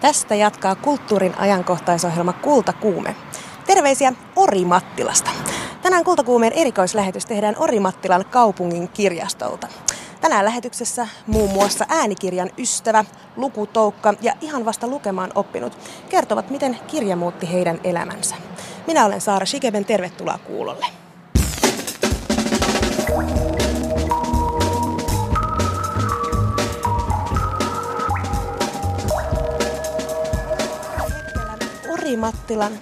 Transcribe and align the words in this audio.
Tästä 0.00 0.34
jatkaa 0.34 0.74
kulttuurin 0.74 1.38
ajankohtaisohjelma 1.38 2.32
Kultakuume. 2.32 3.16
Terveisiä 3.66 4.12
Ori 4.36 4.64
Mattilasta. 4.64 5.30
Tänään 5.82 6.04
Kultakuumeen 6.04 6.52
erikoislähetys 6.52 7.26
tehdään 7.26 7.54
Ori 7.58 7.80
Mattilan 7.80 8.24
kaupungin 8.30 8.88
kirjastolta. 8.88 9.68
Tänään 10.20 10.44
lähetyksessä 10.44 11.08
muun 11.26 11.50
muassa 11.50 11.84
äänikirjan 11.88 12.50
ystävä, 12.58 13.04
lukutoukka 13.36 14.14
ja 14.20 14.32
ihan 14.40 14.64
vasta 14.64 14.86
lukemaan 14.86 15.30
oppinut 15.34 15.78
kertovat, 16.08 16.50
miten 16.50 16.78
kirja 16.86 17.16
muutti 17.16 17.52
heidän 17.52 17.80
elämänsä. 17.84 18.34
Minä 18.86 19.04
olen 19.04 19.20
Saara 19.20 19.46
Shikeben, 19.46 19.84
tervetuloa 19.84 20.38
kuulolle. 20.38 21.03
Ori-Mattilan 32.14 32.72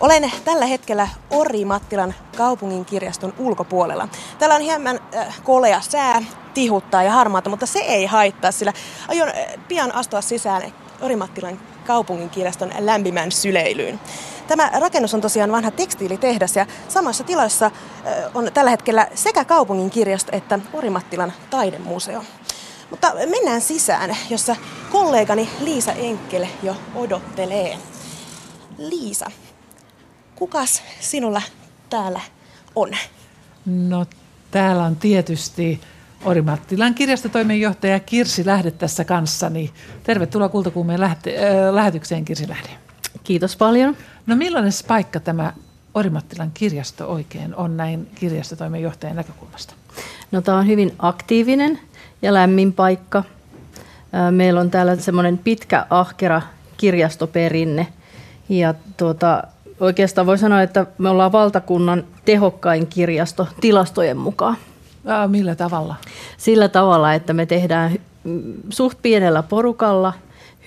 olen 0.00 0.32
tällä 0.44 0.66
hetkellä 0.66 1.08
Ori-Mattilan 1.30 2.14
kaupungin 2.36 2.84
kirjaston 2.84 3.34
ulkopuolella. 3.38 4.08
Täällä 4.38 4.54
on 4.54 4.60
hieman 4.60 5.00
äh, 5.16 5.40
kolea 5.44 5.80
sää, 5.80 6.22
tihuttaa 6.54 7.02
ja 7.02 7.12
harmaata, 7.12 7.50
mutta 7.50 7.66
se 7.66 7.78
ei 7.78 8.06
haittaa, 8.06 8.52
sillä 8.52 8.72
aion 9.08 9.28
äh, 9.28 9.34
pian 9.68 9.94
astua 9.94 10.20
sisään 10.20 10.62
Ori-Mattilan 11.00 11.60
kaupungin 11.86 12.30
kirjaston 12.30 12.72
lämpimään 12.78 13.32
syleilyyn. 13.32 14.00
Tämä 14.46 14.70
rakennus 14.80 15.14
on 15.14 15.20
tosiaan 15.20 15.52
vanha 15.52 15.70
tekstiilitehdas 15.70 16.56
ja 16.56 16.66
samassa 16.88 17.24
tilassa 17.24 17.66
äh, 17.66 17.72
on 18.34 18.50
tällä 18.54 18.70
hetkellä 18.70 19.08
sekä 19.14 19.44
kaupungin 19.44 19.90
kirjasto 19.90 20.36
että 20.36 20.58
Orimattilan 20.72 21.32
taidemuseo. 21.50 22.24
Mutta 22.90 23.12
mennään 23.26 23.60
sisään, 23.60 24.16
jossa 24.30 24.56
kollegani 24.92 25.48
Liisa 25.60 25.92
Enkel 25.92 26.46
jo 26.62 26.76
odottelee. 26.94 27.78
Liisa, 28.78 29.30
kukas 30.36 30.82
sinulla 31.00 31.42
täällä 31.90 32.20
on? 32.74 32.90
No 33.66 34.06
täällä 34.50 34.84
on 34.84 34.96
tietysti 34.96 35.80
Orimattilan 36.24 36.94
kirjastotoimenjohtaja 36.94 38.00
Kirsi 38.00 38.46
Lähde 38.46 38.70
tässä 38.70 39.04
kanssani. 39.04 39.72
Tervetuloa 40.02 40.48
Kultakuumeen 40.48 41.00
lähte- 41.00 41.38
äh, 41.38 41.74
lähetykseen 41.74 42.24
Kirsi 42.24 42.48
Lähde. 42.48 42.68
Kiitos 43.24 43.56
paljon. 43.56 43.96
No 44.26 44.36
millainen 44.36 44.72
paikka 44.88 45.20
tämä 45.20 45.52
Orimattilan 45.94 46.50
kirjasto 46.54 47.12
oikein 47.12 47.54
on 47.54 47.76
näin 47.76 48.10
kirjastotoimenjohtajan 48.14 49.16
näkökulmasta? 49.16 49.74
No 50.30 50.40
tämä 50.40 50.58
on 50.58 50.66
hyvin 50.66 50.94
aktiivinen 50.98 51.80
ja 52.22 52.34
lämmin 52.34 52.72
paikka. 52.72 53.24
Meillä 54.30 54.60
on 54.60 54.70
täällä 54.70 54.96
semmoinen 54.96 55.38
pitkä 55.38 55.86
ahkera 55.90 56.42
kirjastoperinne 56.76 57.86
ja 58.48 58.74
tuota, 58.96 59.42
oikeastaan 59.80 60.26
voi 60.26 60.38
sanoa, 60.38 60.62
että 60.62 60.86
me 60.98 61.08
ollaan 61.08 61.32
valtakunnan 61.32 62.04
tehokkain 62.24 62.86
kirjasto 62.86 63.48
tilastojen 63.60 64.16
mukaan. 64.16 64.56
Aa, 65.06 65.28
millä 65.28 65.54
tavalla? 65.54 65.94
Sillä 66.36 66.68
tavalla, 66.68 67.14
että 67.14 67.32
me 67.32 67.46
tehdään 67.46 67.98
suht 68.70 68.98
pienellä 69.02 69.42
porukalla 69.42 70.12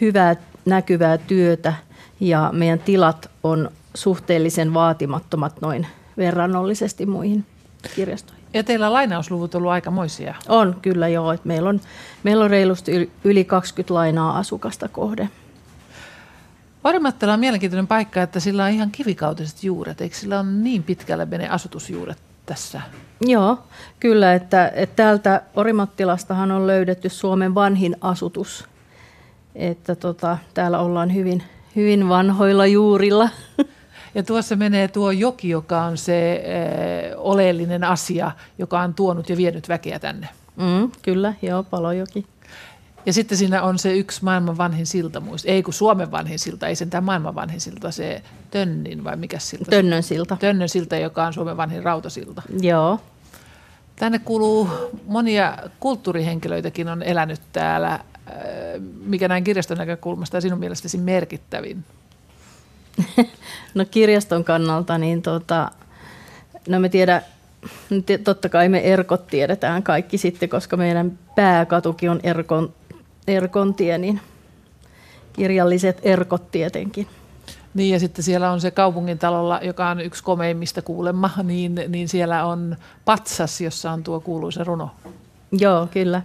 hyvää 0.02 0.36
näkyvää 0.66 1.18
työtä 1.18 1.74
ja 2.20 2.50
meidän 2.54 2.80
tilat 2.80 3.30
on 3.44 3.72
suhteellisen 3.94 4.74
vaatimattomat 4.74 5.62
noin 5.62 5.88
verrannollisesti 6.18 7.06
muihin 7.06 7.46
kirjastoihin. 7.96 8.42
Ja 8.54 8.64
teillä 8.64 8.94
lainausluvut 8.94 9.56
on 9.56 9.60
ollut 9.60 9.72
aikamoisia. 9.72 10.36
On 10.50 10.76
kyllä 10.82 11.08
joo. 11.08 11.32
Että 11.32 11.48
meillä, 11.48 11.70
on, 11.70 11.82
meillä 12.24 12.44
on 12.44 12.50
reilusti 12.50 13.12
yli 13.24 13.46
20 13.46 13.94
lainaa 13.94 14.38
asukasta 14.38 14.88
kohde. 14.88 15.30
Orimattila 16.84 17.34
on 17.34 17.40
mielenkiintoinen 17.40 17.88
paikka, 17.88 18.22
että 18.22 18.40
sillä 18.40 18.64
on 18.64 18.72
ihan 18.72 18.92
kivikautiset 18.92 19.64
juuret. 19.64 20.02
Eikö 20.02 20.16
sillä 20.16 20.40
on 20.40 20.64
niin 20.64 20.84
pitkälle 20.84 21.26
mene 21.26 21.50
asutusjuuret 21.50 22.18
tässä? 22.46 22.82
Joo, 23.22 23.58
kyllä. 24.00 24.34
Että, 24.34 24.72
että 24.76 24.96
täältä 24.96 25.42
Orimattilastahan 25.56 26.52
on 26.52 26.68
löydetty 26.68 27.10
Suomen 27.10 27.56
vanhin 27.56 27.96
asutus. 28.02 28.66
Että 29.56 29.96
tota, 29.96 30.38
täällä 30.54 30.80
ollaan 30.80 31.14
hyvin, 31.14 31.44
hyvin 31.76 32.10
vanhoilla 32.10 32.66
juurilla. 32.66 33.30
Ja 34.16 34.24
tuossa 34.24 34.56
menee 34.56 34.88
tuo 34.88 35.12
joki, 35.12 35.50
joka 35.50 35.82
on 35.82 35.98
se 35.98 36.34
e, 36.34 37.16
oleellinen 37.16 37.84
asia, 37.84 38.32
joka 38.58 38.80
on 38.82 38.94
tuonut 38.94 39.30
ja 39.30 39.38
vienyt 39.38 39.70
väkeä 39.70 40.00
tänne. 40.00 40.30
Mm, 40.56 40.92
kyllä, 41.02 41.34
joo, 41.42 41.64
Palojoki. 41.64 42.26
Ja 43.06 43.14
sitten 43.14 43.38
siinä 43.38 43.64
on 43.64 43.80
se 43.80 43.94
yksi 43.94 44.24
maailman 44.24 44.58
vanhin 44.58 44.86
silta, 44.86 45.20
muist. 45.20 45.46
ei 45.48 45.64
kun 45.64 45.74
Suomen 45.74 46.12
vanhin 46.12 46.40
silta, 46.40 46.68
ei 46.68 46.76
sentään 46.76 47.04
maailman 47.04 47.36
vanhin 47.36 47.62
silta, 47.62 47.92
se 47.92 48.22
Tönnin 48.52 49.04
vai 49.04 49.16
mikä 49.16 49.40
silta? 49.40 49.72
Tönnön 49.72 50.04
silta. 50.04 50.38
Tönnön 50.40 50.70
silta, 50.70 50.96
joka 50.96 51.26
on 51.26 51.34
Suomen 51.34 51.58
vanhin 51.58 51.84
rautasilta. 51.84 52.42
Joo. 52.62 53.00
Tänne 53.96 54.20
kuuluu 54.20 54.70
monia 55.06 55.58
kulttuurihenkilöitäkin 55.80 56.88
on 56.88 57.04
elänyt 57.04 57.42
täällä. 57.52 58.00
Mikä 59.06 59.28
näin 59.28 59.44
kirjaston 59.44 59.78
näkökulmasta 59.78 60.38
on 60.38 60.42
sinun 60.42 60.60
mielestäsi 60.60 60.98
merkittävin? 60.98 61.84
no 63.76 63.86
kirjaston 63.92 64.44
kannalta, 64.44 64.98
niin 64.98 65.22
tota, 65.22 65.72
no 66.68 66.80
me 66.80 66.90
tiedä, 66.90 67.22
totta 68.24 68.50
kai 68.50 68.70
me 68.70 68.80
Erkot 68.80 69.28
tiedetään 69.28 69.84
kaikki 69.84 70.18
sitten, 70.18 70.50
koska 70.50 70.78
meidän 70.78 71.20
pääkatukin 71.36 72.10
on 72.10 72.20
Erkon 72.24 72.74
Erkontie, 73.28 73.98
niin 73.98 74.22
kirjalliset 75.34 76.00
erkot 76.04 76.52
tietenkin. 76.52 77.08
Niin 77.74 77.94
ja 77.94 78.00
sitten 78.00 78.24
siellä 78.24 78.52
on 78.52 78.62
se 78.62 78.72
kaupungintalolla, 78.72 79.60
joka 79.64 79.90
on 79.90 80.02
yksi 80.02 80.24
komeimmista 80.24 80.82
kuulemma, 80.82 81.30
niin, 81.44 81.76
niin 81.88 82.10
siellä 82.10 82.46
on 82.46 82.76
patsas, 83.06 83.62
jossa 83.62 83.92
on 83.92 84.04
tuo 84.04 84.20
kuuluisa 84.20 84.64
runo. 84.64 84.90
Joo, 85.52 85.88
kyllä. 85.92 86.22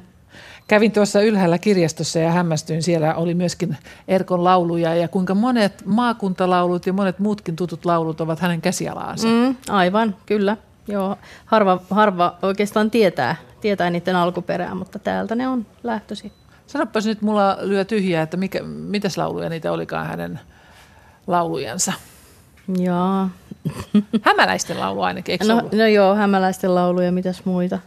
Kävin 0.69 0.93
tuossa 0.93 1.21
ylhäällä 1.21 1.59
kirjastossa 1.59 2.19
ja 2.19 2.31
hämmästyin, 2.31 2.83
siellä 2.83 3.15
oli 3.15 3.35
myöskin 3.35 3.77
Erkon 4.09 4.45
lauluja 4.45 4.95
ja 4.95 5.09
kuinka 5.09 5.35
monet 5.35 5.83
maakuntalaulut 5.85 6.87
ja 6.87 6.93
monet 6.93 7.19
muutkin 7.19 7.57
tutut 7.57 7.85
laulut 7.85 8.21
ovat 8.21 8.41
hänen 8.41 8.61
käsialaansa. 8.61 9.29
Mm, 9.29 9.57
aivan, 9.69 10.17
kyllä. 10.27 10.57
Joo, 10.89 11.17
harva, 11.47 11.81
harva 11.91 12.37
oikeastaan 12.43 12.91
tietää, 12.91 13.37
tietää 13.61 13.91
niiden 13.91 14.17
alkuperää, 14.17 14.75
mutta 14.75 14.99
täältä 14.99 15.35
ne 15.35 15.49
on 15.49 15.67
lähtöisin. 15.83 16.33
Sanopas 16.67 17.07
nyt, 17.07 17.23
mulla 17.23 17.59
lyö 17.61 17.85
tyhjää, 17.85 18.23
että 18.23 18.37
mikä, 18.37 18.63
mitäs 18.63 19.19
lauluja 19.19 19.49
niitä 19.49 19.73
olikaan 19.73 20.07
hänen 20.07 20.41
laulujansa? 21.27 21.93
Joo. 22.79 23.29
Hämäläisten 24.23 24.81
laulu 24.81 25.03
ainakin, 25.03 25.33
eikö 25.33 25.45
no, 25.45 25.69
no 25.73 25.87
joo, 25.87 26.15
hämäläisten 26.15 26.75
lauluja, 26.75 27.13
mitäs 27.13 27.45
muita? 27.45 27.79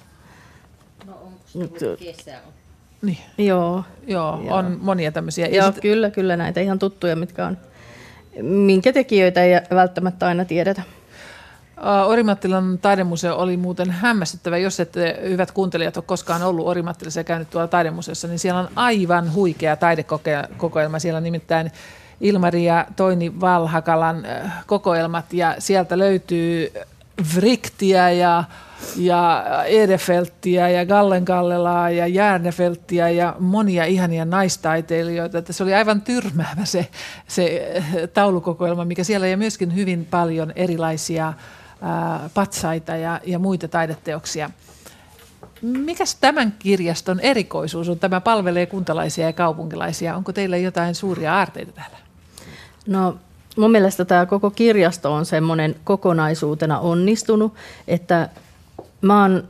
No 1.07 1.13
onko 1.55 1.75
kesä 1.99 2.37
on? 2.47 2.53
Niin. 3.01 3.17
Joo. 3.37 3.83
Joo, 4.07 4.41
joo. 4.43 4.55
on 4.55 4.77
monia 4.81 5.11
tämmöisiä. 5.11 5.47
Joo, 5.47 5.71
sit... 5.71 5.81
kyllä, 5.81 6.09
kyllä 6.09 6.37
näitä 6.37 6.61
ihan 6.61 6.79
tuttuja, 6.79 7.15
mitkä 7.15 7.45
on, 7.45 7.57
minkä 8.41 8.93
tekijöitä 8.93 9.43
ei 9.43 9.53
välttämättä 9.75 10.27
aina 10.27 10.45
tiedetä. 10.45 10.81
Orimattilan 12.05 12.79
taidemuseo 12.81 13.35
oli 13.35 13.57
muuten 13.57 13.91
hämmästyttävä, 13.91 14.57
jos 14.57 14.79
ette 14.79 15.19
hyvät 15.29 15.51
kuuntelijat 15.51 15.97
ole 15.97 16.03
koskaan 16.07 16.43
ollut 16.43 16.67
Orimattilassa 16.67 17.19
ja 17.19 17.23
käynyt 17.23 17.49
tuolla 17.49 17.67
taidemuseossa, 17.67 18.27
niin 18.27 18.39
siellä 18.39 18.59
on 18.59 18.69
aivan 18.75 19.33
huikea 19.33 19.75
taidekokoelma. 19.75 20.99
Siellä 20.99 21.17
on 21.17 21.23
nimittäin 21.23 21.71
Ilmari 22.21 22.65
ja 22.65 22.85
Toini 22.95 23.39
Valhakalan 23.39 24.25
kokoelmat 24.67 25.33
ja 25.33 25.55
sieltä 25.59 25.97
löytyy 25.97 26.71
Vriktiä 27.35 28.11
ja, 28.11 28.43
ja 28.95 29.45
Edefelttiä 29.65 30.69
ja 30.69 30.85
Gallenkallelaa 30.85 31.89
ja 31.89 32.07
Järnefelttiä 32.07 33.09
ja 33.09 33.35
monia 33.39 33.85
ihania 33.85 34.25
naistaiteilijoita. 34.25 35.37
Että 35.37 35.53
se 35.53 35.63
oli 35.63 35.73
aivan 35.73 36.01
tyrmäävä 36.01 36.65
se, 36.65 36.87
se 37.27 37.73
taulukokoelma, 38.13 38.85
mikä 38.85 39.03
siellä 39.03 39.27
ja 39.27 39.37
myöskin 39.37 39.75
hyvin 39.75 40.07
paljon 40.11 40.53
erilaisia 40.55 41.33
patsaita 42.33 42.95
ja, 42.95 43.21
ja 43.25 43.39
muita 43.39 43.67
taideteoksia. 43.67 44.49
Mikäs 45.61 46.15
tämän 46.15 46.53
kirjaston 46.59 47.19
erikoisuus 47.19 47.89
on? 47.89 47.99
Tämä 47.99 48.21
palvelee 48.21 48.65
kuntalaisia 48.65 49.25
ja 49.25 49.33
kaupunkilaisia. 49.33 50.15
Onko 50.15 50.33
teillä 50.33 50.57
jotain 50.57 50.95
suuria 50.95 51.35
aarteita 51.35 51.71
täällä? 51.71 51.97
No 52.87 53.17
mun 53.57 53.71
mielestä 53.71 54.05
tämä 54.05 54.25
koko 54.25 54.49
kirjasto 54.49 55.13
on 55.13 55.25
semmoinen 55.25 55.75
kokonaisuutena 55.83 56.79
onnistunut, 56.79 57.53
että 57.87 58.29
mä 59.01 59.21
oon 59.21 59.43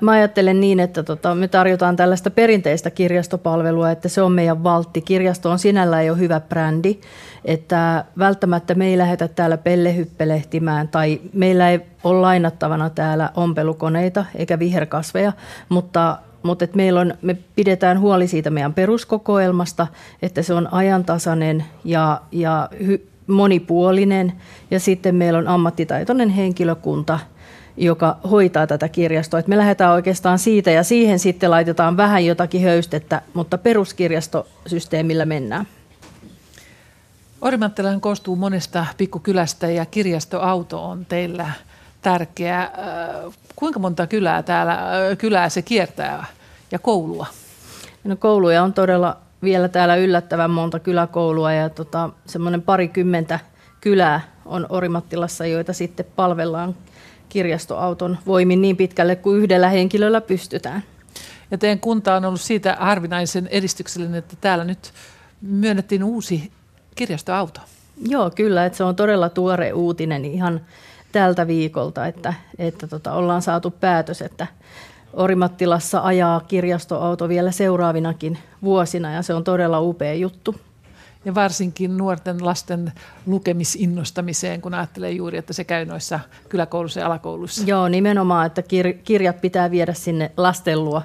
Mä 0.00 0.10
ajattelen 0.10 0.60
niin, 0.60 0.80
että 0.80 1.02
tota, 1.02 1.34
me 1.34 1.48
tarjotaan 1.48 1.96
tällaista 1.96 2.30
perinteistä 2.30 2.90
kirjastopalvelua, 2.90 3.90
että 3.90 4.08
se 4.08 4.22
on 4.22 4.32
meidän 4.32 4.64
valtti. 4.64 5.00
Kirjasto 5.00 5.50
on 5.50 5.58
sinällä 5.58 6.02
jo 6.02 6.14
hyvä 6.14 6.40
brändi, 6.40 6.98
että 7.44 8.04
välttämättä 8.18 8.74
me 8.74 8.86
ei 8.86 8.98
lähdetä 8.98 9.28
täällä 9.28 9.56
pellehyppelehtimään 9.56 10.88
tai 10.88 11.20
meillä 11.32 11.70
ei 11.70 11.80
ole 12.04 12.20
lainattavana 12.20 12.90
täällä 12.90 13.30
ompelukoneita 13.34 14.24
eikä 14.34 14.58
viherkasveja, 14.58 15.32
mutta 15.68 16.18
mutta 16.42 16.64
et 16.64 16.74
meillä 16.74 17.00
on, 17.00 17.14
me 17.22 17.36
pidetään 17.56 18.00
huoli 18.00 18.28
siitä 18.28 18.50
meidän 18.50 18.74
peruskokoelmasta, 18.74 19.86
että 20.22 20.42
se 20.42 20.54
on 20.54 20.72
ajantasainen 20.72 21.64
ja, 21.84 22.20
ja 22.32 22.68
hy, 22.86 23.10
monipuolinen. 23.26 24.32
Ja 24.70 24.80
sitten 24.80 25.14
meillä 25.14 25.38
on 25.38 25.48
ammattitaitoinen 25.48 26.28
henkilökunta, 26.28 27.18
joka 27.80 28.16
hoitaa 28.30 28.66
tätä 28.66 28.88
kirjastoa. 28.88 29.40
Et 29.40 29.48
me 29.48 29.58
lähdetään 29.58 29.92
oikeastaan 29.92 30.38
siitä 30.38 30.70
ja 30.70 30.82
siihen 30.82 31.18
sitten 31.18 31.50
laitetaan 31.50 31.96
vähän 31.96 32.26
jotakin 32.26 32.62
höystettä, 32.62 33.22
mutta 33.34 33.58
peruskirjastosysteemillä 33.58 35.24
mennään. 35.24 35.66
Orimattilainen 37.40 38.00
koostuu 38.00 38.36
monesta 38.36 38.86
pikkukylästä 38.96 39.70
ja 39.70 39.86
kirjastoauto 39.86 40.84
on 40.84 41.06
teillä 41.06 41.50
tärkeä. 42.02 42.62
Äh, 42.62 42.70
kuinka 43.56 43.78
monta 43.78 44.06
kylää 44.06 44.42
täällä 44.42 44.72
äh, 44.72 45.18
kylää 45.18 45.48
se 45.48 45.62
kiertää 45.62 46.24
ja 46.72 46.78
koulua? 46.78 47.26
No, 48.04 48.16
kouluja 48.16 48.62
on 48.62 48.72
todella 48.72 49.16
vielä 49.42 49.68
täällä 49.68 49.96
yllättävän 49.96 50.50
monta 50.50 50.78
kyläkoulua 50.78 51.52
ja 51.52 51.68
tota, 51.68 52.10
semmoinen 52.26 52.62
parikymmentä 52.62 53.38
kylää 53.80 54.20
on 54.44 54.66
Orimattilassa, 54.68 55.46
joita 55.46 55.72
sitten 55.72 56.06
palvellaan 56.16 56.74
kirjastoauton 57.30 58.18
voimin 58.26 58.62
niin 58.62 58.76
pitkälle 58.76 59.16
kuin 59.16 59.38
yhdellä 59.38 59.68
henkilöllä 59.68 60.20
pystytään. 60.20 60.82
Ja 61.50 61.58
teidän 61.58 61.80
kunta 61.80 62.14
on 62.14 62.24
ollut 62.24 62.40
siitä 62.40 62.76
harvinaisen 62.80 63.46
edistyksellinen, 63.46 64.18
että 64.18 64.36
täällä 64.40 64.64
nyt 64.64 64.92
myönnettiin 65.40 66.04
uusi 66.04 66.52
kirjastoauto. 66.94 67.60
Joo, 68.08 68.30
kyllä, 68.30 68.66
että 68.66 68.76
se 68.76 68.84
on 68.84 68.96
todella 68.96 69.28
tuore 69.28 69.72
uutinen 69.72 70.24
ihan 70.24 70.60
tältä 71.12 71.46
viikolta, 71.46 72.06
että, 72.06 72.34
että 72.58 72.86
tota, 72.86 73.12
ollaan 73.12 73.42
saatu 73.42 73.70
päätös, 73.70 74.22
että 74.22 74.46
Orimattilassa 75.12 76.00
ajaa 76.00 76.40
kirjastoauto 76.40 77.28
vielä 77.28 77.50
seuraavinakin 77.50 78.38
vuosina 78.62 79.12
ja 79.12 79.22
se 79.22 79.34
on 79.34 79.44
todella 79.44 79.80
upea 79.80 80.14
juttu. 80.14 80.60
Ja 81.24 81.34
varsinkin 81.34 81.96
nuorten 81.96 82.46
lasten 82.46 82.92
lukemisinnostamiseen, 83.26 84.60
kun 84.60 84.74
ajattelee 84.74 85.10
juuri, 85.10 85.38
että 85.38 85.52
se 85.52 85.64
käy 85.64 85.84
noissa 85.84 86.20
kyläkouluissa 86.48 87.00
ja 87.00 87.06
alakouluissa. 87.06 87.64
Joo, 87.66 87.88
nimenomaan, 87.88 88.46
että 88.46 88.60
kir- 88.60 88.98
kirjat 89.04 89.40
pitää 89.40 89.70
viedä 89.70 89.94
sinne 89.94 90.32
lastenlua, 90.36 91.02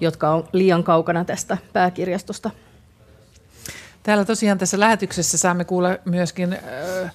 jotka 0.00 0.30
on 0.30 0.48
liian 0.52 0.84
kaukana 0.84 1.24
tästä 1.24 1.58
pääkirjastosta. 1.72 2.50
Täällä 4.02 4.24
tosiaan 4.24 4.58
tässä 4.58 4.80
lähetyksessä 4.80 5.38
saamme 5.38 5.64
kuulla 5.64 5.88
myöskin... 6.04 6.52
Äh, 6.52 7.12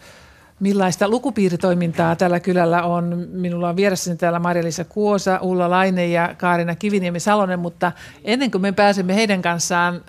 millaista 0.62 1.10
lukupiiritoimintaa 1.10 2.16
tällä 2.16 2.40
kylällä 2.40 2.84
on. 2.84 3.28
Minulla 3.32 3.70
on 3.70 3.76
vieressäni 3.76 4.18
täällä 4.18 4.40
Marja-Liisa 4.40 4.84
Kuosa, 4.84 5.40
Ulla 5.42 5.70
Laine 5.70 6.08
ja 6.08 6.36
Kaarina 6.38 6.76
Kiviniemi-Salonen, 6.76 7.60
mutta 7.60 7.92
ennen 8.24 8.52
kuin 8.52 8.62
me 8.62 8.72
pääsemme 8.72 9.16
heidän 9.16 9.42
kanssaan 9.42 10.02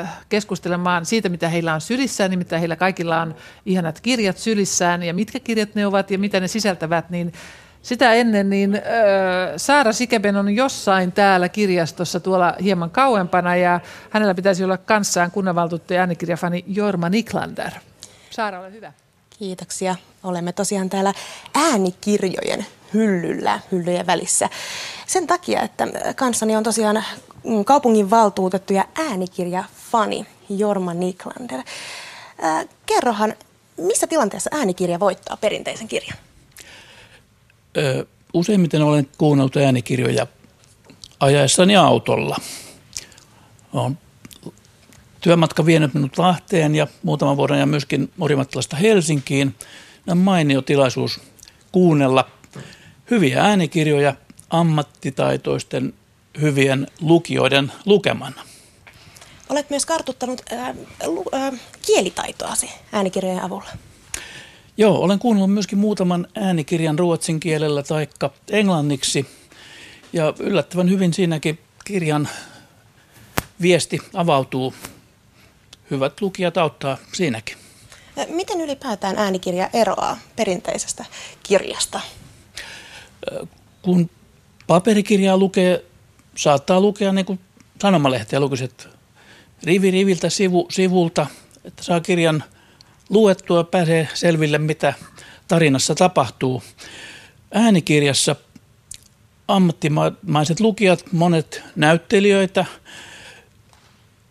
äh, 0.00 0.18
keskustelemaan 0.28 1.06
siitä, 1.06 1.28
mitä 1.28 1.48
heillä 1.48 1.74
on 1.74 1.80
sylissään, 1.80 2.30
nimittäin 2.30 2.60
heillä 2.60 2.76
kaikilla 2.76 3.20
on 3.20 3.34
ihanat 3.66 4.00
kirjat 4.00 4.38
sylissään 4.38 5.02
ja 5.02 5.14
mitkä 5.14 5.40
kirjat 5.40 5.74
ne 5.74 5.86
ovat 5.86 6.10
ja 6.10 6.18
mitä 6.18 6.40
ne 6.40 6.48
sisältävät, 6.48 7.10
niin 7.10 7.32
sitä 7.82 8.12
ennen 8.12 8.50
niin 8.50 8.74
äh, 8.74 8.82
Saara 9.56 9.92
Sikeben 9.92 10.36
on 10.36 10.54
jossain 10.54 11.12
täällä 11.12 11.48
kirjastossa 11.48 12.20
tuolla 12.20 12.54
hieman 12.62 12.90
kauempana 12.90 13.56
ja 13.56 13.80
hänellä 14.10 14.34
pitäisi 14.34 14.64
olla 14.64 14.78
kanssaan 14.78 15.30
kunnanvaltuuttaja 15.30 16.00
äänikirjafani 16.00 16.64
Jorma 16.66 17.08
Niklander. 17.08 17.70
Saara, 18.30 18.60
ole 18.60 18.72
hyvä. 18.72 18.92
Kiitoksia. 19.38 19.96
Olemme 20.24 20.52
tosiaan 20.52 20.90
täällä 20.90 21.14
äänikirjojen 21.54 22.66
hyllyllä, 22.94 23.60
hyllyjen 23.72 24.06
välissä. 24.06 24.50
Sen 25.06 25.26
takia, 25.26 25.62
että 25.62 25.88
kanssani 26.16 26.56
on 26.56 26.62
tosiaan 26.62 27.04
kaupungin 27.64 28.10
valtuutettu 28.10 28.72
ja 28.72 28.84
äänikirjafani 28.94 30.26
Jorma 30.48 30.94
Niklander. 30.94 31.58
Äh, 31.58 32.66
kerrohan, 32.86 33.34
missä 33.76 34.06
tilanteessa 34.06 34.50
äänikirja 34.52 35.00
voittaa 35.00 35.36
perinteisen 35.36 35.88
kirjan? 35.88 36.18
Useimmiten 38.34 38.82
olen 38.82 39.08
kuunnellut 39.18 39.56
äänikirjoja 39.56 40.26
ajaessani 41.20 41.76
autolla. 41.76 42.36
Olen 43.72 43.98
Työmatka 45.26 45.66
vienyt 45.66 45.94
minut 45.94 46.18
Lahteen 46.18 46.74
ja 46.74 46.86
muutaman 47.02 47.36
vuoden 47.36 47.58
ja 47.58 47.66
myöskin 47.66 48.10
Orimattilasta 48.20 48.76
Helsinkiin. 48.76 49.54
On 50.06 50.18
mainio 50.18 50.62
tilaisuus 50.62 51.20
kuunnella 51.72 52.30
hyviä 53.10 53.42
äänikirjoja 53.42 54.14
ammattitaitoisten 54.50 55.94
hyvien 56.40 56.86
lukijoiden 57.00 57.72
lukemana. 57.86 58.42
Olet 59.48 59.70
myös 59.70 59.86
kartuttanut 59.86 60.42
äh, 60.52 60.76
lu, 61.06 61.24
äh, 61.34 61.60
kielitaitoasi 61.86 62.70
äänikirjojen 62.92 63.42
avulla. 63.42 63.70
Joo, 64.76 64.98
olen 64.98 65.18
kuunnellut 65.18 65.54
myöskin 65.54 65.78
muutaman 65.78 66.26
äänikirjan 66.34 66.98
ruotsin 66.98 67.40
kielellä 67.40 67.82
tai 67.82 68.08
englanniksi. 68.50 69.26
Ja 70.12 70.34
yllättävän 70.38 70.90
hyvin 70.90 71.14
siinäkin 71.14 71.58
kirjan 71.84 72.28
viesti 73.60 73.98
avautuu 74.14 74.74
hyvät 75.90 76.20
lukijat 76.20 76.56
auttaa 76.56 76.96
siinäkin. 77.12 77.56
Miten 78.28 78.60
ylipäätään 78.60 79.18
äänikirja 79.18 79.70
eroaa 79.72 80.18
perinteisestä 80.36 81.04
kirjasta? 81.42 82.00
Kun 83.82 84.10
paperikirjaa 84.66 85.36
lukee, 85.36 85.84
saattaa 86.36 86.80
lukea 86.80 87.12
niin 87.12 87.26
kuin 87.26 87.40
sanomalehteä 87.82 88.40
lukiset 88.40 88.88
rivi 89.62 89.90
riviltä 89.90 90.30
sivu, 90.30 90.66
sivulta, 90.70 91.26
että 91.64 91.82
saa 91.82 92.00
kirjan 92.00 92.44
luettua 93.10 93.64
pääsee 93.64 94.08
selville, 94.14 94.58
mitä 94.58 94.94
tarinassa 95.48 95.94
tapahtuu. 95.94 96.62
Äänikirjassa 97.54 98.36
ammattimaiset 99.48 100.60
lukijat, 100.60 101.12
monet 101.12 101.62
näyttelijöitä, 101.76 102.64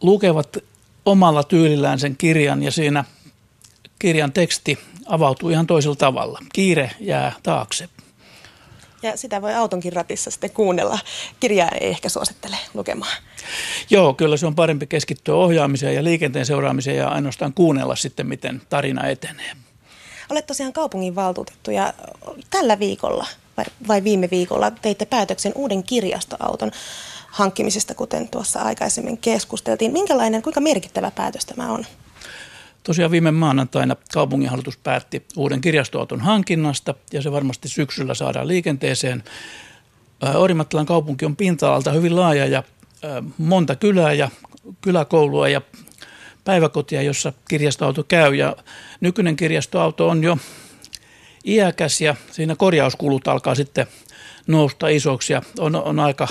lukevat 0.02 0.58
omalla 1.06 1.44
tyylillään 1.44 2.00
sen 2.00 2.18
kirjan 2.18 2.64
ja 2.64 2.72
siinä 2.72 3.04
kirjan 4.00 4.34
teksti 4.34 4.80
avautuu 5.06 5.50
ihan 5.50 5.68
toisella 5.68 5.96
tavalla. 5.96 6.40
Kiire 6.54 6.92
jää 7.00 7.34
taakse. 7.44 7.90
Ja 9.04 9.18
sitä 9.18 9.42
voi 9.42 9.54
autonkin 9.54 9.94
ratissa 9.94 10.32
sitten 10.32 10.52
kuunnella. 10.52 11.00
Kirjaa 11.40 11.70
ei 11.82 11.90
ehkä 11.90 12.10
suosittele 12.10 12.58
lukemaan. 12.74 13.18
Joo, 13.90 14.14
kyllä 14.14 14.38
se 14.38 14.46
on 14.46 14.56
parempi 14.56 14.88
keskittyä 14.88 15.36
ohjaamiseen 15.36 15.96
ja 15.96 16.04
liikenteen 16.04 16.46
seuraamiseen 16.46 16.98
ja 16.98 17.08
ainoastaan 17.08 17.54
kuunnella 17.54 17.96
sitten, 17.96 18.28
miten 18.28 18.62
tarina 18.70 19.08
etenee. 19.08 19.52
Olet 20.30 20.48
tosiaan 20.48 20.74
kaupungin 20.74 21.16
valtuutettu 21.16 21.72
ja 21.72 21.94
tällä 22.50 22.80
viikolla 22.80 23.26
vai, 23.58 23.66
vai 23.88 24.04
viime 24.04 24.28
viikolla 24.32 24.72
teitte 24.72 25.06
päätöksen 25.06 25.52
uuden 25.56 25.84
kirjastoauton 25.84 26.72
hankkimisesta, 27.36 27.96
kuten 27.96 28.28
tuossa 28.28 28.60
aikaisemmin 28.60 29.18
keskusteltiin. 29.18 29.92
Minkälainen, 29.92 30.42
kuinka 30.42 30.62
merkittävä 30.62 31.12
päätös 31.12 31.46
tämä 31.46 31.72
on? 31.72 31.86
Tosiaan 32.84 33.12
viime 33.12 33.32
maanantaina 33.32 33.96
kaupunginhallitus 34.14 34.78
päätti 34.78 35.26
uuden 35.38 35.62
kirjastoauton 35.62 36.22
hankinnasta 36.22 36.94
ja 37.14 37.22
se 37.22 37.32
varmasti 37.32 37.68
syksyllä 37.68 38.14
saadaan 38.14 38.48
liikenteeseen. 38.48 39.24
Orimattilan 40.36 40.86
kaupunki 40.86 41.26
on 41.26 41.36
pinta-alalta 41.36 41.92
hyvin 41.92 42.16
laaja 42.16 42.46
ja 42.46 42.64
monta 43.38 43.76
kylää 43.76 44.14
ja 44.14 44.30
kyläkoulua 44.82 45.50
ja 45.50 45.62
päiväkotia, 46.44 47.02
jossa 47.02 47.34
kirjastoauto 47.50 48.04
käy. 48.04 48.36
Ja 48.36 48.56
nykyinen 49.02 49.36
kirjastoauto 49.36 50.10
on 50.10 50.24
jo 50.24 50.38
iäkäs 51.46 52.02
ja 52.02 52.16
siinä 52.32 52.56
korjauskulut 52.56 53.28
alkaa 53.28 53.56
sitten 53.56 53.88
nousta 54.48 54.88
isoksi 54.88 55.34
ja 55.34 55.42
on, 55.60 55.76
on 55.76 56.00
aika 56.00 56.28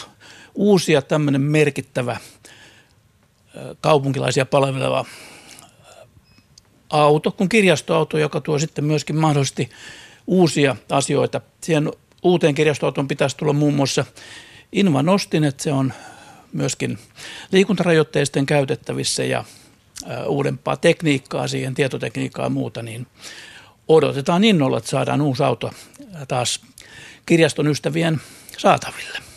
uusia 0.54 1.02
tämmöinen 1.02 1.40
merkittävä 1.40 2.16
kaupunkilaisia 3.80 4.46
palveleva 4.46 5.04
auto 6.90 7.32
kuin 7.32 7.48
kirjastoauto, 7.48 8.18
joka 8.18 8.40
tuo 8.40 8.58
sitten 8.58 8.84
myöskin 8.84 9.16
mahdollisesti 9.16 9.70
uusia 10.26 10.76
asioita. 10.90 11.40
Siihen 11.60 11.92
uuteen 12.22 12.54
kirjastoautoon 12.54 13.08
pitäisi 13.08 13.36
tulla 13.36 13.52
muun 13.52 13.74
muassa 13.74 14.04
Inva 14.72 15.02
Nostin, 15.02 15.44
että 15.44 15.62
se 15.62 15.72
on 15.72 15.92
myöskin 16.52 16.98
liikuntarajoitteisten 17.52 18.46
käytettävissä 18.46 19.24
ja 19.24 19.44
uudempaa 20.26 20.76
tekniikkaa 20.76 21.48
siihen, 21.48 21.74
tietotekniikkaa 21.74 22.46
ja 22.46 22.50
muuta, 22.50 22.82
niin 22.82 23.06
odotetaan 23.88 24.44
innolla, 24.44 24.78
että 24.78 24.90
saadaan 24.90 25.20
uusi 25.20 25.42
auto 25.42 25.70
taas 26.28 26.60
kirjaston 27.26 27.68
ystävien 27.68 28.20
saataville. 28.58 29.33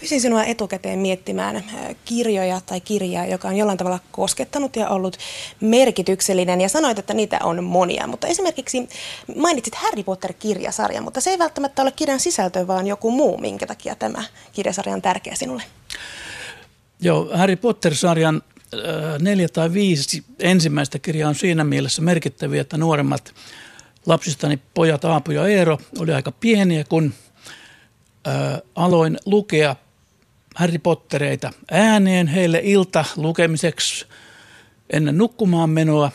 Pyysin 0.00 0.20
sinua 0.20 0.44
etukäteen 0.44 0.98
miettimään 0.98 1.64
kirjoja 2.04 2.60
tai 2.66 2.80
kirjaa, 2.80 3.26
joka 3.26 3.48
on 3.48 3.56
jollain 3.56 3.78
tavalla 3.78 3.98
koskettanut 4.12 4.76
ja 4.76 4.88
ollut 4.88 5.16
merkityksellinen. 5.60 6.60
Ja 6.60 6.68
sanoit, 6.68 6.98
että 6.98 7.14
niitä 7.14 7.38
on 7.42 7.64
monia. 7.64 8.06
Mutta 8.06 8.26
esimerkiksi 8.26 8.88
mainitsit 9.36 9.74
Harry 9.74 10.02
Potter-kirjasarjan, 10.02 11.04
mutta 11.04 11.20
se 11.20 11.30
ei 11.30 11.38
välttämättä 11.38 11.82
ole 11.82 11.92
kirjan 11.92 12.20
sisältö, 12.20 12.66
vaan 12.66 12.86
joku 12.86 13.10
muu. 13.10 13.38
Minkä 13.38 13.66
takia 13.66 13.94
tämä 13.94 14.24
kirjasarja 14.52 14.94
on 14.94 15.02
tärkeä 15.02 15.34
sinulle? 15.34 15.62
Joo, 17.00 17.30
Harry 17.34 17.56
Potter-sarjan 17.56 18.42
neljä 19.18 19.48
tai 19.48 19.72
viisi 19.72 20.24
ensimmäistä 20.38 20.98
kirjaa 20.98 21.28
on 21.28 21.34
siinä 21.34 21.64
mielessä 21.64 22.02
merkittäviä, 22.02 22.60
että 22.60 22.76
nuoremmat 22.76 23.34
lapsistani 24.06 24.58
pojat 24.74 25.04
Aapu 25.04 25.30
ja 25.30 25.46
Eero 25.46 25.78
oli 25.98 26.12
aika 26.12 26.32
pieniä, 26.32 26.84
kun 26.84 27.14
aloin 28.74 29.18
lukea 29.26 29.76
Harry 30.54 30.78
Pottereita 30.78 31.50
ääneen 31.70 32.26
heille 32.26 32.60
ilta 32.64 33.04
lukemiseksi 33.16 34.06
ennen 34.92 35.18
nukkumaan 35.18 35.70
menoa. 35.70 36.10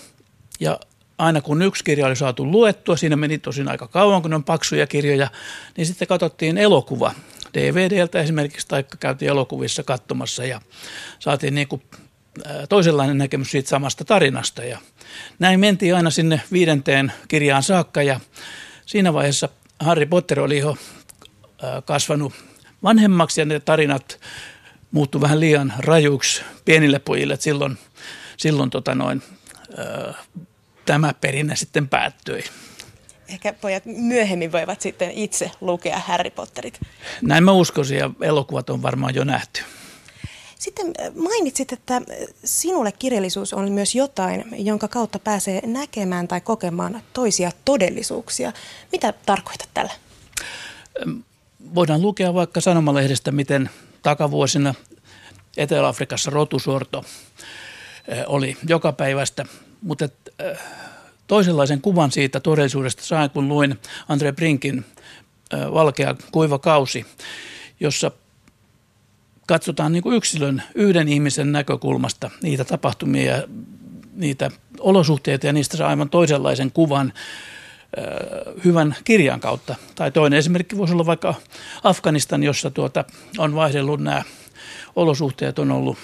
Ja 0.59 0.79
aina 1.17 1.41
kun 1.41 1.61
yksi 1.61 1.83
kirja 1.83 2.05
oli 2.05 2.15
saatu 2.15 2.51
luettua, 2.51 2.97
siinä 2.97 3.15
meni 3.15 3.37
tosin 3.37 3.67
aika 3.67 3.87
kauan, 3.87 4.21
kun 4.21 4.33
on 4.33 4.43
paksuja 4.43 4.87
kirjoja, 4.87 5.27
niin 5.77 5.87
sitten 5.87 6.07
katsottiin 6.07 6.57
elokuva 6.57 7.13
DVDltä 7.53 8.21
esimerkiksi, 8.21 8.67
tai 8.67 8.85
käytiin 8.99 9.29
elokuvissa 9.29 9.83
katsomassa 9.83 10.45
ja 10.45 10.61
saatiin 11.19 11.55
niin 11.55 11.67
kuin 11.67 11.81
toisenlainen 12.69 13.17
näkemys 13.17 13.51
siitä 13.51 13.69
samasta 13.69 14.05
tarinasta. 14.05 14.63
Ja 14.63 14.77
näin 15.39 15.59
mentiin 15.59 15.95
aina 15.95 16.09
sinne 16.09 16.41
viidenteen 16.51 17.11
kirjaan 17.27 17.63
saakka 17.63 18.03
ja 18.03 18.19
siinä 18.85 19.13
vaiheessa 19.13 19.49
Harry 19.79 20.05
Potter 20.05 20.39
oli 20.39 20.57
jo 20.57 20.77
kasvanut 21.85 22.33
vanhemmaksi 22.83 23.41
ja 23.41 23.45
ne 23.45 23.59
tarinat 23.59 24.19
muuttu 24.91 25.21
vähän 25.21 25.39
liian 25.39 25.73
rajuiksi 25.77 26.41
pienille 26.65 26.99
pojille. 26.99 27.37
silloin 27.39 27.77
silloin 28.37 28.69
tota 28.69 28.95
noin, 28.95 29.23
tämä 30.85 31.13
perinne 31.21 31.55
sitten 31.55 31.87
päättyi. 31.87 32.43
Ehkä 33.27 33.53
pojat 33.53 33.85
myöhemmin 33.85 34.51
voivat 34.51 34.81
sitten 34.81 35.11
itse 35.11 35.51
lukea 35.61 35.99
Harry 35.99 36.29
Potterit. 36.29 36.79
Näin 37.21 37.43
mä 37.43 37.51
uskoisin 37.51 37.97
ja 37.97 38.09
elokuvat 38.21 38.69
on 38.69 38.81
varmaan 38.81 39.15
jo 39.15 39.23
nähty. 39.23 39.61
Sitten 40.59 40.93
mainitsit, 41.15 41.71
että 41.71 42.01
sinulle 42.43 42.91
kirjallisuus 42.91 43.53
on 43.53 43.71
myös 43.71 43.95
jotain, 43.95 44.45
jonka 44.51 44.87
kautta 44.87 45.19
pääsee 45.19 45.61
näkemään 45.65 46.27
tai 46.27 46.41
kokemaan 46.41 47.01
toisia 47.13 47.51
todellisuuksia. 47.65 48.53
Mitä 48.91 49.13
tarkoitat 49.25 49.69
tällä? 49.73 49.91
Voidaan 51.75 52.01
lukea 52.01 52.33
vaikka 52.33 52.61
sanomalehdestä, 52.61 53.31
miten 53.31 53.69
takavuosina 54.01 54.73
Etelä-Afrikassa 55.57 56.31
rotusorto 56.31 57.05
oli 58.27 58.57
joka 58.67 58.91
päivästä, 58.91 59.45
mutta 59.81 60.09
toisenlaisen 61.27 61.81
kuvan 61.81 62.11
siitä 62.11 62.39
todellisuudesta 62.39 63.03
sain, 63.03 63.29
kun 63.29 63.47
luin 63.47 63.79
Andre 64.09 64.31
Brinkin 64.31 64.85
Valkea 65.73 66.15
kuiva 66.31 66.59
kausi, 66.59 67.05
jossa 67.79 68.11
katsotaan 69.47 69.91
niin 69.91 70.03
kuin 70.03 70.15
yksilön, 70.15 70.63
yhden 70.75 71.07
ihmisen 71.07 71.51
näkökulmasta 71.51 72.31
niitä 72.41 72.63
tapahtumia 72.63 73.37
ja 73.37 73.43
niitä 74.13 74.51
olosuhteita 74.79 75.47
ja 75.47 75.53
niistä 75.53 75.77
saa 75.77 75.89
aivan 75.89 76.09
toisenlaisen 76.09 76.71
kuvan 76.71 77.13
hyvän 78.65 78.95
kirjan 79.03 79.39
kautta. 79.39 79.75
Tai 79.95 80.11
toinen 80.11 80.39
esimerkki 80.39 80.77
voisi 80.77 80.93
olla 80.93 81.05
vaikka 81.05 81.35
Afganistan, 81.83 82.43
jossa 82.43 82.71
tuota, 82.71 83.05
on 83.37 83.55
vaihdellut 83.55 83.99
nämä 83.99 84.23
olosuhteet, 84.95 85.59
on 85.59 85.71
ollut 85.71 85.97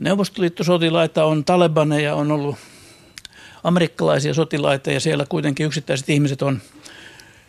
Neuvostoliittosotilaita, 0.00 1.24
on 1.24 1.44
talebaneja, 1.44 2.14
on 2.14 2.32
ollut 2.32 2.56
amerikkalaisia 3.64 4.34
sotilaita 4.34 4.90
ja 4.90 5.00
siellä 5.00 5.26
kuitenkin 5.28 5.66
yksittäiset 5.66 6.08
ihmiset 6.08 6.42
on 6.42 6.60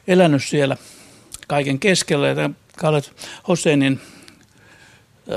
elänyt 0.08 0.44
siellä 0.44 0.78
kaiken 1.48 1.80
keskellä. 1.80 2.28
Ja 2.28 2.50
Khaled 2.78 3.04
Hosseinin 3.48 4.00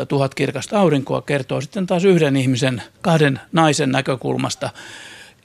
Tuhat 0.08 0.34
kirkasta 0.34 0.80
aurinkoa 0.80 1.22
kertoo 1.22 1.60
sitten 1.60 1.86
taas 1.86 2.04
yhden 2.04 2.36
ihmisen, 2.36 2.82
kahden 3.00 3.40
naisen 3.52 3.92
näkökulmasta 3.92 4.70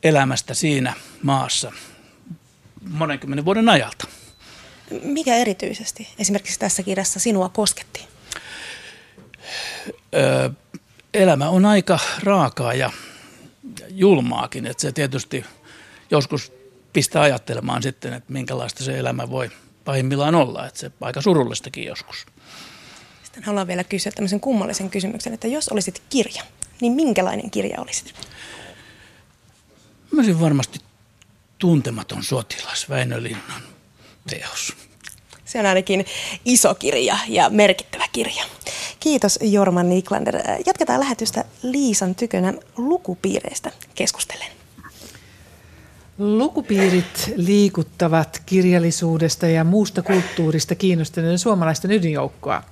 elämästä 0.04 0.54
siinä 0.54 0.94
maassa 1.24 1.72
monenkymmenen 2.90 3.46
vuoden 3.46 3.70
ajalta. 3.70 4.08
Mikä 5.04 5.36
erityisesti 5.36 6.08
esimerkiksi 6.20 6.60
tässä 6.60 6.84
kirjassa 6.84 7.20
sinua 7.20 7.50
kosketti? 7.50 8.08
Öö, 10.16 10.50
elämä 11.14 11.50
on 11.50 11.66
aika 11.66 12.00
raakaa 12.24 12.74
ja 12.74 12.92
julmaakin, 13.90 14.66
että 14.66 14.82
se 14.82 14.92
tietysti 14.92 15.46
joskus 16.12 16.52
pistää 16.94 17.22
ajattelemaan 17.22 17.84
sitten, 17.84 18.14
että 18.14 18.34
minkälaista 18.34 18.84
se 18.84 19.00
elämä 19.00 19.30
voi 19.30 19.52
pahimmillaan 19.86 20.36
olla, 20.36 20.68
että 20.68 20.80
se 20.80 20.92
aika 21.02 21.22
surullistakin 21.22 21.86
joskus. 21.86 22.26
Sitten 23.24 23.44
haluan 23.44 23.68
vielä 23.68 23.84
kysyä 23.84 24.12
tämmöisen 24.12 24.40
kummallisen 24.40 24.90
kysymyksen, 24.90 25.34
että 25.34 25.48
jos 25.48 25.70
olisit 25.70 26.02
kirja, 26.10 26.44
niin 26.82 26.94
minkälainen 26.94 27.52
kirja 27.52 27.82
olisit? 27.82 28.14
Mä 30.12 30.20
olisin 30.20 30.40
varmasti 30.40 30.80
tuntematon 31.60 32.24
sotilas, 32.24 32.90
Väinö 32.90 33.24
Linnan 33.24 33.62
teos. 34.30 34.74
Se 35.46 35.60
on 35.60 35.66
ainakin 35.66 36.06
iso 36.46 36.76
kirja 36.76 37.18
ja 37.28 37.50
merkittävä 37.50 38.06
kirja. 38.12 38.44
Kiitos 39.00 39.40
Jorman 39.42 39.90
Niklander. 39.90 40.36
Jatketaan 40.66 41.00
lähetystä 41.00 41.46
Liisan 41.64 42.16
tykönä 42.16 42.54
lukupiireistä 42.78 43.72
keskustellen. 43.96 44.48
Lukupiirit 46.18 47.34
liikuttavat 47.36 48.42
kirjallisuudesta 48.46 49.48
ja 49.48 49.64
muusta 49.64 50.02
kulttuurista 50.02 50.76
kiinnostuneiden 50.76 51.40
suomalaisten 51.40 51.92
ydinjoukkoa. 51.92 52.64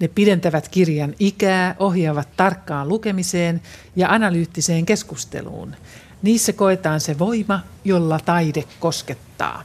Ne 0.00 0.08
pidentävät 0.08 0.68
kirjan 0.68 1.14
ikää, 1.18 1.76
ohjaavat 1.78 2.28
tarkkaan 2.36 2.88
lukemiseen 2.88 3.62
ja 3.96 4.08
analyyttiseen 4.08 4.86
keskusteluun. 4.86 5.76
Niissä 6.22 6.52
koetaan 6.52 7.00
se 7.00 7.18
voima, 7.18 7.60
jolla 7.84 8.20
taide 8.24 8.64
koskettaa. 8.80 9.62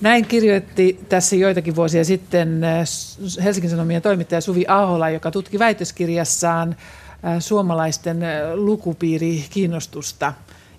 Näin 0.00 0.26
kirjoitti 0.26 1.00
tässä 1.08 1.36
joitakin 1.36 1.76
vuosia 1.76 2.04
sitten 2.04 2.64
äh, 2.64 2.84
Helsingin 3.44 3.70
Sanomien 3.70 4.02
toimittaja 4.02 4.40
Suvi 4.40 4.64
Ahola, 4.68 5.10
joka 5.10 5.30
tutki 5.30 5.58
väitöskirjassaan 5.58 6.76
äh, 7.24 7.36
suomalaisten 7.38 8.22
äh, 8.22 8.30
lukupiirikiinnostusta. 8.54 10.32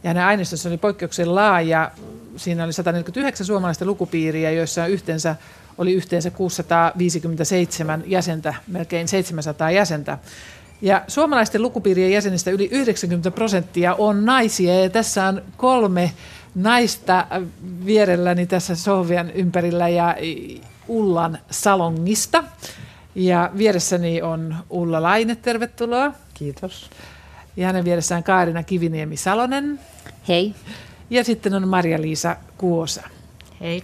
Ja 0.04 0.10
hänen 0.10 0.24
aineistossa 0.24 0.70
oli 0.70 0.78
poikkeuksen 0.78 1.36
laaja. 1.36 1.92
Siinä 2.38 2.64
oli 2.64 2.74
149 2.74 3.46
suomalaista 3.46 3.86
lukupiiriä, 3.86 4.52
joissa 4.52 4.88
yhteensä 4.88 5.36
oli 5.78 5.94
yhteensä 5.94 6.32
657 6.32 8.04
jäsentä, 8.06 8.54
melkein 8.68 9.08
700 9.08 9.72
jäsentä. 9.72 10.18
Ja 10.86 11.02
suomalaisten 11.08 11.62
lukupiirien 11.62 12.12
jäsenistä 12.12 12.52
yli 12.52 12.68
90 12.72 13.32
prosenttia 13.32 13.96
on 13.96 14.26
naisia 14.26 14.84
ja 14.84 14.90
tässä 14.90 15.26
on 15.26 15.42
kolme 15.58 16.12
naista 16.56 17.28
vierelläni 17.86 18.46
tässä 18.46 18.76
sohvian 18.76 19.32
ympärillä 19.32 19.90
ja 19.90 20.16
Ullan 20.88 21.38
salongista. 21.52 22.44
Ja 23.16 23.52
vieressäni 23.58 24.22
on 24.22 24.56
Ulla 24.70 25.02
Laine, 25.04 25.36
tervetuloa. 25.36 26.12
Kiitos. 26.34 26.90
Ja 27.58 27.68
hänen 27.68 27.86
vieressään 27.86 28.24
Kaarina 28.24 28.64
Kiviniemi-Salonen. 28.64 29.80
Hei. 30.28 30.56
Ja 31.10 31.24
sitten 31.24 31.54
on 31.54 31.68
Marja-Liisa 31.68 32.36
Kuosa. 32.58 33.04
Hei. 33.62 33.84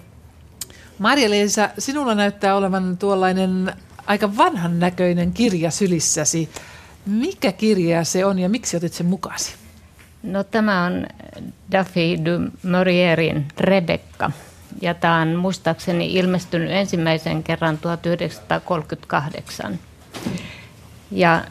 Marja-Liisa, 1.00 1.70
sinulla 1.77 2.15
näyttää 2.15 2.55
olevan 2.55 2.98
tuollainen 2.98 3.74
aika 4.08 4.38
vanhan 4.38 4.79
näköinen 4.79 5.34
kirja 5.34 5.72
sylissäsi. 5.72 6.50
Mikä 7.05 7.51
kirja 7.51 8.03
se 8.03 8.25
on 8.25 8.39
ja 8.39 8.50
miksi 8.50 8.77
otit 8.77 8.93
sen 8.93 9.05
mukasi? 9.05 9.53
No 10.24 10.43
tämä 10.43 10.86
on 10.86 11.08
Duffy 11.77 12.25
du 12.25 12.31
Maurierin 12.70 13.48
Rebecca. 13.60 14.31
Ja 14.81 14.93
tämä 14.93 15.22
on 15.22 15.36
muistaakseni 15.36 16.13
ilmestynyt 16.13 16.72
ensimmäisen 16.72 17.43
kerran 17.43 17.77
1938. 17.77 19.79
Ja 21.12 21.43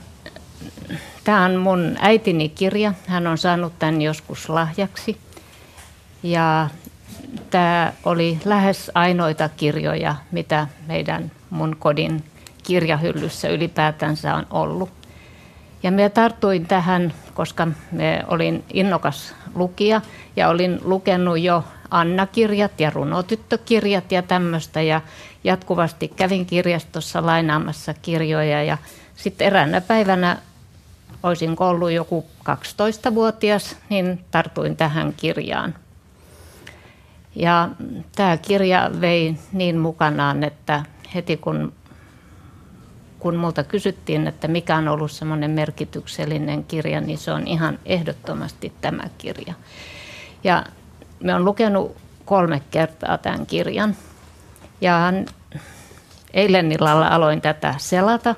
tämä 1.24 1.44
on 1.44 1.56
mun 1.56 1.96
äitini 2.00 2.48
kirja. 2.48 2.94
Hän 3.06 3.26
on 3.26 3.38
saanut 3.38 3.78
tämän 3.78 4.02
joskus 4.02 4.48
lahjaksi. 4.48 5.16
Ja 6.22 6.68
tämä 7.50 7.92
oli 8.04 8.38
lähes 8.44 8.90
ainoita 8.94 9.48
kirjoja, 9.48 10.16
mitä 10.30 10.66
meidän 10.86 11.32
mun 11.50 11.76
kodin 11.78 12.24
kirjahyllyssä 12.62 13.48
ylipäätänsä 13.48 14.34
on 14.34 14.46
ollut. 14.50 14.99
Ja 15.82 15.90
minä 15.90 16.08
tartuin 16.08 16.66
tähän, 16.66 17.12
koska 17.34 17.68
olin 18.28 18.64
innokas 18.72 19.34
lukija 19.54 20.00
ja 20.36 20.48
olin 20.48 20.80
lukenut 20.84 21.40
jo 21.40 21.64
Anna-kirjat 21.90 22.80
ja 22.80 22.90
runotyttökirjat 22.90 24.12
ja 24.12 24.22
tämmöistä 24.22 24.82
ja 24.82 25.00
jatkuvasti 25.44 26.08
kävin 26.08 26.46
kirjastossa 26.46 27.26
lainaamassa 27.26 27.94
kirjoja 27.94 28.62
ja 28.62 28.78
sitten 29.14 29.46
eräänä 29.46 29.80
päivänä 29.80 30.36
olisin 31.22 31.56
ollut 31.58 31.90
joku 31.90 32.26
12-vuotias, 32.50 33.76
niin 33.88 34.24
tartuin 34.30 34.76
tähän 34.76 35.14
kirjaan. 35.16 35.74
Ja 37.34 37.68
tämä 38.16 38.36
kirja 38.36 38.90
vei 39.00 39.34
niin 39.52 39.78
mukanaan, 39.78 40.44
että 40.44 40.84
heti 41.14 41.36
kun 41.36 41.72
kun 43.20 43.36
multa 43.36 43.64
kysyttiin, 43.64 44.26
että 44.26 44.48
mikä 44.48 44.76
on 44.76 44.88
ollut 44.88 45.10
semmoinen 45.10 45.50
merkityksellinen 45.50 46.64
kirja, 46.64 47.00
niin 47.00 47.18
se 47.18 47.32
on 47.32 47.46
ihan 47.46 47.78
ehdottomasti 47.86 48.72
tämä 48.80 49.02
kirja. 49.18 49.54
Ja 50.44 50.64
me 51.20 51.34
on 51.34 51.44
lukenut 51.44 51.96
kolme 52.24 52.62
kertaa 52.70 53.18
tämän 53.18 53.46
kirjan. 53.46 53.96
Ja 54.80 55.12
eilen 56.34 56.72
illalla 56.72 57.08
aloin 57.08 57.40
tätä 57.40 57.74
selata 57.78 58.34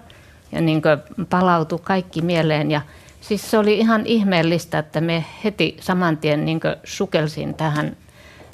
ja 0.52 0.60
niin 0.60 0.82
palautui 1.30 1.80
kaikki 1.82 2.22
mieleen. 2.22 2.70
Ja 2.70 2.80
siis 3.20 3.50
se 3.50 3.58
oli 3.58 3.78
ihan 3.78 4.06
ihmeellistä, 4.06 4.78
että 4.78 5.00
me 5.00 5.24
heti 5.44 5.76
saman 5.80 6.16
tien 6.16 6.44
niin 6.44 6.60
sukelsin 6.84 7.54
tähän 7.54 7.96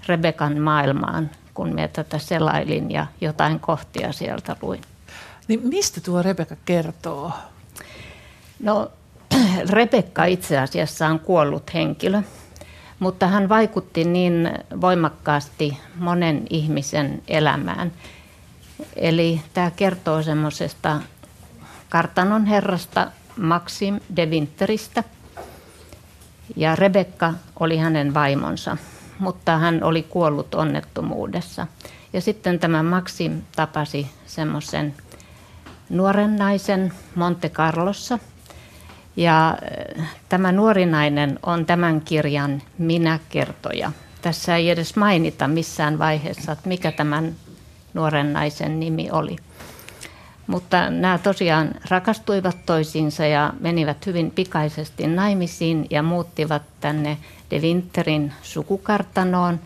Rebekan 0.07 0.61
maailmaan, 0.61 1.31
kun 1.55 1.75
me 1.75 1.89
tätä 1.89 2.19
selailin 2.19 2.91
ja 2.91 3.07
jotain 3.21 3.61
kohtia 3.61 4.13
sieltä 4.13 4.57
luin. 4.63 4.81
Niin 5.49 5.61
mistä 5.69 6.00
tuo 6.00 6.23
Rebekka 6.23 6.57
kertoo? 6.64 7.33
No 8.61 8.90
Rebekka 9.71 10.25
itse 10.25 10.59
asiassa 10.59 11.07
on 11.07 11.21
kuollut 11.21 11.75
henkilö, 11.75 12.23
mutta 12.99 13.26
hän 13.26 13.49
vaikutti 13.49 14.05
niin 14.05 14.50
voimakkaasti 14.81 15.78
monen 15.95 16.47
ihmisen 16.50 17.23
elämään. 17.28 17.93
Eli 18.97 19.40
tämä 19.55 19.71
kertoo 19.71 20.23
semmoisesta 20.23 21.00
kartanon 21.88 22.47
herrasta 22.47 23.11
Maxim 23.37 24.00
de 24.17 24.26
Winteristä. 24.26 25.05
Ja 26.57 26.76
Rebekka 26.76 27.35
oli 27.61 27.78
hänen 27.78 28.14
vaimonsa, 28.14 28.76
mutta 29.19 29.59
hän 29.59 29.83
oli 29.83 30.02
kuollut 30.02 30.55
onnettomuudessa. 30.55 31.67
Ja 32.12 32.21
sitten 32.21 32.59
tämä 32.59 32.83
Maxim 32.83 33.43
tapasi 33.57 34.11
semmoisen 34.26 34.95
nuoren 35.90 36.37
naisen 36.37 36.92
Monte 37.14 37.49
Carlossa. 37.49 38.18
Ja 39.16 39.59
äh, 39.99 40.09
tämä 40.28 40.52
nuori 40.52 40.87
nainen 40.87 41.38
on 41.42 41.66
tämän 41.66 42.00
kirjan 42.00 42.62
minäkertoja. 42.78 43.92
Tässä 44.23 44.57
ei 44.57 44.71
edes 44.71 44.97
mainita 44.97 45.49
missään 45.49 45.99
vaiheessa, 45.99 46.52
että 46.52 46.68
mikä 46.68 46.92
tämän 46.92 47.35
nuoren 47.95 48.33
naisen 48.33 48.80
nimi 48.80 49.11
oli. 49.11 49.37
Mutta 50.47 50.90
nämä 50.90 51.18
tosiaan 51.18 51.71
rakastuivat 51.90 52.57
toisiinsa 52.66 53.26
ja 53.26 53.52
menivät 53.61 54.07
hyvin 54.07 54.30
pikaisesti 54.30 55.07
naimisiin 55.07 55.87
ja 55.90 56.02
muuttivat 56.02 56.62
tänne 56.80 57.18
De 57.50 57.59
Winterin 57.59 58.33
sukukartanoon, 58.42 59.61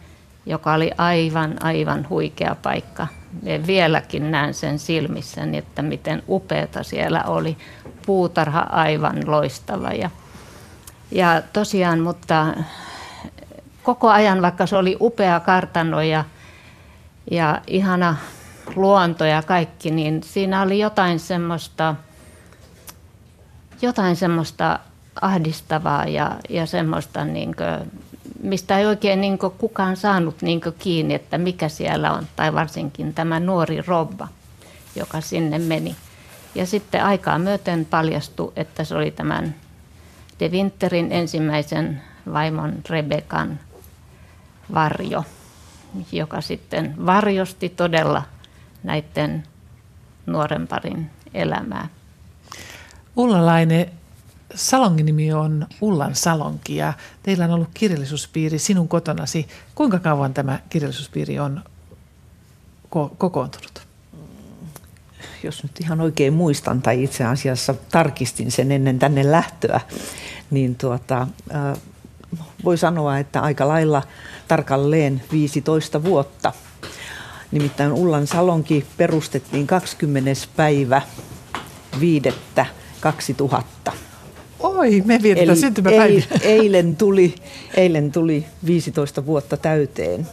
joka 0.47 0.75
oli 0.75 0.91
aivan, 0.99 1.65
aivan 1.65 2.09
huikea 2.09 2.57
paikka. 2.63 3.07
Ja 3.43 3.67
vieläkin 3.67 4.31
näen 4.31 4.55
sen 4.55 4.79
silmissäni, 4.79 5.59
että 5.59 5.83
miten 5.83 6.23
upeata 6.29 6.83
siellä 6.83 7.25
oli. 7.25 7.57
Puutarha 8.07 8.61
aivan 8.61 9.23
loistava. 9.27 9.91
Ja, 9.91 10.11
ja 11.11 11.43
tosiaan, 11.53 12.01
mutta 12.01 12.47
koko 13.83 14.09
ajan, 14.09 14.43
vaikka 14.43 14.67
se 14.67 14.77
oli 14.77 14.97
upea 15.01 15.41
kartano 15.41 16.03
ja, 16.03 16.25
ja 17.31 17.61
ihana 17.67 18.17
luonto 18.77 19.25
ja 19.25 19.43
kaikki, 19.43 19.91
niin 19.91 20.23
siinä 20.23 20.63
oli 20.63 20.79
jotain 20.79 21.21
semmoista, 21.21 21.95
jotain 23.83 24.17
semmoista 24.17 24.79
ahdistavaa 25.21 26.05
ja, 26.05 26.37
ja 26.49 26.67
semmoista, 26.67 27.25
niin 27.25 27.55
kuin, 27.57 28.03
mistä 28.43 28.79
ei 28.79 28.87
oikein 28.87 29.21
niin 29.21 29.39
kukaan 29.59 29.97
saanut 29.97 30.43
niin 30.43 30.61
kiinni, 30.79 31.15
että 31.15 31.39
mikä 31.39 31.69
siellä 31.69 32.13
on, 32.13 32.27
tai 32.37 32.55
varsinkin 32.55 33.15
tämä 33.15 33.41
nuori 33.41 33.83
rouva, 33.87 34.29
joka 34.97 35.21
sinne 35.21 35.59
meni. 35.59 35.97
Ja 36.55 36.67
sitten 36.67 37.05
aikaa 37.05 37.39
myöten 37.39 37.85
paljastui, 37.85 38.53
että 38.57 38.85
se 38.85 38.95
oli 38.95 39.11
tämän 39.11 39.55
De 40.41 40.49
Winterin 40.49 41.13
ensimmäisen 41.13 42.03
vaimon 42.33 42.75
Rebekan 42.89 43.61
varjo, 44.75 45.25
joka 46.13 46.41
sitten 46.41 46.95
varjosti 47.07 47.69
todella 47.69 48.23
näiden 48.83 49.43
nuoren 50.27 50.67
parin 50.67 51.11
elämää. 51.35 51.89
Ullalainen 53.17 53.91
salongin 54.55 55.07
nimi 55.07 55.33
on 55.33 55.67
Ullan 55.81 56.15
salonki 56.15 56.77
ja 56.77 56.93
teillä 57.23 57.45
on 57.45 57.51
ollut 57.51 57.69
kirjallisuuspiiri 57.75 58.59
sinun 58.59 58.89
kotonasi. 58.89 59.49
Kuinka 59.75 59.99
kauan 59.99 60.35
tämä 60.35 60.59
kirjallisuuspiiri 60.71 61.39
on 61.39 61.65
ko- 62.85 63.15
kokoontunut? 63.19 63.87
Jos 65.43 65.63
nyt 65.63 65.81
ihan 65.81 66.01
oikein 66.01 66.33
muistan 66.33 66.83
tai 66.83 67.03
itse 67.03 67.25
asiassa 67.25 67.75
tarkistin 67.91 68.51
sen 68.51 68.73
ennen 68.73 68.99
tänne 68.99 69.31
lähtöä, 69.31 69.81
niin 70.51 70.75
tuota, 70.75 71.27
voi 72.65 72.79
sanoa, 72.79 73.19
että 73.19 73.41
aika 73.41 73.69
lailla 73.69 74.03
tarkalleen 74.49 75.23
15 75.33 76.05
vuotta– 76.05 76.53
Nimittäin 77.53 77.93
Ullan 77.93 78.27
salonki 78.27 78.87
perustettiin 78.97 79.67
20. 79.67 80.31
päivä 80.57 81.03
5. 82.01 82.35
2000. 83.01 83.93
Oi, 84.79 85.03
me 85.07 85.19
vietetään 85.23 85.57
syntymäpäiviä. 85.57 86.25
Eilen 86.43 86.97
tuli, 86.97 87.35
eilen 87.77 88.13
tuli 88.13 88.47
15 88.67 89.27
vuotta 89.27 89.57
täyteen. 89.57 90.27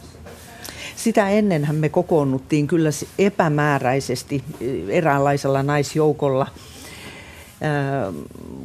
Sitä 0.95 1.29
ennenhän 1.29 1.75
me 1.75 1.89
kokoonnuttiin 1.89 2.67
kyllä 2.67 2.89
epämääräisesti 3.19 4.43
eräänlaisella 4.89 5.63
naisjoukolla 5.63 6.47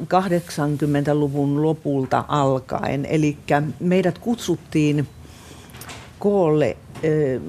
80-luvun 0.05 1.63
lopulta 1.63 2.25
alkaen. 2.29 3.05
Eli 3.07 3.37
meidät 3.81 4.19
kutsuttiin 4.19 5.09
koolle 6.19 6.77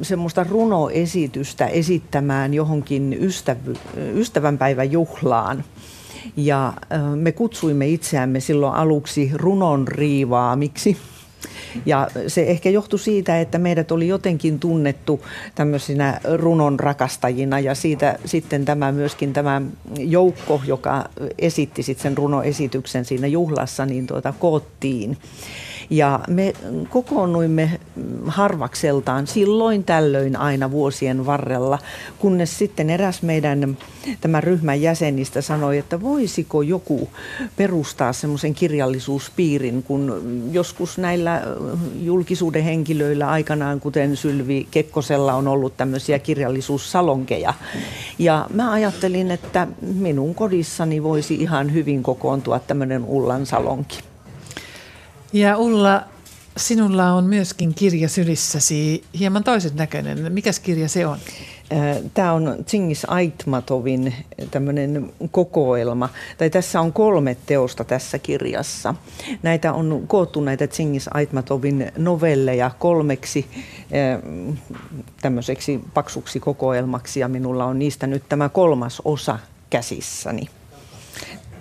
semmoista 0.02 0.46
runoesitystä 0.50 1.68
esittämään 1.68 2.54
johonkin 2.54 3.18
ystävy, 3.20 3.74
ystävänpäivän 4.16 4.92
juhlaan. 4.92 5.64
Ja 6.38 6.74
me 7.16 7.32
kutsuimme 7.32 7.88
itseämme 7.88 8.40
silloin 8.40 8.76
aluksi 8.76 9.32
runon 9.34 9.88
riivaamiksi. 9.88 10.98
Ja 11.86 12.08
se 12.28 12.44
ehkä 12.44 12.70
johtui 12.70 13.00
siitä, 13.00 13.40
että 13.42 13.58
meidät 13.58 13.92
oli 13.92 14.08
jotenkin 14.08 14.60
tunnettu 14.60 15.26
tämmöisinä 15.56 16.20
runon 16.38 16.80
rakastajina 16.80 17.60
ja 17.60 17.76
siitä 17.76 18.20
sitten 18.26 18.66
tämä 18.66 18.92
myöskin 18.92 19.34
tämä 19.34 19.62
joukko, 19.98 20.62
joka 20.66 21.10
esitti 21.40 21.84
sitten 21.84 22.04
sen 22.04 22.18
runoesityksen 22.18 23.06
siinä 23.06 23.28
juhlassa, 23.28 23.86
niin 23.86 24.08
tuota 24.08 24.34
koottiin. 24.40 25.18
Ja 25.90 26.20
me 26.28 26.54
kokoonnuimme 26.90 27.80
harvakseltaan 28.28 29.28
silloin 29.28 29.84
tällöin 29.84 30.36
aina 30.36 30.72
vuosien 30.72 31.26
varrella, 31.26 31.80
kunnes 32.20 32.58
sitten 32.58 32.90
eräs 32.90 33.22
meidän 33.22 33.78
tämän 34.22 34.44
ryhmän 34.44 34.82
jäsenistä 34.82 35.42
sanoi, 35.42 35.78
että 35.78 36.02
voisiko 36.02 36.62
joku 36.62 37.10
perustaa 37.56 38.14
semmoisen 38.14 38.54
kirjallisuuspiirin, 38.54 39.84
kun 39.84 40.22
joskus 40.52 40.98
näillä 40.98 41.42
julkisuuden 42.02 42.64
henkilöillä 42.64 43.30
aikanaan, 43.30 43.80
kuten 43.80 44.18
Sylvi 44.18 44.68
Kekkosella 44.72 45.34
on 45.34 45.48
ollut 45.48 45.78
tämmöisiä 45.78 46.20
kirjallisuussalonkeja. 46.20 47.54
Ja 48.20 48.48
mä 48.54 48.72
ajattelin, 48.72 49.32
että 49.32 49.68
minun 49.82 50.36
kodissani 50.36 51.04
voisi 51.04 51.36
ihan 51.36 51.74
hyvin 51.74 52.04
kokoontua 52.04 52.60
tämmöinen 52.60 53.06
Ullan 53.06 53.46
salonki. 53.46 54.15
Ja 55.36 55.58
Ulla, 55.58 56.04
sinulla 56.58 57.14
on 57.14 57.24
myöskin 57.24 57.74
kirja 57.74 58.10
sylissäsi, 58.10 59.04
hieman 59.20 59.44
toisen 59.44 59.76
näköinen. 59.76 60.34
Mikäs 60.34 60.60
kirja 60.60 60.90
se 60.90 61.08
on? 61.08 61.18
Tämä 62.14 62.34
on 62.34 62.56
Tsingis 62.66 63.06
Aitmatovin 63.10 64.14
tämmöinen 64.52 65.14
kokoelma, 65.32 66.10
tai 66.38 66.50
tässä 66.50 66.82
on 66.82 66.94
kolme 66.94 67.38
teosta 67.46 67.84
tässä 67.84 68.20
kirjassa. 68.20 68.96
Näitä 69.44 69.74
on 69.74 70.04
koottu 70.08 70.42
näitä 70.42 70.68
Tsingis 70.68 71.10
Aitmatovin 71.14 71.92
novelleja 71.98 72.72
kolmeksi 72.80 73.46
tämmöiseksi 75.22 75.80
paksuksi 75.94 76.40
kokoelmaksi, 76.40 77.20
ja 77.20 77.28
minulla 77.28 77.66
on 77.66 77.80
niistä 77.80 78.08
nyt 78.08 78.24
tämä 78.30 78.50
kolmas 78.50 79.02
osa 79.06 79.40
käsissäni. 79.70 80.50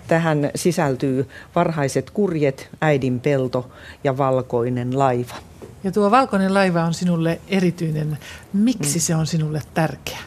Tähän 0.07 0.51
sisältyy 0.55 1.29
varhaiset 1.55 2.09
kurjet, 2.09 2.69
äidin 2.81 3.19
pelto 3.19 3.71
ja 4.03 4.17
valkoinen 4.17 4.99
laiva. 4.99 5.35
Ja 5.83 5.91
tuo 5.91 6.11
valkoinen 6.11 6.53
laiva 6.53 6.83
on 6.83 6.93
sinulle 6.93 7.39
erityinen. 7.47 8.17
Miksi 8.53 8.97
mm. 8.97 9.01
se 9.01 9.15
on 9.15 9.27
sinulle 9.27 9.61
tärkeä? 9.73 10.17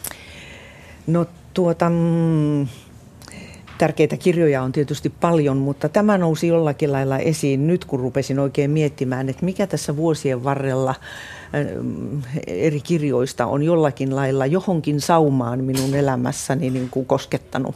No 1.07 1.27
tuota, 1.55 1.91
mm, 1.91 2.67
tärkeitä 3.79 4.17
kirjoja 4.17 4.63
on 4.63 4.73
tietysti 4.73 5.11
paljon, 5.21 5.57
mutta 5.57 5.89
tämä 5.89 6.19
nousi 6.19 6.47
jollakin 6.47 6.93
lailla 6.93 7.19
esiin 7.19 7.67
nyt, 7.67 7.85
kun 7.85 8.01
rupesin 8.01 8.39
oikein 8.39 8.71
miettimään, 8.71 9.29
että 9.29 9.45
mikä 9.45 9.67
tässä 9.67 9.97
vuosien 9.97 10.45
varrella 10.45 10.95
eri 12.47 12.81
kirjoista 12.81 13.47
on 13.47 13.63
jollakin 13.63 14.17
lailla 14.17 14.47
johonkin 14.47 15.01
saumaan 15.01 15.65
minun 15.65 15.95
elämässäni 15.95 16.71
niin 16.71 16.89
kuin 16.91 17.07
koskettanut. 17.07 17.75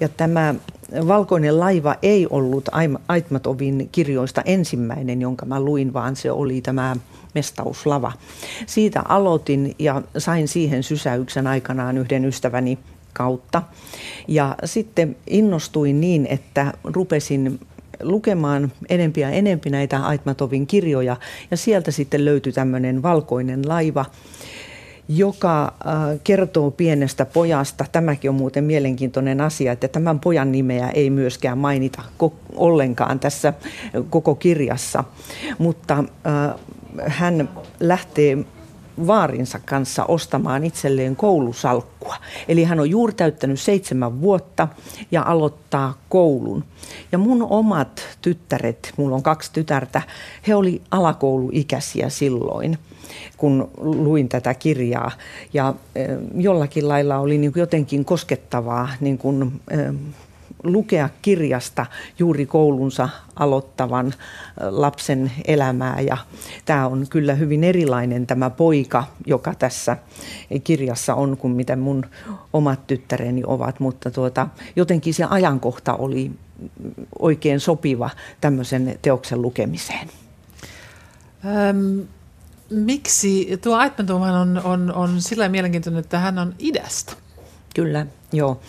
Ja 0.00 0.08
tämä 0.08 0.54
Valkoinen 1.08 1.60
laiva 1.60 1.96
ei 2.02 2.26
ollut 2.30 2.68
Aitmatovin 3.08 3.88
kirjoista 3.92 4.42
ensimmäinen, 4.44 5.20
jonka 5.20 5.46
mä 5.46 5.60
luin, 5.60 5.92
vaan 5.92 6.16
se 6.16 6.30
oli 6.30 6.60
tämä 6.60 6.96
Mestauslava. 7.34 8.12
Siitä 8.66 9.02
aloitin 9.08 9.74
ja 9.78 10.02
sain 10.18 10.48
siihen 10.48 10.82
sysäyksen 10.82 11.46
aikanaan 11.46 11.98
yhden 11.98 12.24
ystäväni 12.24 12.78
kautta. 13.12 13.62
Ja 14.28 14.56
sitten 14.64 15.16
innostuin 15.26 16.00
niin, 16.00 16.26
että 16.26 16.72
rupesin 16.84 17.60
lukemaan 18.02 18.72
enempi 18.88 19.20
ja 19.20 19.30
enempi 19.30 19.70
näitä 19.70 20.06
Aitmatovin 20.06 20.66
kirjoja 20.66 21.16
ja 21.50 21.56
sieltä 21.56 21.90
sitten 21.90 22.24
löytyi 22.24 22.52
tämmöinen 22.52 23.02
valkoinen 23.02 23.68
laiva, 23.68 24.04
joka 25.08 25.64
äh, 25.64 26.20
kertoo 26.24 26.70
pienestä 26.70 27.24
pojasta. 27.24 27.84
Tämäkin 27.92 28.30
on 28.30 28.34
muuten 28.34 28.64
mielenkiintoinen 28.64 29.40
asia, 29.40 29.72
että 29.72 29.88
tämän 29.88 30.20
pojan 30.20 30.52
nimeä 30.52 30.90
ei 30.90 31.10
myöskään 31.10 31.58
mainita 31.58 32.02
ollenkaan 32.54 33.20
tässä 33.20 33.52
koko 34.10 34.34
kirjassa, 34.34 35.04
mutta 35.58 36.04
äh, 36.26 36.60
hän 37.06 37.48
lähtee 37.80 38.38
vaarinsa 39.06 39.60
kanssa 39.64 40.04
ostamaan 40.04 40.64
itselleen 40.64 41.16
koulusalkkua. 41.16 42.16
Eli 42.48 42.64
hän 42.64 42.80
on 42.80 42.90
juuri 42.90 43.12
täyttänyt 43.12 43.60
seitsemän 43.60 44.20
vuotta 44.20 44.68
ja 45.10 45.22
aloittaa 45.22 45.94
koulun. 46.08 46.64
Ja 47.12 47.18
mun 47.18 47.42
omat 47.42 48.02
tyttäret, 48.22 48.92
mulla 48.96 49.16
on 49.16 49.22
kaksi 49.22 49.50
tytärtä, 49.52 50.02
he 50.48 50.54
oli 50.54 50.82
alakouluikäisiä 50.90 52.08
silloin 52.08 52.78
kun 53.36 53.70
luin 53.76 54.28
tätä 54.28 54.54
kirjaa. 54.54 55.10
Ja 55.52 55.74
jollakin 56.34 56.88
lailla 56.88 57.18
oli 57.18 57.38
niin 57.38 57.52
jotenkin 57.56 58.04
koskettavaa 58.04 58.88
niin 59.00 59.18
kuin, 59.18 59.60
lukea 60.64 61.08
kirjasta 61.22 61.86
juuri 62.18 62.46
koulunsa 62.46 63.08
aloittavan 63.36 64.14
lapsen 64.60 65.32
elämää. 65.44 66.00
Ja 66.00 66.16
tämä 66.64 66.86
on 66.86 67.06
kyllä 67.10 67.34
hyvin 67.34 67.64
erilainen 67.64 68.26
tämä 68.26 68.50
poika, 68.50 69.04
joka 69.26 69.54
tässä 69.54 69.96
kirjassa 70.64 71.14
on 71.14 71.36
kuin 71.36 71.52
mitä 71.52 71.76
mun 71.76 72.06
omat 72.52 72.86
tyttäreni 72.86 73.42
ovat. 73.46 73.80
Mutta 73.80 74.10
tuota, 74.10 74.48
jotenkin 74.76 75.14
se 75.14 75.24
ajankohta 75.30 75.94
oli 75.94 76.30
oikein 77.18 77.60
sopiva 77.60 78.10
tämmöisen 78.40 78.98
teoksen 79.02 79.42
lukemiseen. 79.42 80.08
Ähm, 81.46 82.00
miksi 82.70 83.58
tuo 83.62 83.76
Aitmentoman 83.76 84.34
on, 84.34 84.60
on, 84.64 84.92
on 84.94 85.22
sillä 85.22 85.48
mielenkiintoinen, 85.48 86.00
että 86.00 86.18
hän 86.18 86.38
on 86.38 86.54
idästä? 86.58 87.12
Kyllä, 87.74 88.06
joo. 88.32 88.60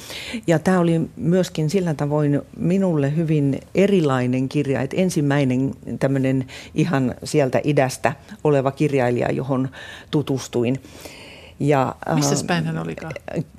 Ja 0.47 0.59
tämä 0.59 0.79
oli 0.79 1.01
myöskin 1.15 1.69
sillä 1.69 1.93
tavoin 1.93 2.41
minulle 2.57 3.15
hyvin 3.15 3.59
erilainen 3.75 4.49
kirja, 4.49 4.81
että 4.81 4.97
ensimmäinen 4.97 5.73
tämmöinen 5.99 6.47
ihan 6.73 7.15
sieltä 7.23 7.61
idästä 7.63 8.13
oleva 8.43 8.71
kirjailija, 8.71 9.31
johon 9.31 9.69
tutustuin. 10.11 10.81
Ja, 11.59 11.95
Missä 12.15 12.35
äh, 12.35 12.47
päin 12.47 12.65
hän 12.65 12.77
olikaan? 12.77 13.13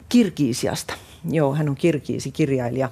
Kirkiisiasta. 0.09 0.95
Joo, 1.31 1.55
hän 1.55 1.69
on 1.69 1.75
kirkiisi 1.75 2.31
kirjailija. 2.31 2.89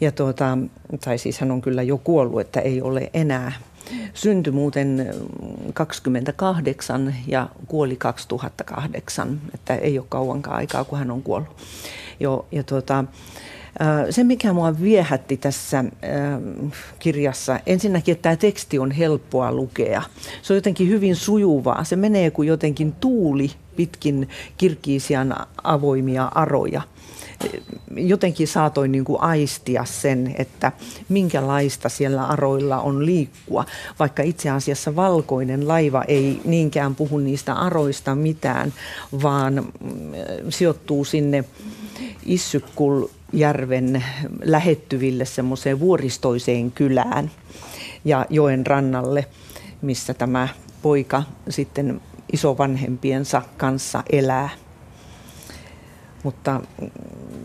Ja 0.00 0.12
tuota, 0.12 0.58
tai 1.04 1.18
siis 1.18 1.38
hän 1.40 1.50
on 1.50 1.60
kyllä 1.60 1.82
jo 1.82 1.98
kuollut, 1.98 2.40
että 2.40 2.60
ei 2.60 2.82
ole 2.82 3.10
enää 3.14 3.52
Syntyi 4.14 4.52
muuten 4.52 5.14
28 5.74 7.14
ja 7.26 7.48
kuoli 7.66 7.96
2008, 7.96 9.40
että 9.54 9.74
ei 9.74 9.98
ole 9.98 10.06
kauankaan 10.08 10.56
aikaa, 10.56 10.84
kun 10.84 10.98
hän 10.98 11.10
on 11.10 11.22
kuollut. 11.22 11.56
Jo, 12.20 12.46
ja 12.52 12.62
tuota, 12.62 13.04
se, 14.10 14.24
mikä 14.24 14.52
mua 14.52 14.80
viehätti 14.80 15.36
tässä 15.36 15.84
kirjassa, 16.98 17.60
ensinnäkin, 17.66 18.12
että 18.12 18.22
tämä 18.22 18.36
teksti 18.36 18.78
on 18.78 18.90
helppoa 18.90 19.52
lukea. 19.52 20.02
Se 20.42 20.52
on 20.52 20.56
jotenkin 20.56 20.88
hyvin 20.88 21.16
sujuvaa. 21.16 21.84
Se 21.84 21.96
menee 21.96 22.30
kuin 22.30 22.48
jotenkin 22.48 22.92
tuuli 22.92 23.50
pitkin 23.76 24.28
kirkiisian 24.56 25.36
avoimia 25.64 26.32
aroja 26.34 26.82
jotenkin 27.96 28.48
saatoin 28.48 28.92
niin 28.92 29.04
kuin 29.04 29.20
aistia 29.20 29.84
sen, 29.84 30.34
että 30.38 30.72
minkälaista 31.08 31.88
siellä 31.88 32.26
aroilla 32.26 32.80
on 32.80 33.06
liikkua, 33.06 33.64
vaikka 33.98 34.22
itse 34.22 34.50
asiassa 34.50 34.96
valkoinen 34.96 35.68
laiva 35.68 36.04
ei 36.08 36.40
niinkään 36.44 36.94
puhu 36.94 37.18
niistä 37.18 37.54
aroista 37.54 38.14
mitään, 38.14 38.72
vaan 39.22 39.54
mm, 39.54 40.12
sijoittuu 40.48 41.04
sinne 41.04 41.44
Issykkul-järven 42.26 44.04
lähettyville 44.44 45.24
semmoiseen 45.24 45.80
vuoristoiseen 45.80 46.72
kylään 46.72 47.30
ja 48.04 48.26
joen 48.30 48.66
rannalle, 48.66 49.26
missä 49.82 50.14
tämä 50.14 50.48
poika 50.82 51.22
sitten 51.48 52.00
isovanhempiensa 52.32 53.42
kanssa 53.56 54.02
elää. 54.12 54.48
Mutta 56.22 56.60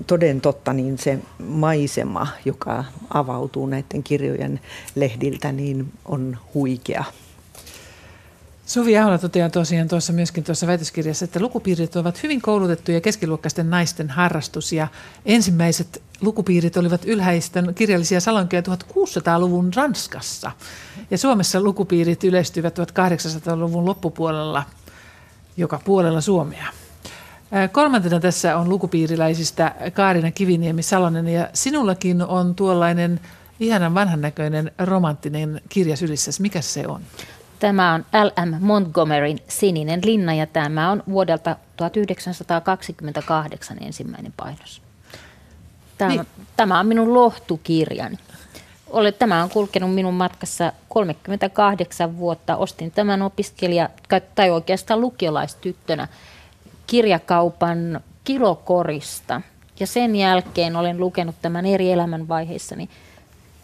toden 0.08 0.42
totta, 0.42 0.74
niin 0.74 0.98
se 0.98 1.20
maisema, 1.48 2.28
joka 2.46 2.84
avautuu 3.10 3.66
näiden 3.68 4.04
kirjojen 4.04 4.60
lehdiltä, 4.96 5.52
niin 5.52 5.94
on 6.06 6.38
huikea. 6.54 7.04
Suvi 8.66 8.98
Ahola 8.98 9.18
toteaa 9.18 9.50
tosiaan 9.50 9.88
tuossa 9.88 10.14
myöskin 10.14 10.44
tuossa 10.44 10.68
väitöskirjassa, 10.68 11.26
että 11.26 11.40
lukupiirit 11.40 11.96
ovat 11.96 12.24
hyvin 12.24 12.42
koulutettuja 12.42 13.02
keskiluokkaisten 13.02 13.70
naisten 13.70 14.10
harrastus 14.10 14.74
ja 14.74 14.88
ensimmäiset 15.26 16.02
lukupiirit 16.22 16.78
olivat 16.78 17.06
ylhäisten 17.06 17.76
kirjallisia 17.76 18.20
salonkeja 18.20 18.62
1600-luvun 18.62 19.72
Ranskassa 19.76 20.52
ja 21.12 21.18
Suomessa 21.18 21.62
lukupiirit 21.62 22.24
yleistyivät 22.24 22.80
1800-luvun 22.80 23.86
loppupuolella 23.86 24.64
joka 25.58 25.82
puolella 25.86 26.22
Suomea. 26.22 26.68
Kolmantena 27.72 28.20
tässä 28.20 28.58
on 28.58 28.70
lukupiiriläisistä 28.70 29.76
Kaarina 29.94 30.32
Kiviniemi 30.32 30.84
Salonen 30.84 31.28
ja 31.28 31.50
sinullakin 31.54 32.22
on 32.22 32.56
tuollainen 32.56 33.20
ihanan 33.60 33.94
vanhan 33.94 34.22
näköinen 34.22 34.72
romanttinen 34.78 35.62
kirja 35.70 35.98
sylissä. 35.98 36.32
Mikä 36.40 36.62
se 36.62 36.88
on? 36.88 37.02
Tämä 37.60 37.94
on 37.94 38.06
L.M. 38.24 38.56
Montgomeryn 38.60 39.40
Sininen 39.48 40.00
linna 40.04 40.34
ja 40.34 40.48
tämä 40.48 40.92
on 40.92 41.04
vuodelta 41.10 41.56
1928 41.78 43.84
ensimmäinen 43.84 44.34
painos. 44.38 44.82
Tämä, 45.98 46.12
niin. 46.12 46.28
tämä 46.56 46.80
on 46.80 46.88
minun 46.88 47.14
lohtukirjani. 47.14 48.18
Tämä 49.20 49.44
on 49.44 49.50
kulkenut 49.50 49.96
minun 49.96 50.14
matkassa 50.14 50.74
38 50.90 52.18
vuotta. 52.18 52.58
Ostin 52.58 52.92
tämän 52.92 53.22
opiskelija, 53.22 53.90
tai 54.36 54.50
oikeastaan 54.50 55.02
lukiolaistyttönä 55.02 56.08
kirjakaupan 56.88 58.02
kilokorista. 58.24 59.42
Ja 59.80 59.88
sen 59.88 60.16
jälkeen 60.16 60.76
olen 60.76 61.00
lukenut 61.00 61.36
tämän 61.42 61.66
eri 61.66 61.92
elämänvaiheissani 61.92 62.90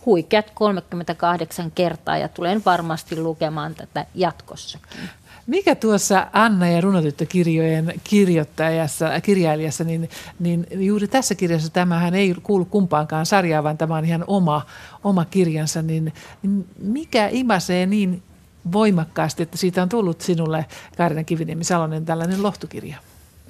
huikeat 0.05 0.51
38 0.53 1.71
kertaa 1.71 2.17
ja 2.17 2.27
tulen 2.27 2.61
varmasti 2.65 3.21
lukemaan 3.21 3.75
tätä 3.75 4.05
jatkossakin. 4.15 4.99
Mikä 5.47 5.75
tuossa 5.75 6.27
Anna 6.33 6.67
ja 6.67 6.81
runotyttökirjojen 6.81 7.93
kirjoittajassa, 8.03 9.21
kirjailijassa, 9.21 9.83
niin, 9.83 10.09
niin 10.39 10.67
juuri 10.71 11.07
tässä 11.07 11.35
kirjassa 11.35 11.69
tämähän 11.69 12.15
ei 12.15 12.35
kuulu 12.43 12.65
kumpaankaan 12.65 13.25
sarjaan, 13.25 13.63
vaan 13.63 13.77
tämä 13.77 13.97
on 13.97 14.05
ihan 14.05 14.23
oma, 14.27 14.61
oma 15.03 15.25
kirjansa, 15.25 15.81
niin, 15.81 16.13
niin 16.43 16.67
mikä 16.77 17.27
imasee 17.31 17.85
niin 17.85 18.23
voimakkaasti, 18.71 19.43
että 19.43 19.57
siitä 19.57 19.81
on 19.81 19.89
tullut 19.89 20.21
sinulle, 20.21 20.65
Kaarina 20.97 21.23
Kiviniemi 21.23 21.63
Salonen, 21.63 22.05
tällainen 22.05 22.43
lohtukirja? 22.43 22.97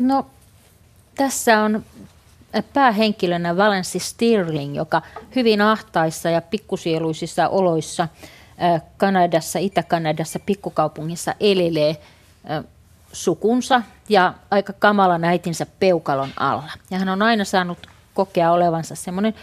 No, 0.01 0.25
tässä 1.15 1.59
on 1.59 1.85
päähenkilönä 2.73 3.57
Valency 3.57 3.99
Stirling, 3.99 4.75
joka 4.75 5.01
hyvin 5.35 5.61
ahtaissa 5.61 6.29
ja 6.29 6.41
pikkusieluisissa 6.41 7.47
oloissa 7.47 8.07
Kanadassa, 8.97 9.59
Itä-Kanadassa, 9.59 10.39
pikkukaupungissa 10.39 11.35
elelee 11.39 12.01
sukunsa 13.13 13.81
ja 14.09 14.33
aika 14.51 14.73
kamalan 14.73 15.23
äitinsä 15.23 15.65
peukalon 15.79 16.29
alla. 16.37 16.71
Ja 16.91 16.99
hän 16.99 17.09
on 17.09 17.21
aina 17.21 17.45
saanut 17.45 17.87
kokea 18.13 18.51
olevansa 18.51 18.95
semmoinen 18.95 19.33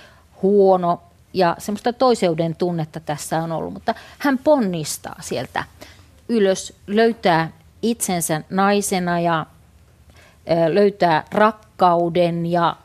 huono 0.43 1.03
ja 1.33 1.57
semmoista 1.59 1.93
toiseuden 1.93 2.57
tunnetta 2.57 3.01
tässä 3.01 3.39
on 3.39 3.53
ollut, 3.53 3.73
mutta 3.73 3.95
hän 4.19 4.39
ponnistaa 4.39 5.17
sieltä 5.21 5.65
ylös, 6.29 6.73
löytää 6.87 7.51
itsensä 7.83 8.43
naisena 8.51 9.21
ja 9.21 9.47
löytää 10.69 11.25
rakkauden 11.33 12.47
ja 12.47 12.77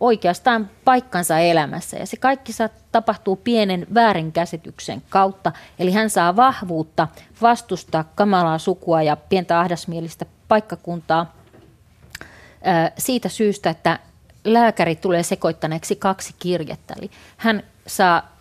oikeastaan 0.00 0.70
paikkansa 0.84 1.38
elämässä. 1.38 1.96
Ja 1.96 2.06
se 2.06 2.16
kaikki 2.16 2.52
tapahtuu 2.92 3.36
pienen 3.36 3.86
väärinkäsityksen 3.94 5.02
kautta. 5.08 5.52
Eli 5.78 5.92
hän 5.92 6.10
saa 6.10 6.36
vahvuutta 6.36 7.08
vastustaa 7.42 8.04
kamalaa 8.14 8.58
sukua 8.58 9.02
ja 9.02 9.16
pientä 9.16 9.60
ahdasmielistä 9.60 10.26
paikkakuntaa 10.48 11.32
siitä 12.98 13.28
syystä, 13.28 13.70
että 13.70 13.98
lääkäri 14.44 14.96
tulee 14.96 15.22
sekoittaneeksi 15.22 15.96
kaksi 15.96 16.34
kirjettä. 16.38 16.94
Eli 16.98 17.10
hän 17.36 17.62
saa 17.86 18.36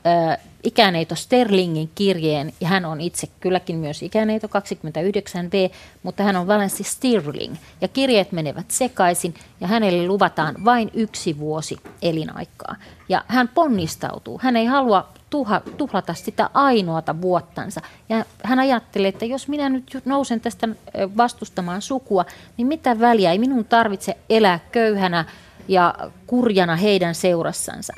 ikäneito 0.63 1.15
Sterlingin 1.15 1.89
kirjeen, 1.95 2.53
ja 2.61 2.67
hän 2.67 2.85
on 2.85 3.01
itse 3.01 3.27
kylläkin 3.39 3.75
myös 3.75 4.03
ikäneito 4.03 4.47
29V, 4.47 5.73
mutta 6.03 6.23
hän 6.23 6.35
on 6.35 6.47
Valensi 6.47 6.83
Stirling, 6.83 7.55
ja 7.81 7.87
kirjeet 7.87 8.31
menevät 8.31 8.71
sekaisin, 8.71 9.33
ja 9.61 9.67
hänelle 9.67 10.07
luvataan 10.07 10.55
vain 10.65 10.91
yksi 10.93 11.37
vuosi 11.39 11.77
elinaikaa. 12.01 12.75
Ja 13.09 13.25
hän 13.27 13.47
ponnistautuu, 13.47 14.39
hän 14.43 14.55
ei 14.55 14.65
halua 14.65 15.09
tuha, 15.29 15.61
tuhlata 15.77 16.13
sitä 16.13 16.49
ainoata 16.53 17.21
vuottansa. 17.21 17.81
Ja 18.09 18.25
hän 18.43 18.59
ajattelee, 18.59 19.09
että 19.09 19.25
jos 19.25 19.47
minä 19.47 19.69
nyt 19.69 19.97
nousen 20.05 20.41
tästä 20.41 20.69
vastustamaan 21.17 21.81
sukua, 21.81 22.25
niin 22.57 22.67
mitä 22.67 22.99
väliä, 22.99 23.31
ei 23.31 23.39
minun 23.39 23.65
tarvitse 23.65 24.17
elää 24.29 24.59
köyhänä 24.71 25.25
ja 25.67 25.95
kurjana 26.27 26.75
heidän 26.75 27.15
seurassansa 27.15 27.93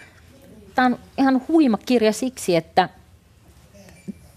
tämä 0.76 0.86
on 0.86 1.00
ihan 1.18 1.42
huima 1.48 1.78
kirja 1.78 2.14
siksi, 2.14 2.56
että 2.56 2.90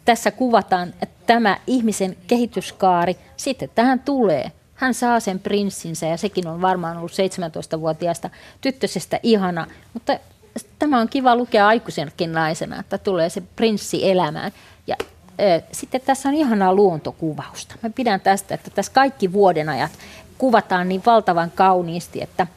tässä 0.05 0.31
kuvataan 0.31 0.95
tämä 1.27 1.59
ihmisen 1.67 2.17
kehityskaari. 2.27 3.17
Sitten 3.37 3.71
tähän 3.75 4.01
tulee. 4.01 4.53
Hän 4.75 4.95
saa 4.95 5.21
sen 5.21 5.39
prinssinsä 5.39 6.07
ja 6.07 6.17
sekin 6.17 6.47
on 6.47 6.61
varmaan 6.61 6.97
ollut 6.97 7.13
17-vuotiaasta 7.13 8.31
tyttösestä 8.61 9.21
ihana. 9.23 9.67
Mutta 9.95 10.19
tämä 10.79 11.01
on 11.01 11.09
kiva 11.09 11.37
lukea 11.37 11.67
aikuisenkin 11.67 12.33
naisena, 12.33 12.81
että 12.81 12.99
tulee 12.99 13.29
se 13.29 13.43
prinssi 13.57 14.11
elämään. 14.11 14.53
Ja 14.87 14.97
äh, 15.01 15.63
sitten 15.73 16.01
tässä 16.01 16.29
on 16.29 16.35
ihanaa 16.35 16.75
luontokuvausta. 16.75 17.75
Mä 17.83 17.91
pidän 17.91 18.21
tästä, 18.21 18.55
että 18.55 18.71
tässä 18.71 18.93
kaikki 18.93 19.33
vuodenajat 19.33 19.93
kuvataan 20.39 20.89
niin 20.89 21.03
valtavan 21.07 21.51
kauniisti, 21.51 22.23
että– 22.23 22.47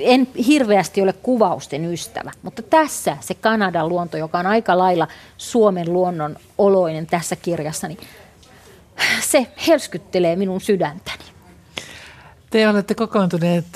en 0.00 0.28
hirveästi 0.46 1.02
ole 1.02 1.12
kuvausten 1.12 1.84
ystävä, 1.84 2.32
mutta 2.42 2.62
tässä 2.62 3.16
se 3.20 3.34
Kanadan 3.34 3.88
luonto, 3.88 4.16
joka 4.16 4.38
on 4.38 4.46
aika 4.46 4.78
lailla 4.78 5.08
Suomen 5.36 5.92
luonnon 5.92 6.36
oloinen 6.58 7.06
tässä 7.06 7.36
kirjassa, 7.36 7.88
niin 7.88 7.98
se 9.22 9.46
helskyttelee 9.66 10.36
minun 10.36 10.60
sydäntäni. 10.60 11.24
Te 12.50 12.68
olette 12.68 12.94
kokoontuneet 12.94 13.66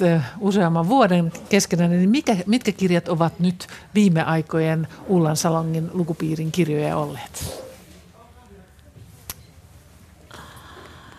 useamman 0.40 0.88
vuoden 0.88 1.32
keskenään, 1.48 1.90
niin 1.90 2.10
mikä, 2.10 2.37
mitkä 2.46 2.72
kirjat 2.72 3.08
ovat 3.08 3.40
nyt 3.40 3.66
viime 3.94 4.22
aikojen 4.22 4.88
Ullan 5.08 5.37
Salongin 5.37 5.90
lukupiirin 5.92 6.52
kirjoja 6.52 6.96
olleet? 6.96 7.64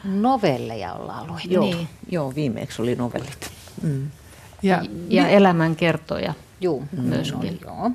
Novelleja 0.03 0.93
ollaan 0.93 1.27
luettu. 1.27 1.49
Joo, 1.49 1.63
niin. 1.63 1.87
joo, 2.09 2.35
viimeksi 2.35 2.81
oli 2.81 2.95
novellit. 2.95 3.51
Mm. 3.81 4.11
Ja, 4.65 4.81
ja 5.09 5.27
elämänkertoja 5.27 6.33
Juu, 6.61 6.83
myöskin. 7.01 7.39
Oli, 7.39 7.59
joo. 7.61 7.91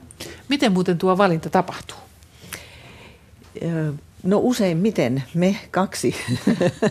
Miten 0.49 0.73
muuten 0.73 0.99
tuo 0.99 1.19
valinta 1.19 1.51
tapahtuu? 1.51 1.97
No 4.23 4.39
useimmiten 4.39 5.23
me 5.35 5.57
kaksi 5.71 6.15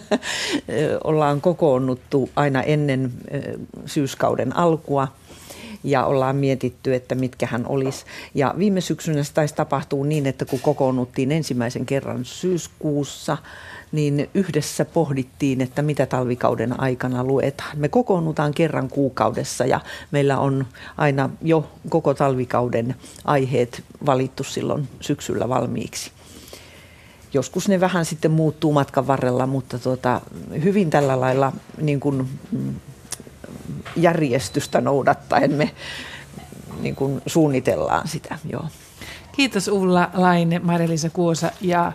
ollaan 1.04 1.42
kokoonnuttu 1.42 2.30
aina 2.36 2.64
ennen 2.64 3.14
syyskauden 3.86 4.56
alkua 4.56 5.08
ja 5.84 6.06
ollaan 6.06 6.36
mietitty, 6.36 6.96
että 6.96 7.16
mitkä 7.16 7.48
hän 7.48 7.68
olisi. 7.68 8.06
Ja 8.36 8.56
viime 8.58 8.82
syksynä 8.82 9.24
se 9.24 9.34
taisi 9.34 9.56
tapahtua 9.56 10.06
niin, 10.06 10.26
että 10.26 10.46
kun 10.46 10.60
kokoonnuttiin 10.60 11.32
ensimmäisen 11.32 11.86
kerran 11.86 12.26
syyskuussa– 12.26 13.38
niin 13.92 14.30
yhdessä 14.34 14.86
pohdittiin, 14.86 15.62
että 15.62 15.82
mitä 15.82 16.06
talvikauden 16.06 16.80
aikana 16.80 17.24
luetaan. 17.24 17.80
Me 17.80 17.90
kokoonnutaan 17.90 18.54
kerran 18.54 18.90
kuukaudessa 18.90 19.66
ja 19.66 19.80
meillä 20.12 20.40
on 20.40 20.66
aina 20.98 21.30
jo 21.42 21.72
koko 21.90 22.14
talvikauden 22.14 22.96
aiheet 23.26 23.84
valittu 24.06 24.44
silloin 24.44 24.90
syksyllä 25.02 25.50
valmiiksi. 25.50 26.12
Joskus 27.34 27.68
ne 27.68 27.80
vähän 27.80 28.06
sitten 28.06 28.32
muuttuu 28.32 28.74
matkan 28.74 29.08
varrella, 29.08 29.48
mutta 29.48 29.80
tuota, 29.80 30.22
hyvin 30.64 30.90
tällä 30.90 31.20
lailla 31.20 31.52
niin 31.82 32.00
kuin 32.00 32.30
mm, 32.52 32.76
järjestystä 33.96 34.82
noudattaen 34.82 35.52
me 35.52 35.72
niin 36.82 36.96
kuin 36.96 37.22
suunnitellaan 37.26 38.08
sitä. 38.08 38.40
Joo. 38.52 38.66
Kiitos 39.32 39.68
Ulla 39.68 40.10
Laine, 40.14 40.60
Maria-Liisa 40.60 41.10
Kuosa 41.10 41.52
ja 41.62 41.92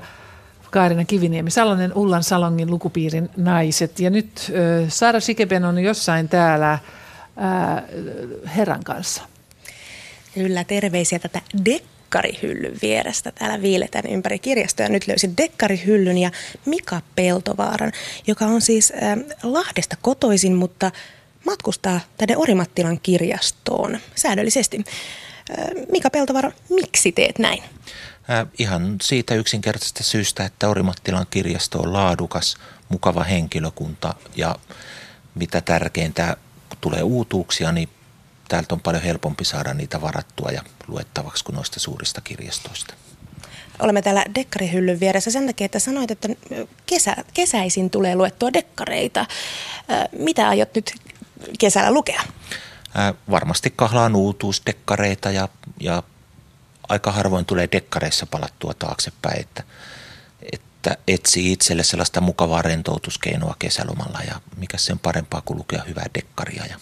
Kaarina 0.74 1.04
Kiviniemi, 1.04 1.50
Salonen 1.50 1.94
Ullan 1.94 2.22
Salongin 2.22 2.70
lukupiirin 2.70 3.30
naiset. 3.37 4.00
Ja 4.00 4.10
nyt 4.10 4.50
äh, 4.50 4.88
Saara 4.88 5.20
Sikeben 5.20 5.64
on 5.64 5.78
jossain 5.78 6.28
täällä 6.28 6.72
äh, 6.72 6.80
herran 8.56 8.84
kanssa. 8.84 9.22
Kyllä, 10.34 10.64
terveisiä 10.64 11.18
tätä 11.18 11.40
dekkarihyllyn 11.64 12.78
vierestä. 12.82 13.32
Täällä 13.32 13.62
viiletään 13.62 14.06
ympäri 14.06 14.38
kirjastoa. 14.38 14.88
Nyt 14.88 15.06
löysin 15.06 15.37
dekkarihyllyn 15.37 16.18
ja 16.18 16.30
Mika 16.66 17.00
Peltovaaran, 17.14 17.92
joka 18.26 18.46
on 18.46 18.60
siis 18.60 18.92
äh, 19.02 19.37
Lahdesta 19.42 19.96
kotoisin, 20.02 20.54
mutta 20.54 20.90
matkustaa 21.46 22.00
tänne 22.16 22.37
Orimattilan 22.37 23.00
kirjastoon 23.02 23.98
säännöllisesti. 24.14 24.84
Mika 25.92 26.10
Peltovaara, 26.10 26.52
miksi 26.70 27.12
teet 27.12 27.38
näin? 27.38 27.62
Ihan 28.58 28.96
siitä 29.02 29.34
yksinkertaisesta 29.34 30.02
syystä, 30.02 30.44
että 30.44 30.68
Orimattilan 30.68 31.26
kirjasto 31.30 31.78
on 31.80 31.92
laadukas, 31.92 32.56
mukava 32.88 33.24
henkilökunta 33.24 34.14
ja 34.37 34.56
mitä 35.34 35.60
tärkeintä, 35.60 36.37
kun 36.68 36.78
tulee 36.80 37.02
uutuuksia, 37.02 37.72
niin 37.72 37.88
täältä 38.48 38.74
on 38.74 38.80
paljon 38.80 39.02
helpompi 39.02 39.44
saada 39.44 39.74
niitä 39.74 40.00
varattua 40.00 40.50
ja 40.50 40.62
luettavaksi 40.88 41.44
kuin 41.44 41.56
noista 41.56 41.80
suurista 41.80 42.20
kirjastoista. 42.20 42.94
Olemme 43.78 44.02
täällä 44.02 44.24
dekkarihyllyn 44.34 45.00
vieressä 45.00 45.30
sen 45.30 45.46
takia, 45.46 45.64
että 45.64 45.78
sanoit, 45.78 46.10
että 46.10 46.28
kesä, 46.87 47.16
kesäisin 47.34 47.90
tulee 47.90 48.14
luettua 48.14 48.52
dekkareita. 48.52 49.26
Mitä 50.18 50.48
aiot 50.48 50.74
nyt 50.74 50.94
kesällä 51.58 51.90
lukea? 51.90 52.22
Varmasti 53.30 53.72
kahlaan 53.76 54.16
uutuusdekkareita 54.16 55.30
ja, 55.30 55.48
ja 55.80 56.02
aika 56.88 57.12
harvoin 57.12 57.44
tulee 57.44 57.68
dekkareissa 57.73 58.27
palattua 58.27 58.75
taaksepäin, 58.75 59.40
että, 59.40 59.62
että 60.53 60.97
etsii 61.09 61.53
itselle 61.53 61.83
sellaista 61.83 62.20
mukavaa 62.20 62.62
rentoutuskeinoa 62.62 63.57
kesälomalla 63.59 64.18
ja 64.29 64.40
mikä 64.57 64.79
sen 64.79 64.99
parempaa 64.99 65.42
kuin 65.44 65.59
lukea 65.59 65.83
hyvää 65.88 66.07
dekkaria 66.14 66.66
ja 66.66 66.77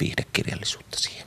viihdekirjallisuutta 0.00 0.98
siihen. 1.00 1.26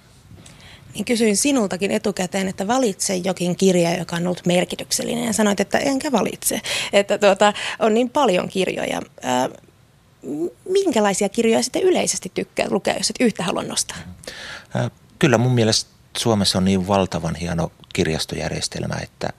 Niin 0.93 1.05
kysyin 1.05 1.37
sinultakin 1.37 1.91
etukäteen, 1.91 2.47
että 2.47 2.67
valitse 2.67 3.15
jokin 3.15 3.55
kirja, 3.55 3.97
joka 3.97 4.15
on 4.15 4.27
ollut 4.27 4.45
merkityksellinen 4.45 5.25
ja 5.25 5.33
sanoit, 5.33 5.59
että 5.59 5.77
enkä 5.77 6.11
valitse, 6.11 6.61
että 6.93 7.17
tuota, 7.17 7.53
on 7.79 7.93
niin 7.93 8.09
paljon 8.09 8.49
kirjoja. 8.49 9.01
Ää, 9.23 9.49
minkälaisia 10.69 11.29
kirjoja 11.29 11.63
sitten 11.63 11.81
yleisesti 11.81 12.31
tykkää 12.33 12.67
lukea, 12.69 12.97
jos 12.97 13.09
et 13.09 13.15
yhtä 13.19 13.43
halua 13.43 13.63
nostaa? 13.63 13.97
Kyllä 15.19 15.37
mun 15.37 15.51
mielestä 15.51 15.96
Suomessa 16.19 16.57
on 16.57 16.65
niin 16.65 16.87
valtavan 16.87 17.35
hieno 17.35 17.71
kirjastojärjestelmä, 17.93 18.95
että 19.03 19.29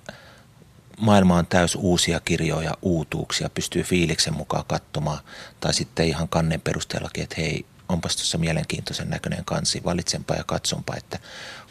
maailma 1.00 1.36
on 1.36 1.46
täys 1.46 1.74
uusia 1.74 2.20
kirjoja, 2.20 2.74
uutuuksia, 2.82 3.50
pystyy 3.50 3.82
fiiliksen 3.82 4.34
mukaan 4.34 4.64
katsomaan. 4.66 5.18
Tai 5.60 5.74
sitten 5.74 6.08
ihan 6.08 6.28
kannen 6.28 6.60
perusteellakin, 6.60 7.22
että 7.22 7.36
hei, 7.38 7.66
onpas 7.88 8.16
tuossa 8.16 8.38
mielenkiintoisen 8.38 9.10
näköinen 9.10 9.44
kansi, 9.44 9.84
valitsenpa 9.84 10.34
ja 10.34 10.44
katsonpa, 10.44 10.96
että 10.96 11.18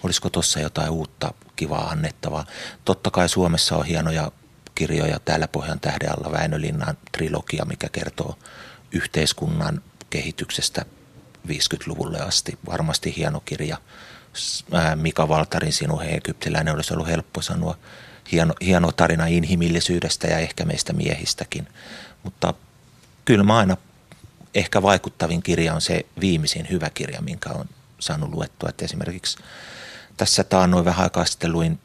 olisiko 0.03 0.29
tuossa 0.29 0.59
jotain 0.59 0.89
uutta, 0.89 1.33
kivaa 1.55 1.89
annettavaa. 1.89 2.45
Totta 2.85 3.11
kai 3.11 3.29
Suomessa 3.29 3.77
on 3.77 3.85
hienoja 3.85 4.31
kirjoja 4.75 5.19
täällä 5.19 5.47
Pohjan 5.47 5.79
tähden 5.79 6.11
alla 6.11 6.31
Väinölinnan 6.31 6.97
trilogia, 7.11 7.65
mikä 7.65 7.89
kertoo 7.89 8.37
yhteiskunnan 8.91 9.81
kehityksestä 10.09 10.85
50-luvulle 11.47 12.19
asti. 12.19 12.57
Varmasti 12.69 13.15
hieno 13.17 13.39
kirja. 13.39 13.77
Mika 14.95 15.29
Valtarin 15.29 15.73
Sinu 15.73 15.99
he 15.99 16.05
egyptiläinen 16.05 16.75
olisi 16.75 16.93
ollut 16.93 17.07
helppo 17.07 17.41
sanoa. 17.41 17.77
Hieno, 18.31 18.53
hieno 18.61 18.91
tarina 18.91 19.25
inhimillisyydestä 19.25 20.27
ja 20.27 20.37
ehkä 20.37 20.65
meistä 20.65 20.93
miehistäkin. 20.93 21.67
Mutta 22.23 22.53
kyllä 23.25 23.43
mä 23.43 23.57
aina 23.57 23.77
ehkä 24.55 24.81
vaikuttavin 24.81 25.43
kirja 25.43 25.73
on 25.73 25.81
se 25.81 26.05
viimeisin 26.19 26.67
hyvä 26.69 26.89
kirja, 26.89 27.21
minkä 27.21 27.49
on 27.49 27.69
saanut 27.99 28.29
luettua. 28.33 28.69
Että 28.69 28.85
esimerkiksi 28.85 29.37
tässä 30.17 30.43
taannoin 30.43 30.85
vähän 30.85 31.03
aikaa 31.03 31.25
sitten 31.25 31.51
luin 31.51 31.79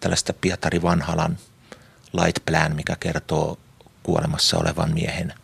tällaista 0.00 0.32
Pietari 0.32 0.82
Vanhalan 0.82 1.38
Light 2.12 2.46
Plan, 2.46 2.76
mikä 2.76 2.96
kertoo 3.00 3.58
kuolemassa 4.02 4.58
olevan 4.58 4.94
miehen 4.94 5.34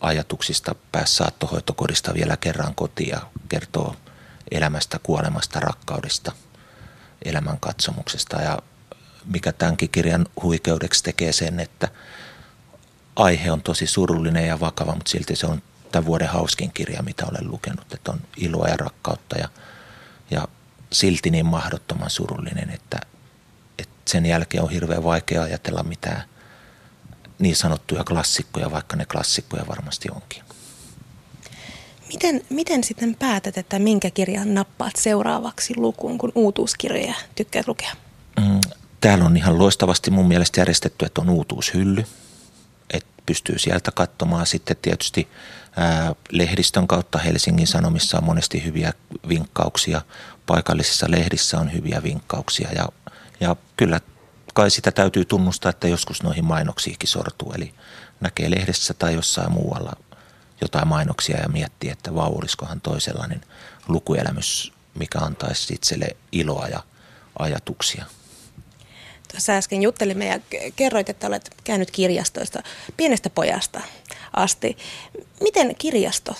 ajatuksista 0.00 0.74
päässä 0.92 1.16
saattohoitokodista 1.16 2.14
vielä 2.14 2.36
kerran 2.36 2.74
kotiin 2.74 3.08
ja 3.08 3.20
kertoo 3.48 3.96
elämästä, 4.50 4.98
kuolemasta, 5.02 5.60
rakkaudesta, 5.60 6.32
elämänkatsomuksesta. 7.24 8.42
Ja 8.42 8.58
mikä 9.24 9.52
tämänkin 9.52 9.90
kirjan 9.90 10.26
huikeudeksi 10.42 11.04
tekee 11.04 11.32
sen, 11.32 11.60
että 11.60 11.88
aihe 13.16 13.50
on 13.50 13.62
tosi 13.62 13.86
surullinen 13.86 14.46
ja 14.46 14.60
vakava, 14.60 14.94
mutta 14.94 15.10
silti 15.10 15.36
se 15.36 15.46
on 15.46 15.62
tämän 15.92 16.06
vuoden 16.06 16.28
hauskin 16.28 16.72
kirja, 16.72 17.02
mitä 17.02 17.26
olen 17.26 17.50
lukenut. 17.50 17.94
Että 17.94 18.12
on 18.12 18.20
iloa 18.36 18.68
ja 18.68 18.76
rakkautta 18.76 19.38
ja, 19.38 19.48
ja 20.30 20.48
silti 20.92 21.30
niin 21.30 21.46
mahdottoman 21.46 22.10
surullinen, 22.10 22.70
että, 22.70 23.00
että 23.78 23.96
sen 24.06 24.26
jälkeen 24.26 24.62
on 24.62 24.70
hirveän 24.70 25.04
vaikea 25.04 25.42
ajatella 25.42 25.82
mitään 25.82 26.22
niin 27.38 27.56
sanottuja 27.56 28.04
klassikkoja, 28.04 28.70
vaikka 28.70 28.96
ne 28.96 29.04
klassikkoja 29.04 29.66
varmasti 29.66 30.08
onkin. 30.10 30.45
Miten, 32.12 32.42
miten 32.50 32.84
sitten 32.84 33.14
päätät, 33.14 33.58
että 33.58 33.78
minkä 33.78 34.10
kirjan 34.10 34.54
nappaat 34.54 34.96
seuraavaksi 34.96 35.74
lukuun, 35.76 36.18
kun 36.18 36.32
uutuuskirjoja 36.34 37.14
tykkäät 37.34 37.68
lukea? 37.68 37.92
Mm, 38.40 38.60
täällä 39.00 39.24
on 39.24 39.36
ihan 39.36 39.58
loistavasti 39.58 40.10
mun 40.10 40.28
mielestä 40.28 40.60
järjestetty, 40.60 41.06
että 41.06 41.20
on 41.20 41.30
uutuushylly, 41.30 42.04
että 42.90 43.08
pystyy 43.26 43.58
sieltä 43.58 43.90
katsomaan. 43.90 44.46
Sitten 44.46 44.76
tietysti 44.82 45.28
ää, 45.76 46.14
lehdistön 46.30 46.86
kautta 46.86 47.18
Helsingin 47.18 47.66
Sanomissa 47.66 48.18
on 48.18 48.24
monesti 48.24 48.64
hyviä 48.64 48.92
vinkkauksia, 49.28 50.02
paikallisissa 50.46 51.06
lehdissä 51.10 51.58
on 51.58 51.72
hyviä 51.72 52.02
vinkkauksia 52.02 52.72
ja, 52.72 52.88
ja 53.40 53.56
kyllä 53.76 54.00
kai 54.54 54.70
sitä 54.70 54.92
täytyy 54.92 55.24
tunnustaa, 55.24 55.70
että 55.70 55.88
joskus 55.88 56.22
noihin 56.22 56.44
mainoksiinkin 56.44 57.08
sortuu. 57.08 57.52
Eli 57.52 57.74
näkee 58.20 58.50
lehdessä 58.50 58.94
tai 58.94 59.14
jossain 59.14 59.52
muualla 59.52 59.92
jotain 60.60 60.88
mainoksia 60.88 61.40
ja 61.40 61.48
miettii, 61.48 61.90
että 61.90 62.14
vau, 62.14 62.38
olisikohan 62.38 62.80
toi 62.80 63.00
sellainen 63.00 63.40
lukuelämys, 63.88 64.72
mikä 64.94 65.18
antaisi 65.18 65.74
itselle 65.74 66.16
iloa 66.32 66.68
ja 66.68 66.82
ajatuksia. 67.38 68.04
Tuossa 69.32 69.52
äsken 69.52 69.82
juttelimme 69.82 70.26
ja 70.26 70.40
kerroit, 70.76 71.08
että 71.08 71.26
olet 71.26 71.54
käynyt 71.64 71.90
kirjastoista 71.90 72.62
pienestä 72.96 73.30
pojasta 73.30 73.80
asti. 74.32 74.76
Miten 75.40 75.76
kirjasto 75.78 76.34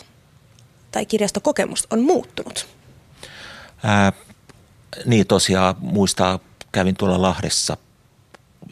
tai 0.91 1.07
kirjastokokemus 1.07 1.87
on 1.91 2.01
muuttunut? 2.01 2.69
Ää, 3.83 4.13
niin 5.05 5.27
tosiaan 5.27 5.75
muistaa, 5.79 6.39
kävin 6.73 6.97
tuolla 6.97 7.23
Lahdessa 7.23 7.77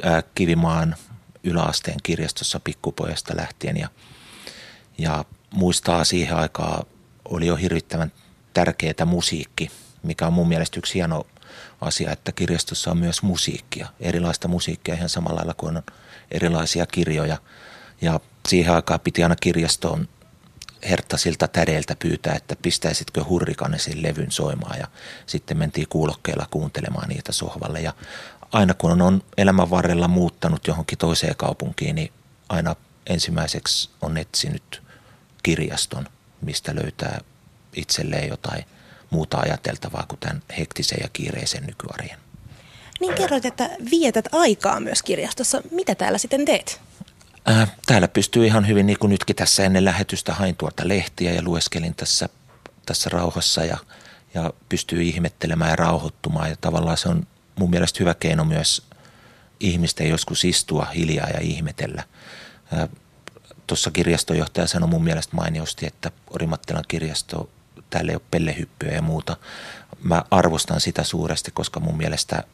ää, 0.03 0.23
Kivimaan 0.35 0.97
yläasteen 1.45 1.99
kirjastossa 2.03 2.61
pikkupojasta 2.61 3.37
lähtien 3.37 3.77
ja, 3.77 3.89
ja 4.99 5.25
muistaa 5.55 6.05
siihen 6.05 6.37
aikaan 6.37 6.87
oli 7.25 7.47
jo 7.47 7.57
hirvittävän 7.57 8.13
tärkeää 8.55 9.05
musiikki, 9.07 9.71
mikä 10.03 10.27
on 10.27 10.33
mun 10.33 10.49
mielestä 10.49 10.79
yksi 10.79 10.95
hieno 10.95 11.27
asia, 11.81 12.13
että 12.13 12.33
kirjastossa 12.33 12.91
on 12.91 12.99
myös 12.99 13.23
musiikkia, 13.23 13.89
erilaista 14.01 14.49
musiikkia 14.49 14.95
ihan 14.95 15.09
samalla 15.09 15.37
lailla 15.37 15.55
kuin 15.55 15.77
on 15.77 15.83
erilaisia 16.31 16.87
kirjoja. 16.87 17.39
Ja 18.03 18.21
siihen 18.49 18.75
aikaan 18.75 19.01
piti 19.01 19.23
aina 19.23 19.37
kirjastoon 19.37 20.09
herttasilta 20.89 21.49
tädeiltä 21.49 21.97
pyytää, 21.99 22.35
että 22.35 22.57
pistäisitkö 22.63 23.25
hurrikanesin 23.25 24.03
levyn 24.03 24.33
soimaan 24.33 24.79
ja 24.79 24.87
sitten 25.27 25.59
mentiin 25.59 25.89
kuulokkeilla 25.89 26.47
kuuntelemaan 26.51 27.09
niitä 27.09 27.33
sohvalle. 27.33 27.81
Ja 27.81 27.93
aina 28.53 28.75
kun 28.75 29.03
on 29.03 29.23
elämän 29.37 29.71
varrella 29.71 30.09
muuttanut 30.09 30.67
johonkin 30.67 30.99
toiseen 30.99 31.37
kaupunkiin, 31.37 31.95
niin 31.95 32.13
aina 32.49 32.77
ensimmäiseksi 33.07 33.91
on 34.03 34.17
etsinyt 34.17 34.84
kirjaston, 35.45 36.09
mistä 36.41 36.75
löytää 36.75 37.21
itselleen 37.77 38.29
jotain 38.29 38.65
muuta 39.11 39.39
ajateltavaa 39.39 40.05
kuin 40.09 40.21
tämän 40.21 40.43
hektisen 40.59 40.99
ja 41.03 41.09
kiireisen 41.13 41.67
nykyarjen. 41.67 42.19
Niin 43.01 43.15
kerroit, 43.15 43.45
että 43.45 43.71
vietät 43.91 44.25
aikaa 44.33 44.81
myös 44.81 45.03
kirjastossa. 45.03 45.63
Mitä 45.71 45.95
täällä 45.95 46.19
sitten 46.19 46.45
teet? 46.45 46.81
Ää, 47.47 47.69
täällä 47.87 48.09
pystyy 48.09 48.47
ihan 48.47 48.69
hyvin, 48.69 48.87
niin 48.87 48.99
kuin 48.99 49.11
nytkin 49.11 49.37
tässä 49.37 49.65
ennen 49.65 49.85
lähetystä, 49.85 50.35
hain 50.35 50.57
tuolta 50.57 50.89
lehtiä 50.89 51.33
ja 51.33 51.43
lueskelin 51.43 51.95
tässä, 51.95 52.29
tässä 52.87 53.11
rauhassa 53.11 53.65
ja, 53.65 53.79
ja 54.35 54.53
pystyy 54.69 55.03
ihmettelemään 55.03 55.71
ja 55.71 55.77
rauhoittumaan. 55.77 56.51
Ja 56.51 56.57
tavallaan 56.61 56.97
se 56.97 57.09
on 57.09 57.27
mun 57.59 57.71
mielestä 57.71 57.97
hyvä 58.01 58.15
keino 58.15 58.45
myös 58.45 58.83
ihmisten 59.61 60.09
joskus 60.09 60.45
istua 60.45 60.85
hiljaa 60.85 61.29
ja 61.29 61.41
ihmetellä. 61.41 62.03
Tuossa 63.67 63.91
kirjastonjohtaja 63.91 64.67
sanoi 64.67 64.89
mun 64.89 65.05
mielestä 65.05 65.37
mainiosti, 65.37 65.87
että 65.87 66.11
Orimattilan 66.31 66.85
kirjasto, 66.89 67.51
täällä 67.91 68.13
ei 68.13 68.17
ole 68.17 68.23
pellehyppyä 68.31 68.91
ja 68.91 69.03
muuta. 69.03 69.37
Mä 70.03 70.25
arvostan 70.31 70.81
sitä 70.81 71.05
suuresti, 71.05 71.51
koska 71.51 71.81
mun 71.81 71.97
mielestä 71.97 72.45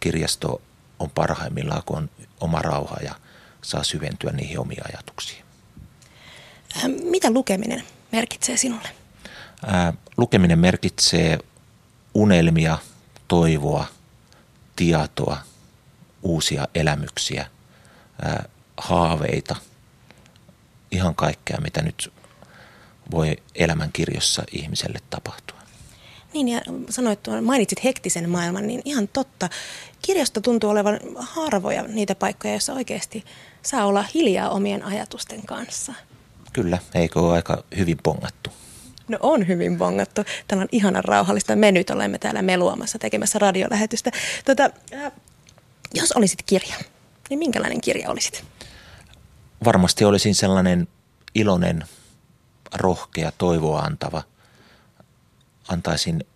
kirjasto 0.00 0.60
on 0.98 1.10
parhaimmillaan, 1.10 1.82
kun 1.86 1.96
on 1.96 2.10
oma 2.40 2.58
rauha 2.58 2.96
ja 3.02 3.14
saa 3.62 3.84
syventyä 3.84 4.32
niihin 4.32 4.58
omiin 4.58 4.82
ajatuksiin. 4.88 5.44
Mitä 7.10 7.30
lukeminen 7.30 7.82
merkitsee 8.12 8.56
sinulle? 8.56 8.88
Ää, 9.66 9.92
lukeminen 10.16 10.58
merkitsee 10.58 11.38
unelmia, 12.14 12.78
toivoa, 13.28 13.86
tietoa, 14.76 15.36
uusia 16.22 16.68
elämyksiä, 16.74 17.46
ää, 18.22 18.48
haaveita, 18.76 19.56
ihan 20.94 21.14
kaikkea, 21.14 21.58
mitä 21.60 21.82
nyt 21.82 22.12
voi 23.10 23.36
elämänkirjossa 23.54 24.42
ihmiselle 24.52 24.98
tapahtua. 25.10 25.58
Niin 26.32 26.48
ja 26.48 26.60
sanoit 26.90 27.22
tuon, 27.22 27.44
mainitsit 27.44 27.84
hektisen 27.84 28.30
maailman, 28.30 28.66
niin 28.66 28.82
ihan 28.84 29.08
totta. 29.08 29.48
Kirjasto 30.02 30.40
tuntuu 30.40 30.70
olevan 30.70 31.00
harvoja 31.16 31.82
niitä 31.82 32.14
paikkoja, 32.14 32.54
joissa 32.54 32.72
oikeasti 32.72 33.24
saa 33.62 33.86
olla 33.86 34.04
hiljaa 34.14 34.50
omien 34.50 34.82
ajatusten 34.82 35.46
kanssa. 35.46 35.94
Kyllä, 36.52 36.78
eikö 36.94 37.20
ole 37.20 37.32
aika 37.34 37.64
hyvin 37.76 37.98
pongattu? 38.02 38.50
No 39.08 39.18
on 39.20 39.48
hyvin 39.48 39.78
bongattu. 39.78 40.22
Tämä 40.48 40.62
on 40.62 40.68
ihanan 40.72 41.04
rauhallista. 41.04 41.56
Me 41.56 41.72
nyt 41.72 41.90
olemme 41.90 42.18
täällä 42.18 42.42
meluamassa 42.42 42.98
tekemässä 42.98 43.38
radiolähetystä. 43.38 44.10
Tota, 44.44 44.70
äh, 44.94 45.12
jos 45.94 46.12
olisit 46.12 46.42
kirja, 46.46 46.74
niin 47.30 47.38
minkälainen 47.38 47.80
kirja 47.80 48.10
olisit? 48.10 48.44
Varmasti 49.64 50.04
olisin 50.04 50.34
sellainen 50.34 50.88
iloinen, 51.34 51.84
rohkea, 52.74 53.32
toivoa 53.32 53.80
antava. 53.80 54.22
Antaisin 55.68 56.26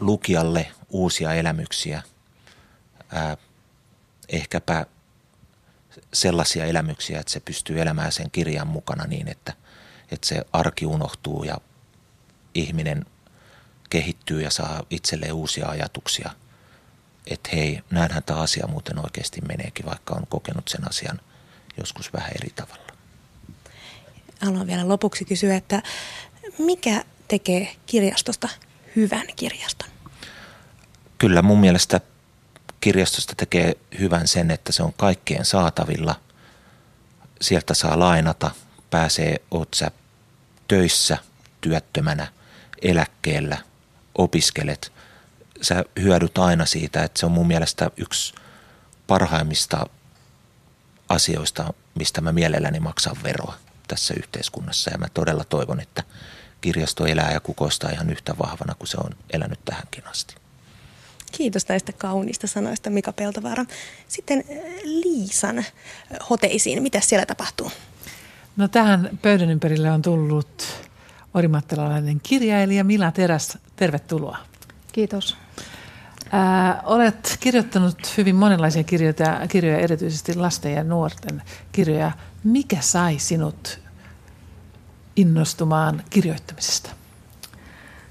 lukijalle 0.00 0.72
uusia 0.90 1.34
elämyksiä. 1.34 2.02
Äh, 3.16 3.36
ehkäpä 4.28 4.86
sellaisia 6.12 6.64
elämyksiä, 6.64 7.20
että 7.20 7.32
se 7.32 7.40
pystyy 7.40 7.80
elämään 7.80 8.12
sen 8.12 8.30
kirjan 8.30 8.66
mukana 8.66 9.04
niin, 9.04 9.28
että, 9.28 9.52
että 10.10 10.26
se 10.26 10.42
arki 10.52 10.86
unohtuu 10.86 11.44
ja 11.44 11.58
ihminen 12.54 13.06
kehittyy 13.90 14.42
ja 14.42 14.50
saa 14.50 14.82
itselleen 14.90 15.32
uusia 15.32 15.68
ajatuksia. 15.68 16.30
Että 17.26 17.50
hei, 17.52 17.82
näinhän 17.90 18.22
tämä 18.22 18.40
asia 18.40 18.66
muuten 18.66 18.98
oikeasti 19.04 19.40
meneekin, 19.40 19.86
vaikka 19.86 20.14
on 20.14 20.26
kokenut 20.26 20.68
sen 20.68 20.88
asian 20.88 21.20
joskus 21.78 22.12
vähän 22.12 22.30
eri 22.40 22.50
tavalla. 22.50 22.92
Haluan 24.40 24.66
vielä 24.66 24.88
lopuksi 24.88 25.24
kysyä, 25.24 25.56
että 25.56 25.82
mikä 26.58 27.04
tekee 27.28 27.76
kirjastosta 27.86 28.48
hyvän 28.96 29.26
kirjaston? 29.36 29.88
Kyllä 31.18 31.42
mun 31.42 31.60
mielestä 31.60 32.00
kirjastosta 32.80 33.34
tekee 33.36 33.76
hyvän 33.98 34.28
sen, 34.28 34.50
että 34.50 34.72
se 34.72 34.82
on 34.82 34.92
kaikkien 34.92 35.44
saatavilla. 35.44 36.20
Sieltä 37.40 37.74
saa 37.74 37.98
lainata, 37.98 38.50
pääsee, 38.90 39.36
oot 39.50 39.74
sä 39.74 39.90
töissä, 40.68 41.18
työttömänä, 41.60 42.26
eläkkeellä, 42.82 43.58
opiskelet, 44.18 44.92
sä 45.62 45.84
hyödyt 46.00 46.38
aina 46.38 46.66
siitä, 46.66 47.04
että 47.04 47.20
se 47.20 47.26
on 47.26 47.32
mun 47.32 47.46
mielestä 47.46 47.90
yksi 47.96 48.34
parhaimmista 49.06 49.86
asioista, 51.08 51.74
mistä 51.94 52.20
mä 52.20 52.32
mielelläni 52.32 52.80
maksan 52.80 53.16
veroa 53.22 53.54
tässä 53.88 54.14
yhteiskunnassa. 54.16 54.90
Ja 54.90 54.98
mä 54.98 55.06
todella 55.14 55.44
toivon, 55.44 55.80
että 55.80 56.02
kirjasto 56.60 57.06
elää 57.06 57.32
ja 57.32 57.40
kukoistaa 57.40 57.90
ihan 57.90 58.10
yhtä 58.10 58.34
vahvana 58.38 58.74
kuin 58.74 58.88
se 58.88 58.96
on 58.96 59.10
elänyt 59.30 59.58
tähänkin 59.64 60.06
asti. 60.06 60.34
Kiitos 61.32 61.68
näistä 61.68 61.92
kauniista 61.92 62.46
sanoista 62.46 62.90
Mika 62.90 63.12
Peltovaara. 63.12 63.64
Sitten 64.08 64.38
äh, 64.38 64.56
Liisan 64.84 65.64
hoteisiin. 66.30 66.82
Mitä 66.82 67.00
siellä 67.00 67.26
tapahtuu? 67.26 67.72
No 68.56 68.68
tähän 68.68 69.18
pöydän 69.22 69.50
ympärille 69.50 69.90
on 69.90 70.02
tullut 70.02 70.62
orimattilalainen 71.34 72.20
kirjailija 72.22 72.84
Mila 72.84 73.12
Teräs. 73.12 73.58
Tervetuloa. 73.76 74.38
Kiitos. 74.92 75.36
Ää, 76.32 76.82
olet 76.84 77.36
kirjoittanut 77.40 78.16
hyvin 78.16 78.34
monenlaisia 78.34 78.84
kirjoja, 78.84 79.14
kirjoja, 79.48 79.78
erityisesti 79.78 80.34
lasten 80.34 80.72
ja 80.72 80.84
nuorten 80.84 81.42
kirjoja. 81.72 82.12
Mikä 82.44 82.76
sai 82.80 83.18
sinut 83.18 83.80
innostumaan 85.16 86.02
kirjoittamisesta? 86.10 86.90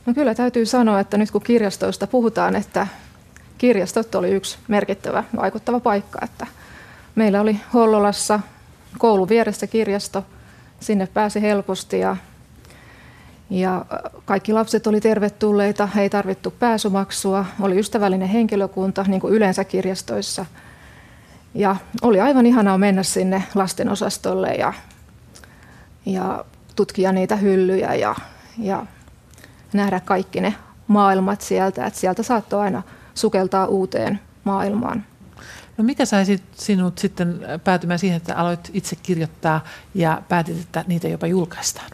No 0.05 0.13
kyllä 0.13 0.35
täytyy 0.35 0.65
sanoa, 0.65 0.99
että 0.99 1.17
nyt 1.17 1.31
kun 1.31 1.41
kirjastoista 1.41 2.07
puhutaan, 2.07 2.55
että 2.55 2.87
kirjastot 3.57 4.15
oli 4.15 4.31
yksi 4.31 4.57
merkittävä 4.67 5.23
vaikuttava 5.35 5.79
paikka. 5.79 6.19
Että 6.21 6.47
meillä 7.15 7.41
oli 7.41 7.59
Hollolassa 7.73 8.39
koulun 8.97 9.29
vieressä 9.29 9.67
kirjasto, 9.67 10.25
sinne 10.79 11.07
pääsi 11.07 11.41
helposti 11.41 11.99
ja, 11.99 12.17
ja 13.49 13.85
kaikki 14.25 14.53
lapset 14.53 14.87
oli 14.87 15.01
tervetulleita, 15.01 15.89
ei 15.97 16.09
tarvittu 16.09 16.51
pääsumaksua, 16.51 17.45
oli 17.59 17.79
ystävällinen 17.79 18.27
henkilökunta, 18.27 19.05
niin 19.07 19.21
kuin 19.21 19.33
yleensä 19.33 19.63
kirjastoissa. 19.63 20.45
Ja 21.53 21.75
oli 22.01 22.21
aivan 22.21 22.45
ihanaa 22.45 22.77
mennä 22.77 23.03
sinne 23.03 23.43
lastenosastolle 23.55 24.53
ja, 24.53 24.73
ja 26.05 26.45
tutkia 26.75 27.11
niitä 27.11 27.35
hyllyjä 27.35 27.93
ja, 27.93 28.15
ja 28.57 28.85
nähdä 29.73 29.99
kaikki 29.99 30.41
ne 30.41 30.53
maailmat 30.87 31.41
sieltä, 31.41 31.85
että 31.85 31.99
sieltä 31.99 32.23
saattoi 32.23 32.61
aina 32.61 32.83
sukeltaa 33.13 33.65
uuteen 33.65 34.19
maailmaan. 34.43 35.05
No 35.77 35.83
mikä 35.83 36.05
sai 36.05 36.25
sinut 36.55 36.97
sitten 36.97 37.41
päätymään 37.63 37.99
siihen, 37.99 38.17
että 38.17 38.35
aloit 38.35 38.69
itse 38.73 38.95
kirjoittaa 38.95 39.63
ja 39.93 40.21
päätit, 40.29 40.59
että 40.59 40.83
niitä 40.87 41.07
jopa 41.07 41.27
julkaistaan? 41.27 41.91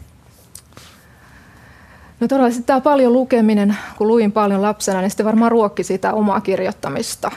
No 2.21 2.27
todella 2.27 2.49
tämä 2.65 2.81
paljon 2.81 3.13
lukeminen, 3.13 3.77
kun 3.97 4.07
luin 4.07 4.31
paljon 4.31 4.61
lapsena, 4.61 5.01
niin 5.01 5.09
sitten 5.09 5.25
varmaan 5.25 5.51
ruokki 5.51 5.83
sitä 5.83 6.13
omaa 6.13 6.41
kirjoittamista. 6.41 7.31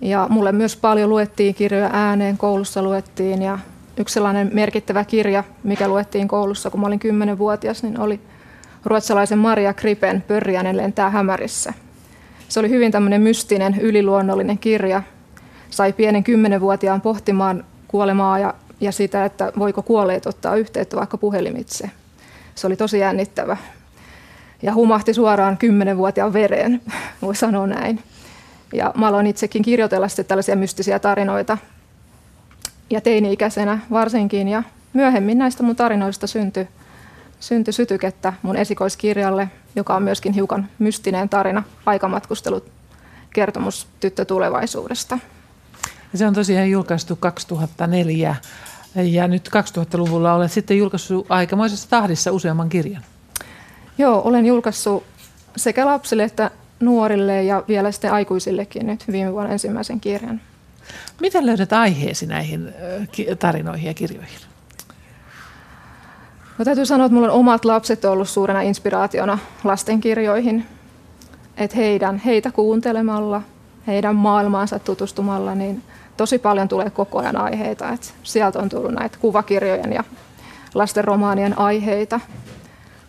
Ja 0.00 0.26
mulle 0.30 0.52
myös 0.52 0.76
paljon 0.76 1.10
luettiin 1.10 1.54
kirjoja 1.54 1.90
ääneen, 1.92 2.38
koulussa 2.38 2.82
luettiin 2.82 3.42
ja 3.42 3.58
yksi 3.96 4.12
sellainen 4.12 4.50
merkittävä 4.52 5.04
kirja, 5.04 5.44
mikä 5.62 5.88
luettiin 5.88 6.28
koulussa, 6.28 6.70
kun 6.70 6.80
mä 6.80 6.86
olin 6.86 7.00
10-vuotias, 7.34 7.82
niin 7.82 8.00
oli 8.00 8.20
ruotsalaisen 8.84 9.38
Maria 9.38 9.74
Kripen 9.74 10.24
Pörriänen 10.28 10.76
lentää 10.76 11.10
hämärissä. 11.10 11.72
Se 12.48 12.60
oli 12.60 12.68
hyvin 12.68 12.92
tämmöinen 12.92 13.22
mystinen, 13.22 13.80
yliluonnollinen 13.80 14.58
kirja. 14.58 15.02
Sai 15.70 15.92
pienen 15.92 16.24
kymmenenvuotiaan 16.24 17.00
pohtimaan 17.00 17.64
kuolemaa 17.88 18.38
ja, 18.38 18.54
ja 18.80 18.92
sitä, 18.92 19.24
että 19.24 19.52
voiko 19.58 19.82
kuolleet 19.82 20.26
ottaa 20.26 20.56
yhteyttä 20.56 20.96
vaikka 20.96 21.18
puhelimitse. 21.18 21.90
Se 22.54 22.66
oli 22.66 22.76
tosi 22.76 22.98
jännittävä. 22.98 23.56
Ja 24.62 24.74
humahti 24.74 25.14
suoraan 25.14 25.58
kymmenenvuotiaan 25.58 26.32
vereen, 26.32 26.80
voi 27.22 27.36
sanoa 27.36 27.66
näin. 27.66 28.02
Ja 28.72 28.92
mä 28.96 29.08
aloin 29.08 29.26
itsekin 29.26 29.62
kirjoitella 29.62 30.08
sitten 30.08 30.24
tällaisia 30.24 30.56
mystisiä 30.56 30.98
tarinoita. 30.98 31.58
Ja 32.90 33.00
teini-ikäisenä 33.00 33.78
varsinkin. 33.90 34.48
Ja 34.48 34.62
myöhemmin 34.92 35.38
näistä 35.38 35.62
mun 35.62 35.76
tarinoista 35.76 36.26
syntyi 36.26 36.68
syntyi 37.42 37.72
sytykettä 37.72 38.32
mun 38.42 38.56
esikoiskirjalle, 38.56 39.50
joka 39.76 39.96
on 39.96 40.02
myöskin 40.02 40.32
hiukan 40.32 40.68
mystinen 40.78 41.28
tarina, 41.28 41.62
aikamatkustelut, 41.86 42.70
kertomus 43.32 43.86
tyttö 44.00 44.24
tulevaisuudesta. 44.24 45.18
Se 46.14 46.26
on 46.26 46.34
tosiaan 46.34 46.70
julkaistu 46.70 47.16
2004 47.16 48.36
ja 48.94 49.28
nyt 49.28 49.48
2000-luvulla 49.48 50.34
olet 50.34 50.52
sitten 50.52 50.78
julkaissut 50.78 51.26
aikamoisessa 51.28 51.90
tahdissa 51.90 52.32
useamman 52.32 52.68
kirjan. 52.68 53.02
Joo, 53.98 54.22
olen 54.24 54.46
julkaissut 54.46 55.04
sekä 55.56 55.86
lapsille 55.86 56.24
että 56.24 56.50
nuorille 56.80 57.42
ja 57.42 57.64
vielä 57.68 57.92
sitten 57.92 58.12
aikuisillekin 58.12 58.86
nyt 58.86 59.04
viime 59.12 59.32
vuonna 59.32 59.52
ensimmäisen 59.52 60.00
kirjan. 60.00 60.40
Miten 61.20 61.46
löydät 61.46 61.72
aiheesi 61.72 62.26
näihin 62.26 62.74
tarinoihin 63.38 63.86
ja 63.86 63.94
kirjoihin? 63.94 64.38
No, 66.58 66.64
täytyy 66.64 66.86
sanoa, 66.86 67.06
että 67.06 67.14
minulla 67.14 67.32
on 67.32 67.38
omat 67.40 67.64
lapset 67.64 68.04
ollut 68.04 68.28
suurena 68.28 68.60
inspiraationa 68.60 69.38
lastenkirjoihin. 69.64 70.66
Että 71.56 71.76
heidän, 71.76 72.18
heitä 72.18 72.50
kuuntelemalla, 72.50 73.42
heidän 73.86 74.16
maailmaansa 74.16 74.78
tutustumalla, 74.78 75.54
niin 75.54 75.82
tosi 76.16 76.38
paljon 76.38 76.68
tulee 76.68 76.90
koko 76.90 77.18
ajan 77.18 77.36
aiheita. 77.36 77.88
Et 77.88 78.14
sieltä 78.22 78.58
on 78.58 78.68
tullut 78.68 78.92
näitä 78.92 79.18
kuvakirjojen 79.20 79.92
ja 79.92 80.04
lastenromaanien 80.74 81.58
aiheita. 81.58 82.20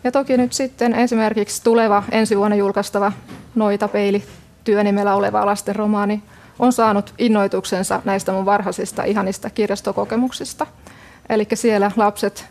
Ja 0.04 0.12
toki 0.12 0.36
nyt 0.36 0.52
sitten 0.52 0.94
esimerkiksi 0.94 1.64
tuleva 1.64 2.02
ensi 2.10 2.38
vuonna 2.38 2.56
julkaistava 2.56 3.12
Noita 3.54 3.88
peili 3.88 4.24
työnimellä 4.64 5.14
oleva 5.14 5.46
lastenromaani 5.46 6.22
on 6.58 6.72
saanut 6.72 7.14
innoituksensa 7.18 8.02
näistä 8.04 8.32
mun 8.32 8.46
varhaisista 8.46 9.04
ihanista 9.04 9.50
kirjastokokemuksista. 9.50 10.66
Eli 11.28 11.46
siellä 11.54 11.90
lapset 11.96 12.46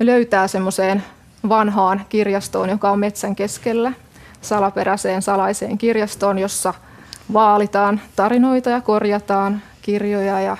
löytää 0.00 0.48
semmoiseen 0.48 1.04
vanhaan 1.48 2.06
kirjastoon, 2.08 2.68
joka 2.68 2.90
on 2.90 2.98
metsän 2.98 3.36
keskellä, 3.36 3.92
salaperäiseen 4.40 5.22
salaiseen 5.22 5.78
kirjastoon, 5.78 6.38
jossa 6.38 6.74
vaalitaan 7.32 8.00
tarinoita 8.16 8.70
ja 8.70 8.80
korjataan 8.80 9.62
kirjoja 9.82 10.40
ja, 10.40 10.56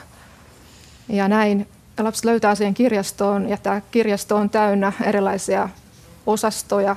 ja 1.09 1.29
näin. 1.29 1.69
Lapsi 1.99 2.27
löytää 2.27 2.55
siihen 2.55 2.75
kirjastoon 2.75 3.49
ja 3.49 3.57
tämä 3.57 3.81
kirjasto 3.91 4.37
on 4.37 4.51
täynnä 4.51 4.93
erilaisia 5.05 5.69
osastoja, 6.27 6.97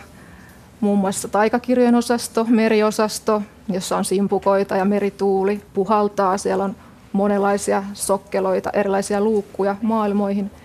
muun 0.79 0.99
muassa 0.99 1.27
taikakirjojen 1.27 1.95
osasto, 1.95 2.45
meriosasto, 2.49 3.41
jossa 3.69 3.97
on 3.97 4.05
simpukoita 4.05 4.77
ja 4.77 4.85
merituuli 4.85 5.61
puhaltaa. 5.73 6.37
Siellä 6.37 6.63
on 6.63 6.75
monenlaisia 7.13 7.83
sokkeloita, 7.93 8.69
erilaisia 8.73 9.21
luukkuja 9.21 9.75
maailmoihin– 9.81 10.51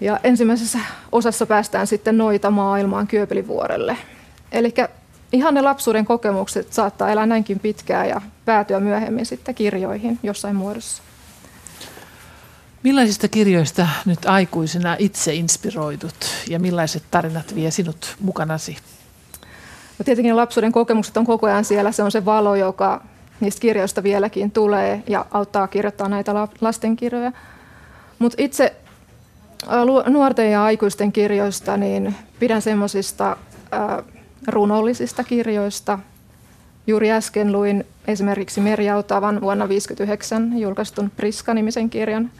ja 0.00 0.20
ensimmäisessä 0.24 0.78
osassa 1.12 1.46
päästään 1.46 1.86
sitten 1.86 2.18
noita 2.18 2.50
maailmaan 2.50 3.06
Kyöpelivuorelle. 3.06 3.96
Eli 4.52 4.74
ihan 5.32 5.54
ne 5.54 5.62
lapsuuden 5.62 6.04
kokemukset 6.04 6.72
saattaa 6.72 7.10
elää 7.10 7.26
näinkin 7.26 7.60
pitkään 7.60 8.08
ja 8.08 8.20
päätyä 8.44 8.80
myöhemmin 8.80 9.26
sitten 9.26 9.54
kirjoihin 9.54 10.18
jossain 10.22 10.56
muodossa. 10.56 11.02
Millaisista 12.82 13.28
kirjoista 13.28 13.88
nyt 14.04 14.26
aikuisena 14.26 14.96
itse 14.98 15.34
inspiroidut 15.34 16.26
ja 16.48 16.58
millaiset 16.58 17.02
tarinat 17.10 17.54
vie 17.54 17.70
sinut 17.70 18.16
mukanasi? 18.20 18.76
No 19.98 20.04
tietenkin 20.04 20.36
lapsuuden 20.36 20.72
kokemukset 20.72 21.16
on 21.16 21.26
koko 21.26 21.46
ajan 21.46 21.64
siellä. 21.64 21.92
Se 21.92 22.02
on 22.02 22.12
se 22.12 22.24
valo, 22.24 22.54
joka 22.54 23.04
niistä 23.40 23.60
kirjoista 23.60 24.02
vieläkin 24.02 24.50
tulee 24.50 25.02
ja 25.06 25.26
auttaa 25.30 25.68
kirjoittaa 25.68 26.08
näitä 26.08 26.48
lastenkirjoja. 26.60 27.32
Mutta 28.18 28.36
itse 28.38 28.76
nuorten 30.06 30.52
ja 30.52 30.64
aikuisten 30.64 31.12
kirjoista, 31.12 31.76
niin 31.76 32.14
pidän 32.38 32.62
semmoisista 32.62 33.36
runollisista 34.46 35.24
kirjoista. 35.24 35.98
Juuri 36.86 37.12
äsken 37.12 37.52
luin 37.52 37.84
esimerkiksi 38.06 38.60
Merja 38.60 38.96
Otavan 38.96 39.40
vuonna 39.40 39.64
1959 39.64 40.58
julkaistun 40.58 41.10
Priska-nimisen 41.16 41.90
kirjan. 41.90 42.30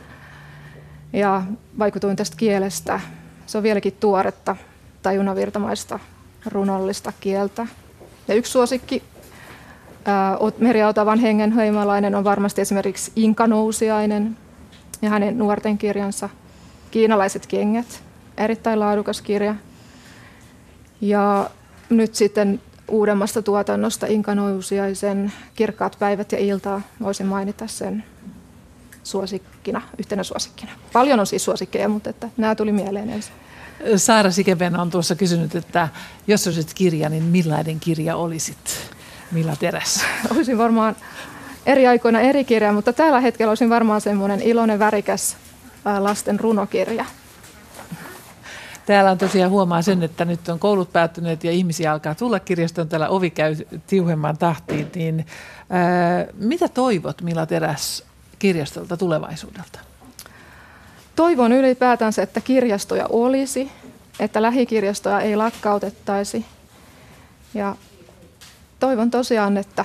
Ja 1.13 1.43
vaikutuin 1.79 2.17
tästä 2.17 2.37
kielestä. 2.37 3.01
Se 3.47 3.59
on 3.59 3.65
vieläkin 3.65 3.97
tuoretta 4.01 4.57
tajunavirtamaista 5.03 5.99
runollista 6.47 7.13
kieltä. 7.21 7.67
Ja 8.29 8.35
yksi 8.35 8.53
suosikki 8.53 9.03
Merja 10.59 10.89
Otavan 10.89 11.19
hengenheimalainen 11.19 12.15
on 12.15 12.25
varmasti 12.25 12.61
esimerkiksi 12.61 13.13
Inka 13.17 13.47
Nousiainen 13.47 14.37
ja 15.03 15.11
hänen 15.11 15.39
nuorten 15.39 15.79
kirjansa– 15.79 16.29
Kiinalaiset 16.91 17.47
kengät, 17.47 18.03
erittäin 18.37 18.81
laadukas 18.81 19.23
kirja. 19.23 19.55
Ja 21.01 21.51
nyt 21.91 22.15
sitten 22.15 22.61
uudemmasta 22.89 23.43
tuotannosta 23.43 24.07
Inka 24.07 24.35
Nousiaisen 24.35 25.33
Kirkkaat 25.55 25.97
päivät 25.99 26.33
ja 26.33 26.39
iltaa 26.39 26.81
voisin 27.03 27.27
mainita 27.27 27.67
sen 27.67 28.05
suosikkina, 29.03 29.83
yhtenä 29.99 30.23
suosikkina. 30.23 30.73
Paljon 30.93 31.21
on 31.21 31.27
siis 31.27 31.45
suosikkeja, 31.45 31.89
mutta 31.89 32.11
että 32.11 32.29
nämä 32.37 32.55
tuli 32.55 32.73
mieleen 32.73 33.11
ensin. 33.11 33.33
Saara 33.97 34.31
Sikeven 34.31 34.81
on 34.81 34.91
tuossa 34.91 35.15
kysynyt, 35.15 35.55
että 35.55 35.89
jos 36.27 36.47
olisit 36.47 36.75
kirja, 36.75 37.09
niin 37.09 37.23
millainen 37.23 37.81
kirja 37.81 38.17
olisit? 38.17 38.93
Millä 39.33 39.57
terässä? 39.57 40.05
Olisin 40.35 40.59
varmaan 40.59 40.97
eri 41.67 41.87
aikoina 41.87 42.21
eri 42.21 42.45
kirja, 42.45 42.73
mutta 42.73 42.93
tällä 42.93 43.21
hetkellä 43.21 43.51
olisin 43.51 43.71
varmaan 43.71 44.01
semmoinen 44.01 44.43
iloinen, 44.43 44.79
värikäs 44.79 45.37
lasten 45.99 46.41
runokirja. 46.41 47.05
Täällä 48.87 49.11
on 49.11 49.19
tosiaan 49.19 49.51
huomaa 49.51 49.83
sen, 49.83 50.03
että 50.03 50.25
nyt 50.25 50.49
on 50.49 50.59
koulut 50.59 50.93
päättyneet 50.93 51.45
ja 51.45 51.51
ihmisiä 51.51 51.93
alkaa 51.93 52.15
tulla 52.15 52.41
kirjastoon. 52.41 52.89
Täällä 52.89 53.09
ovi 53.09 53.31
käy 53.31 53.57
tiuhemman 53.87 54.39
tahtiin. 54.39 54.91
Niin, 54.95 55.27
ää, 55.71 56.27
mitä 56.35 56.69
toivot 56.69 57.23
Mila 57.23 57.47
Teräs 57.47 58.03
kirjastolta 58.39 58.97
tulevaisuudelta? 58.97 59.79
Toivon 61.17 61.53
ylipäätänsä, 61.53 62.23
että 62.23 62.41
kirjastoja 62.41 63.07
olisi, 63.09 63.73
että 64.21 64.43
lähikirjastoja 64.43 65.21
ei 65.21 65.37
lakkautettaisi. 65.37 66.47
Ja 67.55 67.77
toivon 68.81 69.11
tosiaan, 69.11 69.57
että 69.57 69.85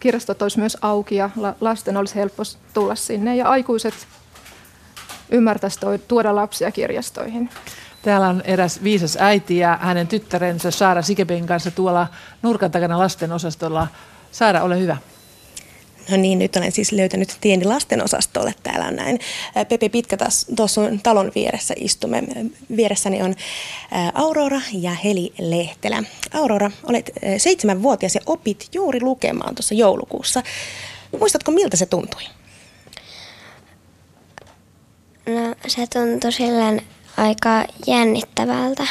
kirjastot 0.00 0.42
olisi 0.42 0.58
myös 0.58 0.76
auki 0.80 1.16
ja 1.16 1.30
lasten 1.60 1.96
olisi 1.96 2.14
helppo 2.14 2.42
tulla 2.74 2.94
sinne 2.94 3.36
ja 3.36 3.48
aikuiset 3.48 3.94
ymmärtäisi 5.30 5.80
tuoda 6.08 6.34
lapsia 6.34 6.70
kirjastoihin. 6.70 7.50
Täällä 8.06 8.28
on 8.28 8.42
eräs 8.44 8.82
viisas 8.82 9.16
äiti 9.20 9.58
ja 9.58 9.78
hänen 9.82 10.08
tyttärensä 10.08 10.70
Saara 10.70 11.02
Sikebin 11.02 11.46
kanssa 11.46 11.70
tuolla 11.70 12.06
nurkan 12.42 12.70
takana 12.70 12.98
lasten 12.98 13.32
osastolla. 13.32 13.88
Saara, 14.32 14.62
ole 14.62 14.80
hyvä. 14.80 14.96
No 16.10 16.16
niin, 16.16 16.38
nyt 16.38 16.56
olen 16.56 16.72
siis 16.72 16.92
löytänyt 16.92 17.36
tieni 17.40 17.64
lastenosastolle. 17.64 18.54
Täällä 18.62 18.86
on 18.86 18.96
näin. 18.96 19.18
Pepe 19.68 19.88
Pitkä 19.88 20.16
taas 20.16 20.46
tuossa 20.56 20.80
talon 21.02 21.32
vieressä 21.34 21.74
istumme. 21.76 22.22
Vieressäni 22.76 23.22
on 23.22 23.34
Aurora 24.14 24.60
ja 24.72 24.90
Heli 24.90 25.32
Lehtelä. 25.38 26.02
Aurora, 26.34 26.70
olet 26.88 27.10
seitsemänvuotias 27.38 28.14
ja 28.14 28.20
opit 28.26 28.68
juuri 28.72 29.00
lukemaan 29.00 29.54
tuossa 29.54 29.74
joulukuussa. 29.74 30.42
Muistatko, 31.20 31.50
miltä 31.50 31.76
se 31.76 31.86
tuntui? 31.86 32.22
No 35.26 35.54
se 35.66 35.86
tuntui 35.86 36.32
silleen 36.32 36.82
aika 37.16 37.64
jännittävältä. 37.86 38.86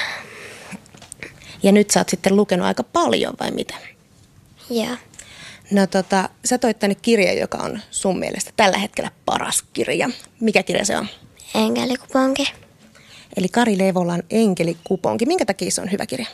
Ja 1.64 1.72
nyt 1.72 1.92
sä 1.92 2.00
oot 2.00 2.10
sitten 2.10 2.36
lukenut 2.36 2.68
aika 2.68 2.84
paljon 2.84 3.34
vai 3.40 3.52
mitä? 3.52 3.76
Joo. 4.70 4.98
No 5.72 5.88
tota, 5.88 6.30
sä 6.46 6.58
toit 6.58 6.80
tänne 6.80 6.96
kirja, 6.96 7.34
joka 7.34 7.58
on 7.58 7.80
sun 7.92 8.20
mielestä 8.20 8.52
tällä 8.56 8.78
hetkellä 8.78 9.12
paras 9.26 9.64
kirja. 9.74 10.10
Mikä 10.40 10.64
kirja 10.64 10.86
se 10.86 10.98
on? 10.98 11.08
Enkelikuponki. 11.56 12.54
Eli 13.38 13.50
Kari 13.50 13.78
Leivolan 13.78 14.24
Enkelikuponki. 14.30 15.26
Minkä 15.26 15.46
takia 15.46 15.72
se 15.72 15.82
on 15.82 15.92
hyvä 15.92 16.06
kirja? 16.06 16.28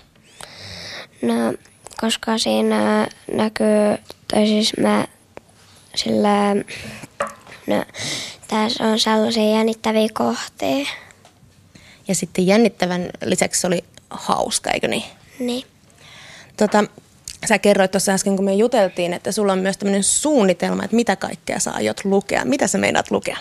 No, 1.22 1.54
koska 2.02 2.38
siinä 2.38 3.08
näkyy, 3.34 3.98
tai 4.28 4.48
siis 4.48 4.74
mä 4.78 5.08
sillä, 5.96 6.56
no, 7.68 7.86
tässä 8.48 8.84
on 8.84 9.00
sellaisia 9.00 9.56
jännittäviä 9.56 10.08
kohtia. 10.14 10.86
Ja 12.12 12.16
sitten 12.16 12.48
jännittävän 12.48 13.10
lisäksi 13.26 13.62
se 13.62 13.68
oli 13.68 13.84
hauska, 14.10 14.72
eikö 14.72 14.88
niin? 14.88 15.04
Niin. 15.40 15.66
Tota, 16.58 16.84
sä 17.50 17.60
kerroit 17.60 17.92
tuossa 17.92 18.12
äsken, 18.12 18.36
kun 18.36 18.46
me 18.46 18.54
juteltiin, 18.54 19.14
että 19.14 19.32
sulla 19.32 19.54
on 19.54 19.60
myös 19.60 19.78
tämmöinen 19.78 20.04
suunnitelma, 20.04 20.84
että 20.84 20.96
mitä 20.96 21.16
kaikkea 21.16 21.60
sä 21.60 21.72
aiot 21.72 22.06
lukea. 22.06 22.46
Mitä 22.46 22.68
sä 22.68 22.78
meinaat 22.78 23.12
lukea? 23.12 23.38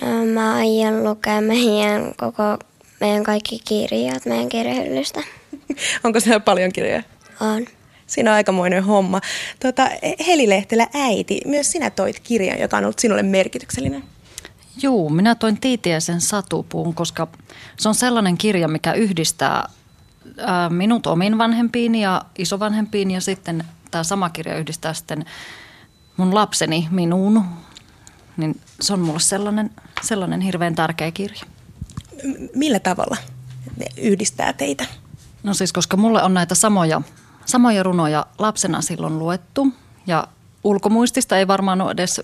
No 0.00 0.24
mä 0.24 0.54
aion 0.54 1.04
lukea 1.04 1.40
meidän 1.40 2.14
koko, 2.16 2.58
meidän 3.00 3.24
kaikki 3.24 3.60
kirjat 3.64 4.26
meidän 4.26 4.48
kirjahyllystä. 4.48 5.20
Onko 6.04 6.20
siellä 6.20 6.40
paljon 6.40 6.72
kirjoja? 6.72 7.02
On. 7.40 7.66
Siinä 8.06 8.30
on 8.30 8.34
aikamoinen 8.34 8.84
homma. 8.84 9.20
Tota, 9.60 9.90
Heli 10.26 10.48
Lehtelä 10.48 10.86
äiti, 10.94 11.40
myös 11.46 11.72
sinä 11.72 11.90
toit 11.90 12.20
kirjan, 12.20 12.60
joka 12.60 12.76
on 12.76 12.84
ollut 12.84 12.98
sinulle 12.98 13.22
merkityksellinen. 13.22 14.02
Joo, 14.82 15.08
minä 15.08 15.34
toin 15.34 15.60
Tiitiäisen 15.60 16.20
satupuun, 16.20 16.94
koska 16.94 17.28
se 17.78 17.88
on 17.88 17.94
sellainen 17.94 18.38
kirja, 18.38 18.68
mikä 18.68 18.92
yhdistää 18.92 19.68
minut 20.70 21.06
omiin 21.06 21.38
vanhempiin 21.38 21.94
ja 21.94 22.22
isovanhempiin 22.38 23.10
ja 23.10 23.20
sitten 23.20 23.64
tämä 23.90 24.04
sama 24.04 24.30
kirja 24.30 24.58
yhdistää 24.58 24.94
sitten 24.94 25.24
mun 26.16 26.34
lapseni 26.34 26.88
minuun. 26.90 27.44
Niin 28.36 28.60
se 28.80 28.92
on 28.92 29.00
mulle 29.00 29.20
sellainen, 29.20 29.70
sellainen 30.02 30.40
hirveän 30.40 30.74
tärkeä 30.74 31.10
kirja. 31.10 31.42
Millä 32.54 32.80
tavalla 32.80 33.16
ne 33.76 33.86
yhdistää 33.96 34.52
teitä? 34.52 34.86
No 35.42 35.54
siis 35.54 35.72
koska 35.72 35.96
mulle 35.96 36.22
on 36.22 36.34
näitä 36.34 36.54
samoja, 36.54 37.02
samoja 37.44 37.82
runoja 37.82 38.26
lapsena 38.38 38.80
silloin 38.82 39.18
luettu 39.18 39.68
ja 40.06 40.28
ulkomuistista 40.64 41.38
ei 41.38 41.48
varmaan 41.48 41.80
ole 41.80 41.90
edes 41.90 42.20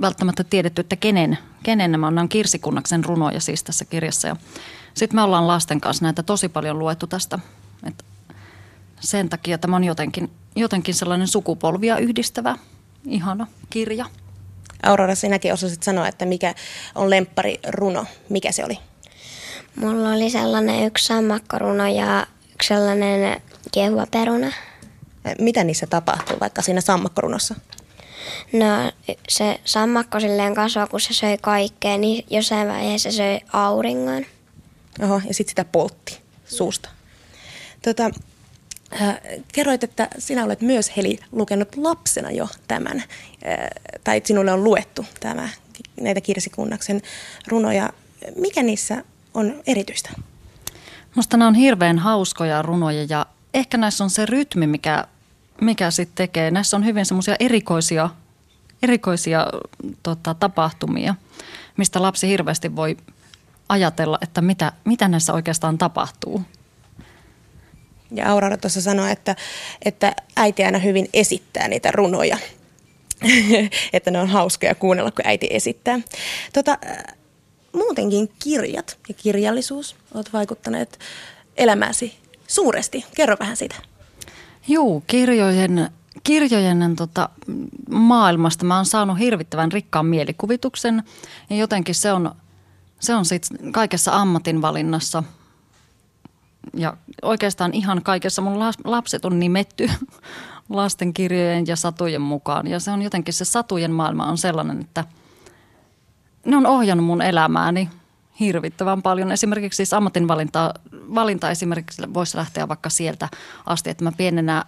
välttämättä 0.00 0.44
tiedetty, 0.44 0.80
että 0.80 0.96
kenen, 0.96 1.38
kenen 1.62 1.92
nämä 1.92 2.06
on. 2.06 2.14
Nämä 2.14 2.22
on 2.22 2.28
Kirsi 2.28 2.58
Kunnaksen 2.58 3.04
runoja 3.04 3.40
siis 3.40 3.64
tässä 3.64 3.84
kirjassa. 3.84 4.28
Ja 4.28 4.36
sitten 4.94 5.16
me 5.16 5.22
ollaan 5.22 5.48
lasten 5.48 5.80
kanssa 5.80 6.04
näitä 6.04 6.22
tosi 6.22 6.48
paljon 6.48 6.78
luettu 6.78 7.06
tästä. 7.06 7.38
Et 7.86 8.04
sen 9.00 9.28
takia 9.28 9.58
tämä 9.58 9.76
on 9.76 9.84
jotenkin, 9.84 10.30
jotenkin 10.56 10.94
sellainen 10.94 11.28
sukupolvia 11.28 11.98
yhdistävä, 11.98 12.56
ihana 13.06 13.46
kirja. 13.70 14.06
Aurora, 14.82 15.14
sinäkin 15.14 15.52
osasit 15.52 15.82
sanoa, 15.82 16.08
että 16.08 16.24
mikä 16.24 16.54
on 16.94 17.10
lemppari 17.10 17.60
runo. 17.68 18.06
Mikä 18.28 18.52
se 18.52 18.64
oli? 18.64 18.78
Mulla 19.76 20.08
oli 20.08 20.30
sellainen 20.30 20.86
yksi 20.86 21.06
sammakkoruno 21.06 21.86
ja 21.86 22.26
yksi 22.54 22.68
sellainen 22.68 23.42
kiehuva 23.72 24.06
peruna. 24.10 24.52
Mitä 25.38 25.64
niissä 25.64 25.86
tapahtuu 25.86 26.36
vaikka 26.40 26.62
siinä 26.62 26.80
sammakkorunossa? 26.80 27.54
No 28.52 28.92
se 29.28 29.60
sammakko 29.64 30.20
silleen 30.20 30.54
kasvaa, 30.54 30.86
kun 30.86 31.00
se 31.00 31.14
söi 31.14 31.38
kaikkea, 31.38 31.98
niin 31.98 32.24
jossain 32.30 32.68
vaiheessa 32.68 33.10
se 33.10 33.16
söi 33.16 33.40
auringon. 33.52 34.26
Oho, 35.02 35.20
ja 35.26 35.34
sitten 35.34 35.50
sitä 35.50 35.64
poltti 35.64 36.20
suusta. 36.44 36.88
Tota, 37.82 38.10
äh, 39.00 39.18
kerroit, 39.52 39.84
että 39.84 40.08
sinä 40.18 40.44
olet 40.44 40.60
myös 40.60 40.96
Heli 40.96 41.18
lukenut 41.32 41.76
lapsena 41.76 42.30
jo 42.30 42.48
tämän, 42.68 42.98
äh, 42.98 43.04
tai 44.04 44.22
sinulle 44.24 44.52
on 44.52 44.64
luettu 44.64 45.06
tämä, 45.20 45.48
näitä 46.00 46.20
Kirsi 46.20 46.50
Kunnaksen 46.50 47.02
runoja. 47.46 47.90
Mikä 48.36 48.62
niissä 48.62 49.04
on 49.34 49.62
erityistä? 49.66 50.10
Minusta 51.14 51.36
nämä 51.36 51.48
on 51.48 51.54
hirveän 51.54 51.98
hauskoja 51.98 52.62
runoja 52.62 53.06
ja 53.08 53.26
ehkä 53.54 53.76
näissä 53.76 54.04
on 54.04 54.10
se 54.10 54.26
rytmi, 54.26 54.66
mikä, 54.66 55.04
mikä 55.60 55.90
sitten 55.90 56.14
tekee. 56.14 56.50
Näissä 56.50 56.76
on 56.76 56.84
hyvin 56.84 57.06
semmoisia 57.06 57.36
erikoisia, 57.40 58.10
erikoisia 58.82 59.46
tota, 60.02 60.34
tapahtumia, 60.34 61.14
mistä 61.76 62.02
lapsi 62.02 62.28
hirveästi 62.28 62.76
voi 62.76 62.96
ajatella, 63.68 64.18
että 64.22 64.40
mitä, 64.40 64.72
mitä 64.84 65.08
näissä 65.08 65.32
oikeastaan 65.32 65.78
tapahtuu. 65.78 66.42
Ja 68.10 68.30
Aurora 68.30 68.56
tuossa 68.56 68.80
sanoi, 68.80 69.10
että, 69.10 69.36
että 69.84 70.16
äiti 70.36 70.64
aina 70.64 70.78
hyvin 70.78 71.08
esittää 71.12 71.68
niitä 71.68 71.90
runoja. 71.90 72.38
että 73.92 74.10
ne 74.10 74.20
on 74.20 74.28
hauskoja 74.28 74.74
kuunnella, 74.74 75.10
kun 75.10 75.26
äiti 75.26 75.48
esittää. 75.50 76.00
Tota, 76.52 76.78
muutenkin 77.72 78.32
kirjat 78.42 78.98
ja 79.08 79.14
kirjallisuus 79.14 79.96
ovat 80.14 80.32
vaikuttaneet 80.32 80.98
elämääsi 81.56 82.18
suuresti. 82.46 83.04
Kerro 83.16 83.36
vähän 83.40 83.56
siitä. 83.56 83.74
Joo, 84.68 85.02
kirjojen, 85.06 85.90
kirjojen 86.22 86.96
tota, 86.96 87.28
maailmasta 87.90 88.64
mä 88.64 88.76
oon 88.76 88.86
saanut 88.86 89.18
hirvittävän 89.18 89.72
rikkaan 89.72 90.06
mielikuvituksen. 90.06 91.02
Ja 91.50 91.56
jotenkin 91.56 91.94
se 91.94 92.12
on, 92.12 92.34
se 93.00 93.14
on 93.14 93.24
sit 93.24 93.46
kaikessa 93.72 94.16
ammatinvalinnassa 94.16 95.22
ja 96.74 96.96
oikeastaan 97.22 97.74
ihan 97.74 98.02
kaikessa 98.02 98.42
mun 98.42 98.58
lapset 98.84 99.24
on 99.24 99.40
nimetty 99.40 99.90
lastenkirjojen 100.68 101.66
ja 101.66 101.76
satujen 101.76 102.20
mukaan. 102.20 102.66
Ja 102.66 102.80
se 102.80 102.90
on 102.90 103.02
jotenkin 103.02 103.34
se 103.34 103.44
satujen 103.44 103.92
maailma 103.92 104.26
on 104.26 104.38
sellainen, 104.38 104.80
että 104.80 105.04
ne 106.44 106.56
on 106.56 106.66
ohjannut 106.66 107.06
mun 107.06 107.22
elämääni 107.22 107.90
hirvittävän 108.40 109.02
paljon. 109.02 109.32
Esimerkiksi 109.32 109.76
siis 109.76 109.92
ammatinvalinta 109.92 110.74
valinta 111.14 111.50
esimerkiksi 111.50 112.02
voisi 112.14 112.36
lähteä 112.36 112.68
vaikka 112.68 112.90
sieltä 112.90 113.28
asti, 113.66 113.90
että 113.90 114.04
mä 114.04 114.12
pienenä 114.12 114.64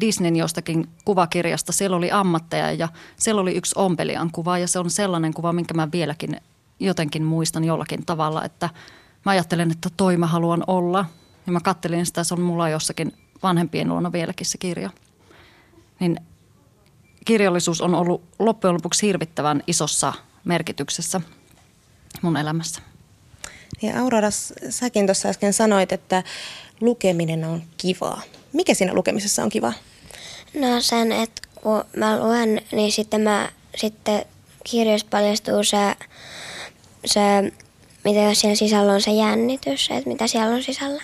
Disneyn 0.00 0.36
jostakin 0.36 0.88
kuvakirjasta, 1.04 1.72
siellä 1.72 1.96
oli 1.96 2.10
ammatteja 2.10 2.72
ja 2.72 2.88
siellä 3.16 3.40
oli 3.40 3.54
yksi 3.54 3.74
ompelijan 3.78 4.30
kuva 4.32 4.58
ja 4.58 4.68
se 4.68 4.78
on 4.78 4.90
sellainen 4.90 5.34
kuva, 5.34 5.52
minkä 5.52 5.74
mä 5.74 5.88
vieläkin 5.92 6.36
jotenkin 6.80 7.22
muistan 7.22 7.64
jollakin 7.64 8.06
tavalla, 8.06 8.44
että 8.44 8.70
mä 9.24 9.32
ajattelen, 9.32 9.70
että 9.70 9.88
toi 9.96 10.16
mä 10.16 10.26
haluan 10.26 10.64
olla. 10.66 11.04
Ja 11.46 11.52
mä 11.52 11.60
kattelin 11.60 12.06
sitä, 12.06 12.24
se 12.24 12.34
on 12.34 12.40
mulla 12.40 12.68
jossakin 12.68 13.12
vanhempien 13.42 13.88
luona 13.88 14.12
vieläkin 14.12 14.46
se 14.46 14.58
kirja. 14.58 14.90
Niin 16.00 16.20
kirjallisuus 17.24 17.80
on 17.80 17.94
ollut 17.94 18.22
loppujen 18.38 18.74
lopuksi 18.74 19.06
hirvittävän 19.06 19.62
isossa 19.66 20.12
merkityksessä 20.44 21.20
mun 22.22 22.36
elämässä. 22.36 22.80
Ja 23.82 24.00
Aurora, 24.00 24.28
säkin 24.68 25.06
tuossa 25.06 25.28
äsken 25.28 25.52
sanoit, 25.52 25.92
että 25.92 26.22
lukeminen 26.80 27.44
on 27.44 27.62
kivaa. 27.76 28.22
Mikä 28.54 28.74
siinä 28.74 28.94
lukemisessa 28.94 29.42
on 29.42 29.48
kivaa? 29.48 29.72
No 30.54 30.80
sen, 30.80 31.12
että 31.12 31.42
kun 31.62 31.84
mä 31.96 32.20
luen, 32.20 32.62
niin 32.72 32.92
sitten, 32.92 33.20
mä, 33.20 33.48
sitten 33.76 34.24
kirjoissa 34.64 35.06
paljastuu 35.10 35.64
se, 35.64 35.94
se, 37.04 37.20
mitä 38.04 38.34
siellä 38.34 38.56
sisällä 38.56 38.92
on 38.92 39.02
se 39.02 39.10
jännitys, 39.10 39.88
että 39.90 40.10
mitä 40.10 40.26
siellä 40.26 40.54
on 40.54 40.62
sisällä. 40.62 41.02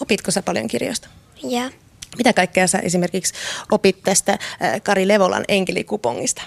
Opitko 0.00 0.30
sä 0.30 0.42
paljon 0.42 0.68
kirjoista? 0.68 1.08
Ja. 1.42 1.70
Mitä 2.18 2.32
kaikkea 2.32 2.66
sä 2.66 2.78
esimerkiksi 2.78 3.34
opit 3.72 4.02
tästä 4.02 4.38
Kari 4.82 5.08
Levolan 5.08 5.44
enkelikupongista? 5.48 6.42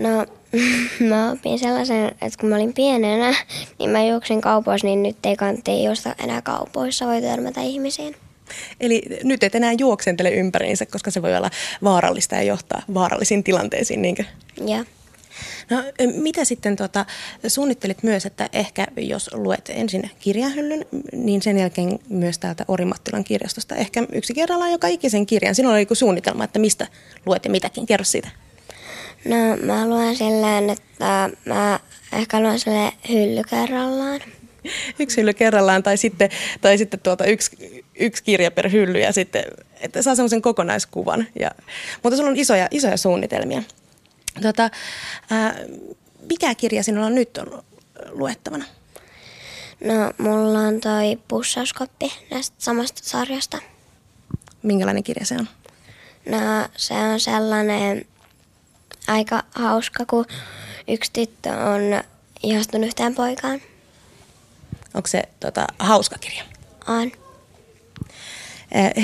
No 0.00 0.26
mä 1.08 1.30
opin 1.30 1.58
sellaisen, 1.58 2.06
että 2.06 2.38
kun 2.40 2.48
mä 2.48 2.56
olin 2.56 2.74
pienenä, 2.74 3.34
niin 3.78 3.90
mä 3.90 4.04
juoksin 4.04 4.40
kaupoissa, 4.40 4.86
niin 4.86 5.02
nyt 5.02 5.26
ei 5.26 5.36
kannata 5.36 5.70
juosta 5.70 6.14
enää 6.24 6.42
kaupoissa, 6.42 7.06
voi 7.06 7.22
törmätä 7.22 7.60
ihmisiin. 7.60 8.16
Eli 8.80 9.02
nyt 9.24 9.42
et 9.42 9.54
enää 9.54 9.72
juoksentele 9.72 10.30
ympäriinsä, 10.30 10.86
koska 10.86 11.10
se 11.10 11.22
voi 11.22 11.36
olla 11.36 11.50
vaarallista 11.84 12.34
ja 12.34 12.42
johtaa 12.42 12.82
vaarallisiin 12.94 13.44
tilanteisiin, 13.44 14.02
niinkö? 14.02 14.24
Ja. 14.66 14.84
No 15.70 15.82
mitä 16.22 16.44
sitten 16.44 16.76
tota, 16.76 17.06
suunnittelit 17.46 18.02
myös, 18.02 18.26
että 18.26 18.48
ehkä 18.52 18.86
jos 18.96 19.30
luet 19.32 19.70
ensin 19.74 20.10
kirjahyllyn, 20.18 20.86
niin 21.12 21.42
sen 21.42 21.58
jälkeen 21.58 21.98
myös 22.08 22.38
täältä 22.38 22.64
Orimattilan 22.68 23.24
kirjastosta 23.24 23.74
ehkä 23.74 24.06
yksi 24.12 24.34
kerrallaan 24.34 24.72
joka 24.72 24.86
ikisen 24.86 25.26
kirjan. 25.26 25.54
Sinulla 25.54 25.74
oli 25.74 25.82
joku 25.82 25.94
suunnitelma, 25.94 26.44
että 26.44 26.58
mistä 26.58 26.86
luet 27.26 27.44
ja 27.44 27.50
mitäkin. 27.50 27.86
Kerro 27.86 28.04
siitä. 28.04 28.28
No 29.24 29.36
mä 29.62 29.88
luen 29.88 30.16
silleen, 30.16 30.70
että 30.70 31.30
mä 31.44 31.80
ehkä 32.12 32.40
luen 32.40 32.58
sille 32.58 32.92
hylly 33.08 33.42
kerrallaan. 33.50 34.20
Yksi 34.98 35.16
hylly 35.16 35.34
kerrallaan 35.34 35.82
tai 35.82 35.96
sitten, 35.96 36.30
tai 36.60 36.78
sitten 36.78 37.00
tuota 37.00 37.24
yksi, 37.24 37.84
yksi 37.98 38.24
kirja 38.24 38.50
per 38.50 38.70
hylly 38.72 38.98
ja 38.98 39.12
sitten, 39.12 39.44
että 39.80 40.02
saa 40.02 40.14
semmoisen 40.14 40.42
kokonaiskuvan. 40.42 41.26
Ja, 41.40 41.50
mutta 42.02 42.16
sulla 42.16 42.30
on 42.30 42.36
isoja, 42.36 42.68
isoja 42.70 42.96
suunnitelmia. 42.96 43.62
Tota, 44.42 44.70
ää, 45.30 45.56
mikä 46.28 46.54
kirja 46.54 46.82
sinulla 46.82 47.06
on 47.06 47.14
nyt 47.14 47.38
on 47.38 47.62
luettavana? 48.10 48.64
No 49.84 50.12
mulla 50.18 50.58
on 50.58 50.80
toi 50.80 51.18
pussauskoppi 51.28 52.12
näistä 52.30 52.56
samasta 52.58 53.00
sarjasta. 53.04 53.58
Minkälainen 54.62 55.04
kirja 55.04 55.26
se 55.26 55.34
on? 55.34 55.48
No 56.28 56.68
se 56.76 56.94
on 56.94 57.20
sellainen 57.20 58.06
aika 59.06 59.42
hauska, 59.54 60.06
kun 60.06 60.26
yksi 60.88 61.12
tyttö 61.12 61.50
on 61.50 62.02
ihastunut 62.42 62.86
yhteen 62.86 63.14
poikaan. 63.14 63.60
Onko 64.94 65.06
se 65.06 65.22
tota, 65.40 65.66
hauska 65.78 66.18
kirja? 66.18 66.42
On. 66.86 67.25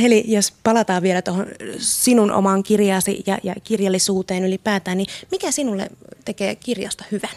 Heli, 0.01 0.25
jos 0.27 0.55
palataan 0.63 1.03
vielä 1.03 1.23
tuohon 1.23 1.47
sinun 1.79 2.33
omaan 2.33 2.63
kirjaasi 2.63 3.23
ja, 3.27 3.39
ja 3.43 3.55
kirjallisuuteen 3.65 4.45
ylipäätään, 4.45 4.99
niin 4.99 5.07
mikä 5.31 5.51
sinulle 5.51 5.89
tekee 6.25 6.55
kirjasta 6.55 7.05
hyvän? 7.13 7.31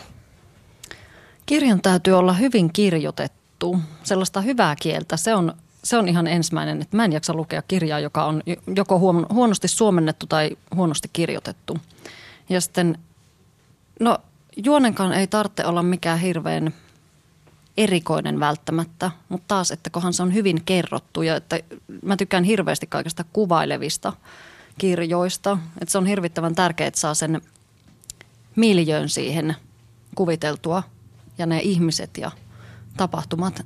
Kirjan 1.45 1.81
täytyy 1.81 2.13
olla 2.13 2.33
hyvin 2.33 2.73
kirjoitettu, 2.73 3.79
sellaista 4.03 4.41
hyvää 4.41 4.75
kieltä. 4.81 5.17
Se 5.17 5.35
on, 5.35 5.53
se 5.83 5.97
on 5.97 6.07
ihan 6.07 6.27
ensimmäinen, 6.27 6.81
että 6.81 6.97
mä 6.97 7.05
en 7.05 7.13
jaksa 7.13 7.33
lukea 7.33 7.61
kirjaa, 7.61 7.99
joka 7.99 8.25
on 8.25 8.41
joko 8.75 8.99
huonosti 9.33 9.67
suomennettu 9.67 10.27
tai 10.27 10.57
huonosti 10.75 11.09
kirjoitettu. 11.13 11.77
Ja 12.49 12.61
sitten, 12.61 12.97
no 13.99 14.17
juonenkaan 14.65 15.13
ei 15.13 15.27
tarvitse 15.27 15.65
olla 15.65 15.83
mikään 15.83 16.19
hirveän 16.19 16.73
erikoinen 17.77 18.39
välttämättä, 18.39 19.11
mutta 19.29 19.47
taas, 19.47 19.71
että 19.71 19.89
kohan 19.89 20.13
se 20.13 20.23
on 20.23 20.33
hyvin 20.33 20.63
kerrottu 20.65 21.21
ja 21.21 21.35
että 21.35 21.59
mä 22.01 22.17
tykkään 22.17 22.43
hirveästi 22.43 22.87
kaikesta 22.87 23.25
kuvailevista 23.33 24.13
kirjoista. 24.77 25.57
Että 25.81 25.91
se 25.91 25.97
on 25.97 26.05
hirvittävän 26.05 26.55
tärkeää, 26.55 26.87
että 26.87 26.99
saa 26.99 27.13
sen 27.13 27.41
miljöön 28.55 29.09
siihen 29.09 29.55
kuviteltua 30.15 30.83
ja 31.37 31.45
ne 31.45 31.59
ihmiset 31.59 32.17
ja 32.17 32.31
tapahtumat, 32.97 33.65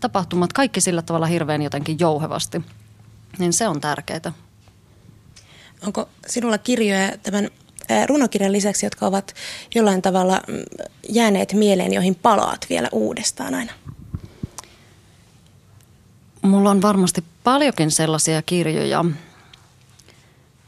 tapahtumat 0.00 0.52
kaikki 0.52 0.80
sillä 0.80 1.02
tavalla 1.02 1.26
hirveän 1.26 1.62
jotenkin 1.62 1.96
jouhevasti. 2.00 2.62
Niin 3.38 3.52
se 3.52 3.68
on 3.68 3.80
tärkeää. 3.80 4.32
Onko 5.86 6.08
sinulla 6.26 6.58
kirjoja 6.58 7.18
tämän 7.18 7.50
runokirjan 8.06 8.52
lisäksi, 8.52 8.86
jotka 8.86 9.06
ovat 9.06 9.34
jollain 9.74 10.02
tavalla 10.02 10.40
mm, 10.48 10.54
jääneet 11.08 11.52
mieleen, 11.52 11.92
joihin 11.92 12.14
palaat 12.14 12.66
vielä 12.70 12.88
uudestaan 12.92 13.54
aina? 13.54 13.72
Mulla 16.42 16.70
on 16.70 16.82
varmasti 16.82 17.24
paljonkin 17.44 17.90
sellaisia 17.90 18.42
kirjoja. 18.42 19.04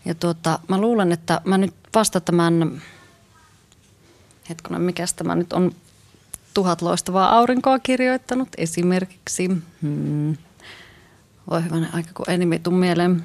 Ja 0.04 0.14
tuota, 0.14 0.58
mä 0.68 0.80
luulen, 0.80 1.12
että 1.12 1.40
mä 1.44 1.58
nyt 1.58 1.74
vasta 1.94 2.20
tämän, 2.20 2.82
hetkonen, 4.48 4.82
mikä 4.82 5.04
tämä 5.16 5.34
nyt 5.34 5.52
on, 5.52 5.72
tuhat 6.54 6.82
loistavaa 6.82 7.36
aurinkoa 7.36 7.78
kirjoittanut 7.78 8.48
esimerkiksi. 8.56 9.48
Hmm. 9.82 10.36
Voi 11.50 11.64
hyvänä 11.64 11.88
aika, 11.92 12.10
kun 12.14 12.30
enemmän 12.30 12.60
tuu 12.60 12.72
mieleen. 12.72 13.24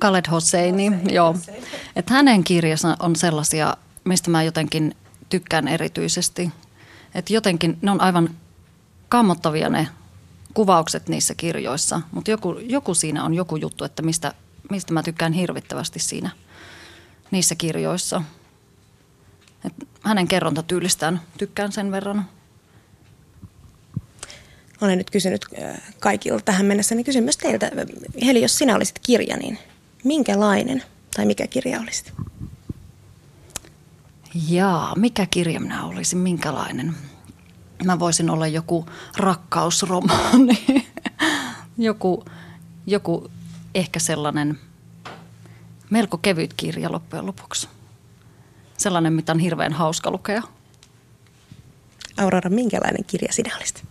Khaled 0.00 0.24
Hosseini, 0.30 0.92
joo. 1.10 1.36
Että 1.96 2.14
hänen 2.14 2.44
kirjansa 2.44 2.96
on 3.00 3.16
sellaisia, 3.16 3.76
mistä 4.04 4.30
mä 4.30 4.42
jotenkin 4.42 4.94
tykkään 5.28 5.68
erityisesti. 5.68 6.50
Että 7.14 7.32
jotenkin 7.32 7.78
ne 7.82 7.90
on 7.90 8.00
aivan 8.00 8.30
kammottavia 9.08 9.68
ne 9.68 9.88
kuvaukset 10.54 11.08
niissä 11.08 11.34
kirjoissa, 11.34 12.00
mutta 12.12 12.30
joku, 12.30 12.56
joku 12.62 12.94
siinä 12.94 13.24
on 13.24 13.34
joku 13.34 13.56
juttu, 13.56 13.84
että 13.84 14.02
mistä, 14.02 14.32
mistä 14.70 14.92
mä 14.92 15.02
tykkään 15.02 15.32
hirvittävästi 15.32 15.98
siinä 15.98 16.30
niissä 17.30 17.54
kirjoissa. 17.54 18.22
Et 19.64 19.72
hänen 20.02 20.28
kerrontatyylistään 20.28 21.20
tykkään 21.38 21.72
sen 21.72 21.92
verran. 21.92 22.26
Olen 24.80 24.98
nyt 24.98 25.10
kysynyt 25.10 25.46
äh, 25.62 25.82
kaikilta 26.00 26.44
tähän 26.44 26.66
mennessä, 26.66 26.94
niin 26.94 27.04
kysyn 27.04 27.24
myös 27.24 27.36
teiltä. 27.36 27.70
Heli, 28.26 28.42
jos 28.42 28.58
sinä 28.58 28.76
olisit 28.76 28.98
kirja, 28.98 29.36
niin 29.36 29.58
minkälainen 30.06 30.82
tai 31.16 31.26
mikä 31.26 31.46
kirja 31.46 31.80
olisit? 31.80 32.12
Jaa, 34.48 34.94
mikä 34.96 35.26
kirja 35.26 35.60
minä 35.60 35.84
olisin, 35.84 36.18
minkälainen? 36.18 36.94
Mä 37.84 37.98
voisin 37.98 38.30
olla 38.30 38.46
joku 38.46 38.86
rakkausromaani, 39.16 40.88
joku, 41.78 42.24
joku 42.86 43.30
ehkä 43.74 43.98
sellainen 44.00 44.58
melko 45.90 46.18
kevyt 46.18 46.54
kirja 46.54 46.92
loppujen 46.92 47.26
lopuksi. 47.26 47.68
Sellainen, 48.78 49.12
mitä 49.12 49.32
on 49.32 49.38
hirveän 49.38 49.72
hauska 49.72 50.10
lukea. 50.10 50.42
Aurora, 52.16 52.50
minkälainen 52.50 53.04
kirja 53.04 53.32
sinä 53.32 53.56
olisit? 53.56 53.84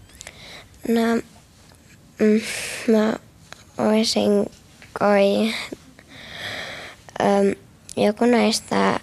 No, 0.87 1.15
mm, 2.19 2.41
mä 2.91 3.13
olisin 3.77 4.45
kai 4.93 5.53
Öm, 7.21 7.55
joku 7.97 8.25
näistä, 8.25 8.99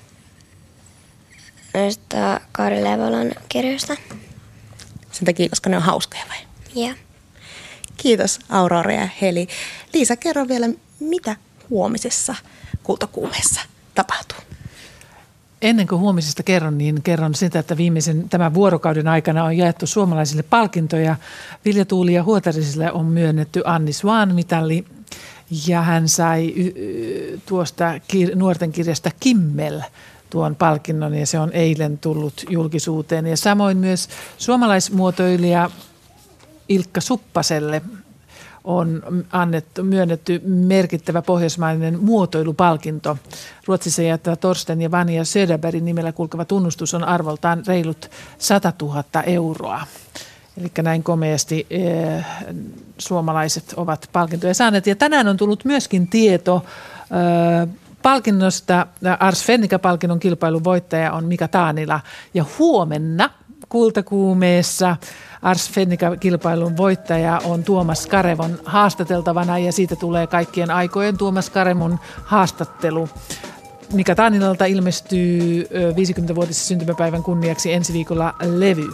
näistä 1.74 2.40
Kari 2.52 2.84
Levolan 2.84 3.32
kirjoista. 3.48 3.96
Sen 5.12 5.24
takia, 5.24 5.48
koska 5.48 5.70
ne 5.70 5.76
on 5.76 5.82
hauskoja 5.82 6.22
vai? 6.28 6.38
Joo. 6.74 6.84
Yeah. 6.84 6.98
Kiitos 7.96 8.40
Aurora 8.48 8.92
ja 8.92 9.08
Heli. 9.20 9.48
Liisa, 9.94 10.16
kerro 10.16 10.48
vielä, 10.48 10.66
mitä 11.00 11.36
huomisessa 11.70 12.34
kultakuumeessa 12.82 13.60
tapahtuu? 13.94 14.38
Ennen 15.62 15.86
kuin 15.86 16.00
huomisesta 16.00 16.42
kerron, 16.42 16.78
niin 16.78 17.02
kerron 17.02 17.34
sitä, 17.34 17.58
että 17.58 17.76
viimeisen 17.76 18.28
tämän 18.28 18.54
vuorokauden 18.54 19.08
aikana 19.08 19.44
on 19.44 19.56
jaettu 19.56 19.86
suomalaisille 19.86 20.42
palkintoja. 20.42 21.16
Vilja 21.64 21.84
Tuuli 21.84 22.14
ja 22.14 22.22
Huotarisille 22.22 22.92
on 22.92 23.04
myönnetty 23.04 23.62
Anni 23.64 23.92
Swan-mitalli 23.92 24.84
ja 25.66 25.82
hän 25.82 26.08
sai 26.08 26.54
tuosta 27.46 27.84
nuorten 28.34 28.72
kirjasta 28.72 29.10
Kimmel 29.20 29.80
tuon 30.30 30.56
palkinnon 30.56 31.14
ja 31.14 31.26
se 31.26 31.38
on 31.38 31.52
eilen 31.52 31.98
tullut 31.98 32.44
julkisuuteen. 32.50 33.26
Ja 33.26 33.36
samoin 33.36 33.76
myös 33.76 34.08
suomalaismuotoilija 34.38 35.70
Ilkka 36.68 37.00
Suppaselle 37.00 37.82
on 38.64 39.02
annettu, 39.32 39.84
myönnetty 39.84 40.42
merkittävä 40.44 41.22
pohjoismainen 41.22 41.98
muotoilupalkinto. 42.02 43.18
Ruotsissa 43.66 44.02
jättävä 44.02 44.36
Torsten 44.36 44.82
ja 44.82 44.90
Vania 44.90 45.24
Söderbergin 45.24 45.84
nimellä 45.84 46.12
kulkeva 46.12 46.44
tunnustus 46.44 46.94
on 46.94 47.04
arvoltaan 47.04 47.62
reilut 47.66 48.10
100 48.38 48.72
000 48.82 49.04
euroa. 49.26 49.86
Eli 50.60 50.72
näin 50.82 51.02
komeasti 51.02 51.66
eh, 51.70 52.24
suomalaiset 52.98 53.74
ovat 53.76 54.08
palkintoja 54.12 54.54
saaneet. 54.54 54.86
Ja 54.86 54.96
tänään 54.96 55.28
on 55.28 55.36
tullut 55.36 55.64
myöskin 55.64 56.08
tieto 56.08 56.64
eh, 57.02 57.68
palkinnosta. 58.02 58.86
Ars 59.20 59.44
Fennica-palkinnon 59.44 60.20
kilpailun 60.20 60.64
voittaja 60.64 61.12
on 61.12 61.24
Mika 61.24 61.48
Taanila. 61.48 62.00
Ja 62.34 62.44
huomenna 62.58 63.30
kultakuumeessa 63.68 64.96
Ars 65.42 65.70
Fennica-kilpailun 65.70 66.76
voittaja 66.76 67.40
on 67.44 67.64
Tuomas 67.64 68.06
Karevon 68.06 68.58
haastateltavana 68.64 69.58
ja 69.58 69.72
siitä 69.72 69.96
tulee 69.96 70.26
kaikkien 70.26 70.70
aikojen 70.70 71.18
Tuomas 71.18 71.50
Karemon 71.50 71.98
haastattelu. 72.24 73.08
Mika 73.92 74.14
Taanilalta 74.14 74.64
ilmestyy 74.64 75.62
50-vuotisen 75.62 76.66
syntymäpäivän 76.66 77.22
kunniaksi 77.22 77.72
ensi 77.72 77.92
viikolla 77.92 78.34
levy. 78.42 78.90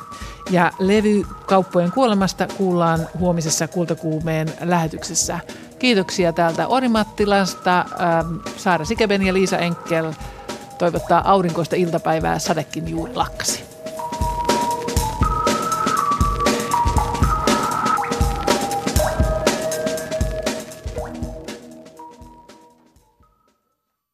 Ja 0.51 0.72
levy 0.78 1.22
kauppojen 1.46 1.92
kuolemasta 1.92 2.46
kuullaan 2.57 3.09
huomisessa 3.18 3.68
Kultakuumeen 3.68 4.49
lähetyksessä. 4.61 5.38
Kiitoksia 5.78 6.32
täältä 6.32 6.68
Orimattilasta. 6.68 7.84
Saara 8.57 8.84
Sikeben 8.84 9.22
ja 9.22 9.34
Liisa 9.34 9.59
Enkel 9.59 10.12
toivottaa 10.78 11.30
aurinkoista 11.30 11.76
iltapäivää. 11.76 12.38
Sadekin 12.38 12.88
juuri 12.88 13.14
lakkasi. 13.14 13.78